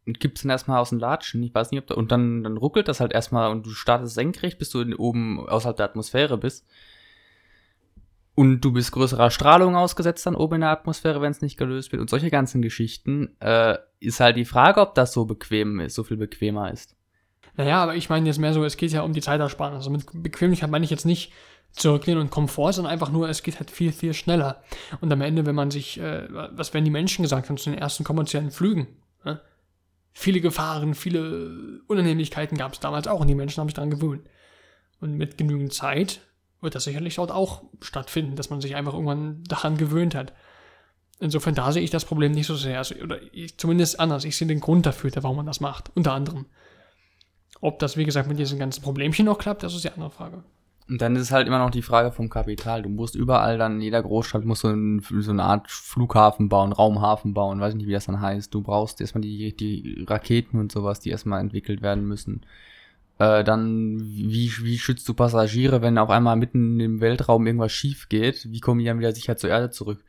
und 0.06 0.20
gibst 0.20 0.44
dann 0.44 0.52
erstmal 0.52 0.80
aus 0.80 0.90
dem 0.90 1.00
Latschen. 1.00 1.44
Ich 1.44 1.54
weiß 1.54 1.72
nicht, 1.72 1.82
ob 1.82 1.88
da, 1.88 1.96
und 1.96 2.12
dann, 2.12 2.44
dann 2.44 2.58
ruckelt 2.58 2.88
das 2.88 3.00
halt 3.00 3.14
erstmal 3.14 3.52
und 3.52 3.66
du 3.66 3.72
startest 3.72 4.16
senkrecht, 4.16 4.60
bis 4.60 4.70
du 4.70 4.84
oben 4.98 5.48
außerhalb 5.48 5.78
der 5.78 5.86
Atmosphäre 5.86 6.38
bist. 6.38 6.66
Und 8.34 8.62
du 8.62 8.72
bist 8.72 8.92
größerer 8.94 9.30
Strahlung 9.30 9.76
ausgesetzt 9.76 10.26
dann 10.26 10.36
oben 10.36 10.56
in 10.56 10.62
der 10.62 10.70
Atmosphäre, 10.70 11.22
wenn 11.22 11.32
es 11.32 11.42
nicht 11.42 11.58
gelöst 11.58 11.92
wird. 11.92 12.02
Und 12.02 12.10
solche 12.10 12.32
ganzen 12.32 12.62
Geschichten, 12.62 13.36
äh, 13.40 13.78
ist 14.00 14.20
halt 14.20 14.38
die 14.38 14.46
Frage, 14.46 14.82
ob 14.82 14.96
das 14.96 15.14
so 15.14 15.26
bequem 15.26 15.80
ist, 15.80 15.96
so 15.96 16.04
viel 16.04 16.18
bequemer 16.18 16.72
ist. 16.72 16.96
Naja, 17.58 17.84
aber 17.84 17.96
ich 17.96 18.10
meine 18.10 18.28
jetzt 18.28 18.40
mehr 18.40 18.54
so, 18.54 18.64
es 18.64 18.78
geht 18.78 18.92
ja 18.92 19.02
um 19.02 19.14
die 19.14 19.22
Zeitersparnis. 19.22 19.78
Also 19.78 19.90
mit 19.90 20.06
Bequemlichkeit 20.14 20.70
meine 20.70 20.86
ich 20.86 20.92
jetzt 20.92 21.06
nicht, 21.06 21.32
zurücklehnen 21.74 22.22
und 22.22 22.32
Komfort, 22.32 22.74
sondern 22.74 22.92
einfach 22.92 23.12
nur, 23.12 23.30
es 23.30 23.44
geht 23.44 23.60
halt 23.60 23.72
viel, 23.72 23.92
viel 23.92 24.14
schneller. 24.14 24.64
Und 25.00 25.12
am 25.12 25.22
Ende, 25.22 25.46
wenn 25.46 25.56
man 25.56 25.72
sich, 25.72 26.00
äh, 26.00 26.28
was 26.30 26.74
werden 26.74 26.86
die 26.86 26.92
Menschen 26.92 27.24
gesagt 27.24 27.50
haben 27.50 27.58
zu 27.58 27.70
den 27.70 27.80
ersten 27.80 28.04
kommerziellen 28.04 28.52
Flügen? 28.52 28.88
Ne? 29.24 29.40
Viele 30.12 30.42
Gefahren, 30.42 30.94
viele 30.94 31.82
Unannehmlichkeiten 31.88 32.58
gab 32.58 32.74
es 32.74 32.80
damals 32.80 33.08
auch 33.08 33.22
und 33.22 33.28
die 33.28 33.36
Menschen 33.36 33.62
haben 33.62 33.70
sich 33.70 33.76
daran 33.76 33.92
gewöhnt. 33.92 34.28
Und 35.00 35.16
mit 35.16 35.38
genügend 35.38 35.74
Zeit 35.74 36.20
wird 36.60 36.76
das 36.76 36.84
sicherlich 36.84 37.16
dort 37.16 37.32
auch 37.32 37.64
stattfinden, 37.82 38.36
dass 38.36 38.50
man 38.50 38.62
sich 38.62 38.76
einfach 38.76 38.94
irgendwann 38.94 39.44
daran 39.46 39.78
gewöhnt 39.78 40.14
hat. 40.14 40.34
Insofern, 41.20 41.56
da 41.56 41.72
sehe 41.72 41.84
ich 41.84 41.90
das 41.90 42.06
Problem 42.06 42.34
nicht 42.34 42.48
so 42.48 42.56
sehr. 42.56 42.80
Also, 42.80 42.96
oder 42.96 43.20
ich, 43.32 43.58
zumindest 43.58 44.00
anders. 44.00 44.26
Ich 44.26 44.36
sehe 44.36 44.48
den 44.48 44.60
Grund 44.60 44.86
dafür, 44.86 45.12
warum 45.22 45.38
man 45.38 45.46
das 45.46 45.60
macht. 45.60 45.92
Unter 45.96 46.14
anderem. 46.14 46.48
Ob 47.62 47.80
das, 47.80 47.96
wie 47.96 48.06
gesagt, 48.06 48.28
mit 48.28 48.40
diesen 48.40 48.60
ganzen 48.60 48.82
Problemchen 48.82 49.26
noch 49.26 49.38
klappt, 49.38 49.64
das 49.64 49.74
ist 49.74 49.84
die 49.84 49.92
andere 49.92 50.10
Frage. 50.10 50.44
Und 50.90 51.02
dann 51.02 51.16
ist 51.16 51.22
es 51.22 51.32
halt 51.32 51.48
immer 51.48 51.60
noch 51.60 51.70
die 51.70 51.84
Frage 51.84 52.12
vom 52.12 52.28
Kapital. 52.28 52.82
Du 52.82 52.90
musst 52.90 53.16
überall 53.16 53.58
dann, 53.58 53.76
in 53.76 53.82
jeder 53.82 54.02
Großstadt 54.02 54.44
musst 54.44 54.64
du 54.64 54.68
ein, 54.68 55.02
so 55.02 55.32
eine 55.32 55.44
Art 55.44 55.72
Flughafen 55.72 56.50
bauen, 56.50 56.74
Raumhafen 56.74 57.34
bauen, 57.34 57.62
weiß 57.62 57.76
nicht, 57.76 57.88
wie 57.88 57.94
das 57.94 58.08
dann 58.08 58.20
heißt. 58.20 58.54
Du 58.54 58.62
brauchst 58.62 59.00
erstmal 59.00 59.22
die, 59.22 59.56
die 59.56 60.04
Raketen 60.06 60.60
und 60.60 60.72
sowas, 60.72 61.00
die 61.00 61.12
erstmal 61.12 61.40
entwickelt 61.40 61.82
werden 61.82 62.06
müssen. 62.06 62.42
Äh, 63.20 63.44
dann, 63.44 64.02
wie, 64.02 64.52
wie 64.64 64.78
schützt 64.80 65.08
du 65.08 65.14
Passagiere, 65.14 65.82
wenn 65.82 65.98
auf 65.98 66.10
einmal 66.10 66.36
mitten 66.36 66.80
im 66.80 67.00
Weltraum 67.00 67.46
irgendwas 67.46 67.72
schief 67.72 68.10
geht? 68.10 68.52
Wie 68.52 68.60
kommen 68.60 68.80
die 68.80 68.86
dann 68.86 69.00
wieder 69.00 69.14
sicher 69.14 69.38
zur 69.38 69.52
Erde 69.52 69.70
zurück? 69.70 70.04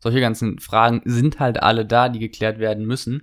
Solche 0.00 0.20
ganzen 0.20 0.58
Fragen 0.58 1.00
sind 1.04 1.40
halt 1.40 1.62
alle 1.62 1.86
da, 1.86 2.08
die 2.08 2.18
geklärt 2.18 2.58
werden 2.58 2.84
müssen. 2.84 3.22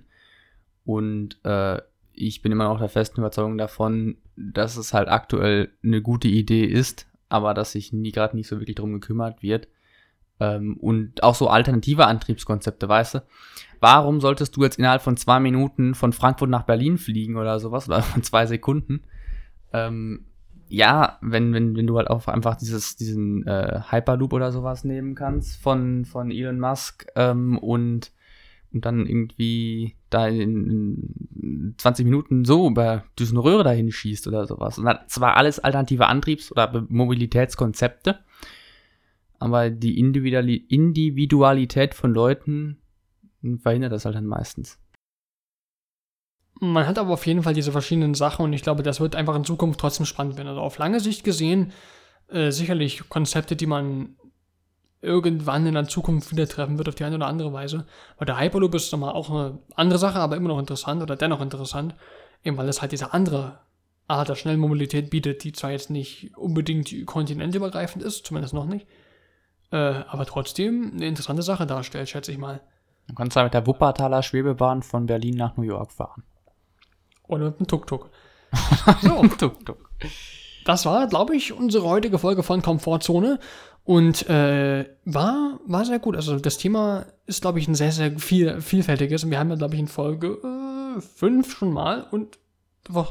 Und 0.84 1.38
äh, 1.44 1.78
ich 2.16 2.42
bin 2.42 2.52
immer 2.52 2.64
noch 2.64 2.78
der 2.78 2.88
festen 2.88 3.20
Überzeugung 3.20 3.58
davon, 3.58 4.16
dass 4.36 4.76
es 4.76 4.92
halt 4.92 5.08
aktuell 5.08 5.70
eine 5.84 6.02
gute 6.02 6.28
Idee 6.28 6.64
ist, 6.64 7.06
aber 7.28 7.54
dass 7.54 7.72
sich 7.72 7.92
nie 7.92 8.12
gerade 8.12 8.36
nicht 8.36 8.48
so 8.48 8.58
wirklich 8.58 8.76
drum 8.76 8.92
gekümmert 8.92 9.42
wird. 9.42 9.68
Ähm, 10.38 10.76
und 10.78 11.22
auch 11.22 11.34
so 11.34 11.48
alternative 11.48 12.06
Antriebskonzepte, 12.06 12.88
weißt 12.88 13.14
du? 13.14 13.22
Warum 13.80 14.20
solltest 14.20 14.56
du 14.56 14.64
jetzt 14.64 14.78
innerhalb 14.78 15.02
von 15.02 15.16
zwei 15.16 15.40
Minuten 15.40 15.94
von 15.94 16.12
Frankfurt 16.12 16.50
nach 16.50 16.64
Berlin 16.64 16.98
fliegen 16.98 17.36
oder 17.36 17.60
sowas 17.60 17.88
oder 17.88 18.02
von 18.02 18.22
zwei 18.22 18.46
Sekunden? 18.46 19.04
Ähm, 19.72 20.26
ja, 20.68 21.18
wenn, 21.22 21.54
wenn, 21.54 21.76
wenn 21.76 21.86
du 21.86 21.96
halt 21.96 22.10
auch 22.10 22.26
einfach 22.26 22.56
dieses, 22.56 22.96
diesen 22.96 23.46
äh, 23.46 23.80
Hyperloop 23.90 24.32
oder 24.32 24.52
sowas 24.52 24.84
nehmen 24.84 25.14
kannst 25.14 25.62
von, 25.62 26.04
von 26.04 26.30
Elon 26.30 26.58
Musk 26.58 27.06
ähm, 27.14 27.58
und 27.58 28.10
und 28.76 28.84
dann 28.84 29.06
irgendwie 29.06 29.95
da 30.10 30.28
in 30.28 31.74
20 31.78 32.04
Minuten 32.04 32.44
so 32.44 32.68
über 32.68 33.04
diesen 33.18 33.38
Röhre 33.38 33.64
dahin 33.64 33.90
schießt 33.90 34.26
oder 34.28 34.46
sowas. 34.46 34.78
Und 34.78 34.84
das 34.84 35.20
war 35.20 35.36
alles 35.36 35.58
alternative 35.58 36.06
Antriebs- 36.06 36.52
oder 36.52 36.86
Mobilitätskonzepte. 36.88 38.18
Aber 39.38 39.70
die 39.70 39.98
Individualität 39.98 41.94
von 41.94 42.14
Leuten 42.14 42.78
verhindert 43.58 43.92
das 43.92 44.04
halt 44.04 44.14
dann 44.16 44.26
meistens. 44.26 44.78
Man 46.58 46.86
hat 46.86 46.98
aber 46.98 47.12
auf 47.12 47.26
jeden 47.26 47.42
Fall 47.42 47.52
diese 47.52 47.72
verschiedenen 47.72 48.14
Sachen 48.14 48.44
und 48.44 48.52
ich 48.54 48.62
glaube, 48.62 48.82
das 48.82 48.98
wird 49.00 49.14
einfach 49.14 49.36
in 49.36 49.44
Zukunft 49.44 49.78
trotzdem 49.78 50.06
spannend 50.06 50.38
werden. 50.38 50.48
Also 50.48 50.62
auf 50.62 50.78
lange 50.78 51.00
Sicht 51.00 51.22
gesehen, 51.22 51.72
äh, 52.28 52.50
sicherlich 52.50 53.08
Konzepte, 53.10 53.56
die 53.56 53.66
man 53.66 54.16
irgendwann 55.06 55.66
in 55.66 55.74
der 55.74 55.88
Zukunft 55.88 56.32
wieder 56.32 56.46
treffen 56.46 56.76
wird 56.76 56.88
auf 56.88 56.94
die 56.94 57.04
eine 57.04 57.16
oder 57.16 57.26
andere 57.26 57.52
Weise. 57.52 57.86
Weil 58.18 58.26
der 58.26 58.38
Hyperloop 58.38 58.74
ist 58.74 58.92
nochmal 58.92 59.14
auch 59.14 59.30
eine 59.30 59.58
andere 59.74 59.98
Sache, 59.98 60.18
aber 60.18 60.36
immer 60.36 60.48
noch 60.48 60.58
interessant 60.58 61.02
oder 61.02 61.16
dennoch 61.16 61.40
interessant, 61.40 61.94
eben 62.44 62.56
weil 62.56 62.68
es 62.68 62.82
halt 62.82 62.92
diese 62.92 63.14
andere 63.14 63.60
Art 64.08 64.28
der 64.28 64.34
Schnellmobilität 64.34 65.10
bietet, 65.10 65.44
die 65.44 65.52
zwar 65.52 65.70
jetzt 65.70 65.90
nicht 65.90 66.36
unbedingt 66.36 67.06
kontinentübergreifend 67.06 68.04
ist, 68.04 68.26
zumindest 68.26 68.54
noch 68.54 68.66
nicht, 68.66 68.86
äh, 69.72 69.76
aber 69.76 70.26
trotzdem 70.26 70.92
eine 70.94 71.06
interessante 71.06 71.42
Sache 71.42 71.66
darstellt, 71.66 72.08
schätze 72.08 72.32
ich 72.32 72.38
mal. 72.38 72.60
Du 73.08 73.14
kannst 73.14 73.36
da 73.36 73.44
mit 73.44 73.54
der 73.54 73.66
Wuppertaler 73.66 74.22
Schwebebahn 74.22 74.82
von 74.82 75.06
Berlin 75.06 75.36
nach 75.36 75.56
New 75.56 75.64
York 75.64 75.92
fahren. 75.92 76.24
Oder 77.28 77.46
mit 77.46 77.58
einem 77.58 77.66
Tuk-Tuk. 77.66 78.10
so, 79.02 79.22
Tuk-Tuk. 79.26 79.90
Das 80.64 80.84
war, 80.84 81.06
glaube 81.06 81.36
ich, 81.36 81.52
unsere 81.52 81.88
heutige 81.88 82.18
Folge 82.18 82.42
von 82.42 82.62
Komfortzone. 82.62 83.38
Und 83.86 84.28
äh, 84.28 84.84
war, 85.04 85.60
war 85.64 85.84
sehr 85.84 86.00
gut. 86.00 86.16
Also 86.16 86.40
das 86.40 86.58
Thema 86.58 87.06
ist, 87.26 87.40
glaube 87.40 87.60
ich, 87.60 87.68
ein 87.68 87.76
sehr, 87.76 87.92
sehr 87.92 88.18
viel, 88.18 88.60
vielfältiges. 88.60 89.22
Und 89.22 89.30
wir 89.30 89.38
haben 89.38 89.48
ja, 89.48 89.54
glaube 89.54 89.74
ich, 89.74 89.80
in 89.80 89.86
Folge 89.86 90.38
5 91.16 91.46
äh, 91.46 91.50
schon 91.50 91.72
mal 91.72 92.02
und 92.10 92.40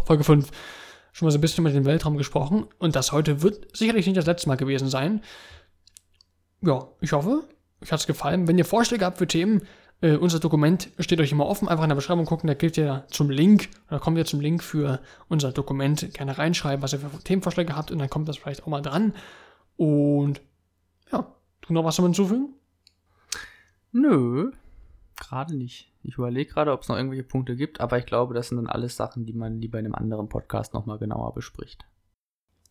Folge 0.05 0.25
5 0.25 0.51
schon 1.13 1.25
mal 1.25 1.31
so 1.31 1.37
ein 1.37 1.41
bisschen 1.41 1.63
über 1.63 1.71
den 1.71 1.85
Weltraum 1.85 2.17
gesprochen. 2.17 2.65
Und 2.77 2.97
das 2.97 3.13
heute 3.13 3.41
wird 3.41 3.75
sicherlich 3.75 4.05
nicht 4.05 4.17
das 4.17 4.25
letzte 4.25 4.49
Mal 4.49 4.57
gewesen 4.57 4.89
sein. 4.89 5.21
Ja, 6.59 6.89
ich 6.99 7.13
hoffe, 7.13 7.45
euch 7.81 7.93
hat 7.93 8.01
es 8.01 8.07
gefallen. 8.07 8.49
Wenn 8.49 8.57
ihr 8.57 8.65
Vorschläge 8.65 9.05
habt 9.05 9.19
für 9.19 9.27
Themen, 9.27 9.61
äh, 10.01 10.17
unser 10.17 10.39
Dokument 10.39 10.89
steht 10.99 11.21
euch 11.21 11.31
immer 11.31 11.45
offen. 11.45 11.69
Einfach 11.69 11.85
in 11.85 11.89
der 11.89 11.95
Beschreibung 11.95 12.25
gucken, 12.25 12.47
da 12.47 12.53
klickt 12.53 12.75
ihr 12.77 13.05
zum 13.09 13.29
Link, 13.29 13.69
oder 13.87 14.01
kommt 14.01 14.17
ihr 14.17 14.25
zum 14.25 14.41
Link 14.41 14.61
für 14.61 14.99
unser 15.29 15.53
Dokument. 15.53 16.13
Gerne 16.13 16.37
reinschreiben, 16.37 16.83
was 16.83 16.91
ihr 16.91 16.99
für 16.99 17.23
Themenvorschläge 17.23 17.77
habt 17.77 17.91
und 17.91 17.99
dann 17.99 18.09
kommt 18.09 18.27
das 18.27 18.35
vielleicht 18.35 18.63
auch 18.63 18.67
mal 18.67 18.81
dran. 18.81 19.13
Und 19.77 20.41
ja, 21.11 21.35
du 21.61 21.73
noch 21.73 21.83
was 21.83 21.95
zum 21.95 22.05
hinzufügen? 22.05 22.53
Nö, 23.91 24.51
gerade 25.15 25.55
nicht. 25.55 25.91
Ich 26.03 26.17
überlege 26.17 26.51
gerade, 26.51 26.71
ob 26.71 26.81
es 26.81 26.87
noch 26.87 26.97
irgendwelche 26.97 27.23
Punkte 27.23 27.55
gibt, 27.55 27.81
aber 27.81 27.97
ich 27.97 28.05
glaube, 28.05 28.33
das 28.33 28.49
sind 28.49 28.57
dann 28.57 28.67
alles 28.67 28.95
Sachen, 28.95 29.25
die 29.25 29.33
man 29.33 29.59
lieber 29.59 29.79
in 29.79 29.85
einem 29.85 29.95
anderen 29.95 30.29
Podcast 30.29 30.73
nochmal 30.73 30.99
genauer 30.99 31.33
bespricht. 31.33 31.85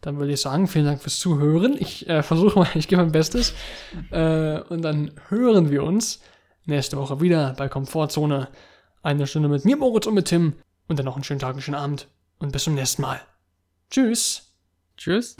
Dann 0.01 0.19
würde 0.19 0.35
ich 0.35 0.41
sagen, 0.41 0.69
vielen 0.69 0.85
Dank 0.85 1.01
fürs 1.01 1.19
Zuhören. 1.19 1.77
Ich 1.79 2.09
äh, 2.09 2.23
versuche 2.23 2.59
mal, 2.59 2.69
ich 2.75 2.89
gebe 2.89 3.03
mein 3.03 3.13
Bestes. 3.13 3.55
Äh, 4.11 4.61
und 4.61 4.83
dann 4.83 5.13
hören 5.29 5.71
wir 5.71 5.83
uns 5.83 6.21
nächste 6.67 6.99
Woche 6.99 7.21
wieder 7.21 7.55
bei 7.57 7.69
Komfortzone. 7.69 8.49
Eine 9.03 9.27
Stunde 9.27 9.49
mit 9.49 9.65
mir, 9.65 9.77
Moritz 9.77 10.07
und 10.07 10.15
mit 10.15 10.27
Tim. 10.27 10.55
Und 10.89 10.99
dann 10.99 11.07
noch 11.07 11.17
einen 11.17 11.25
schönen 11.25 11.41
Tag, 11.41 11.53
einen 11.53 11.63
schönen 11.63 11.77
Abend. 11.77 12.09
Und 12.39 12.53
bis 12.53 12.65
zum 12.65 12.75
nächsten 12.75 13.03
Mal. 13.03 13.21
Tschüss. 13.91 14.55
Tschüss. 14.97 15.37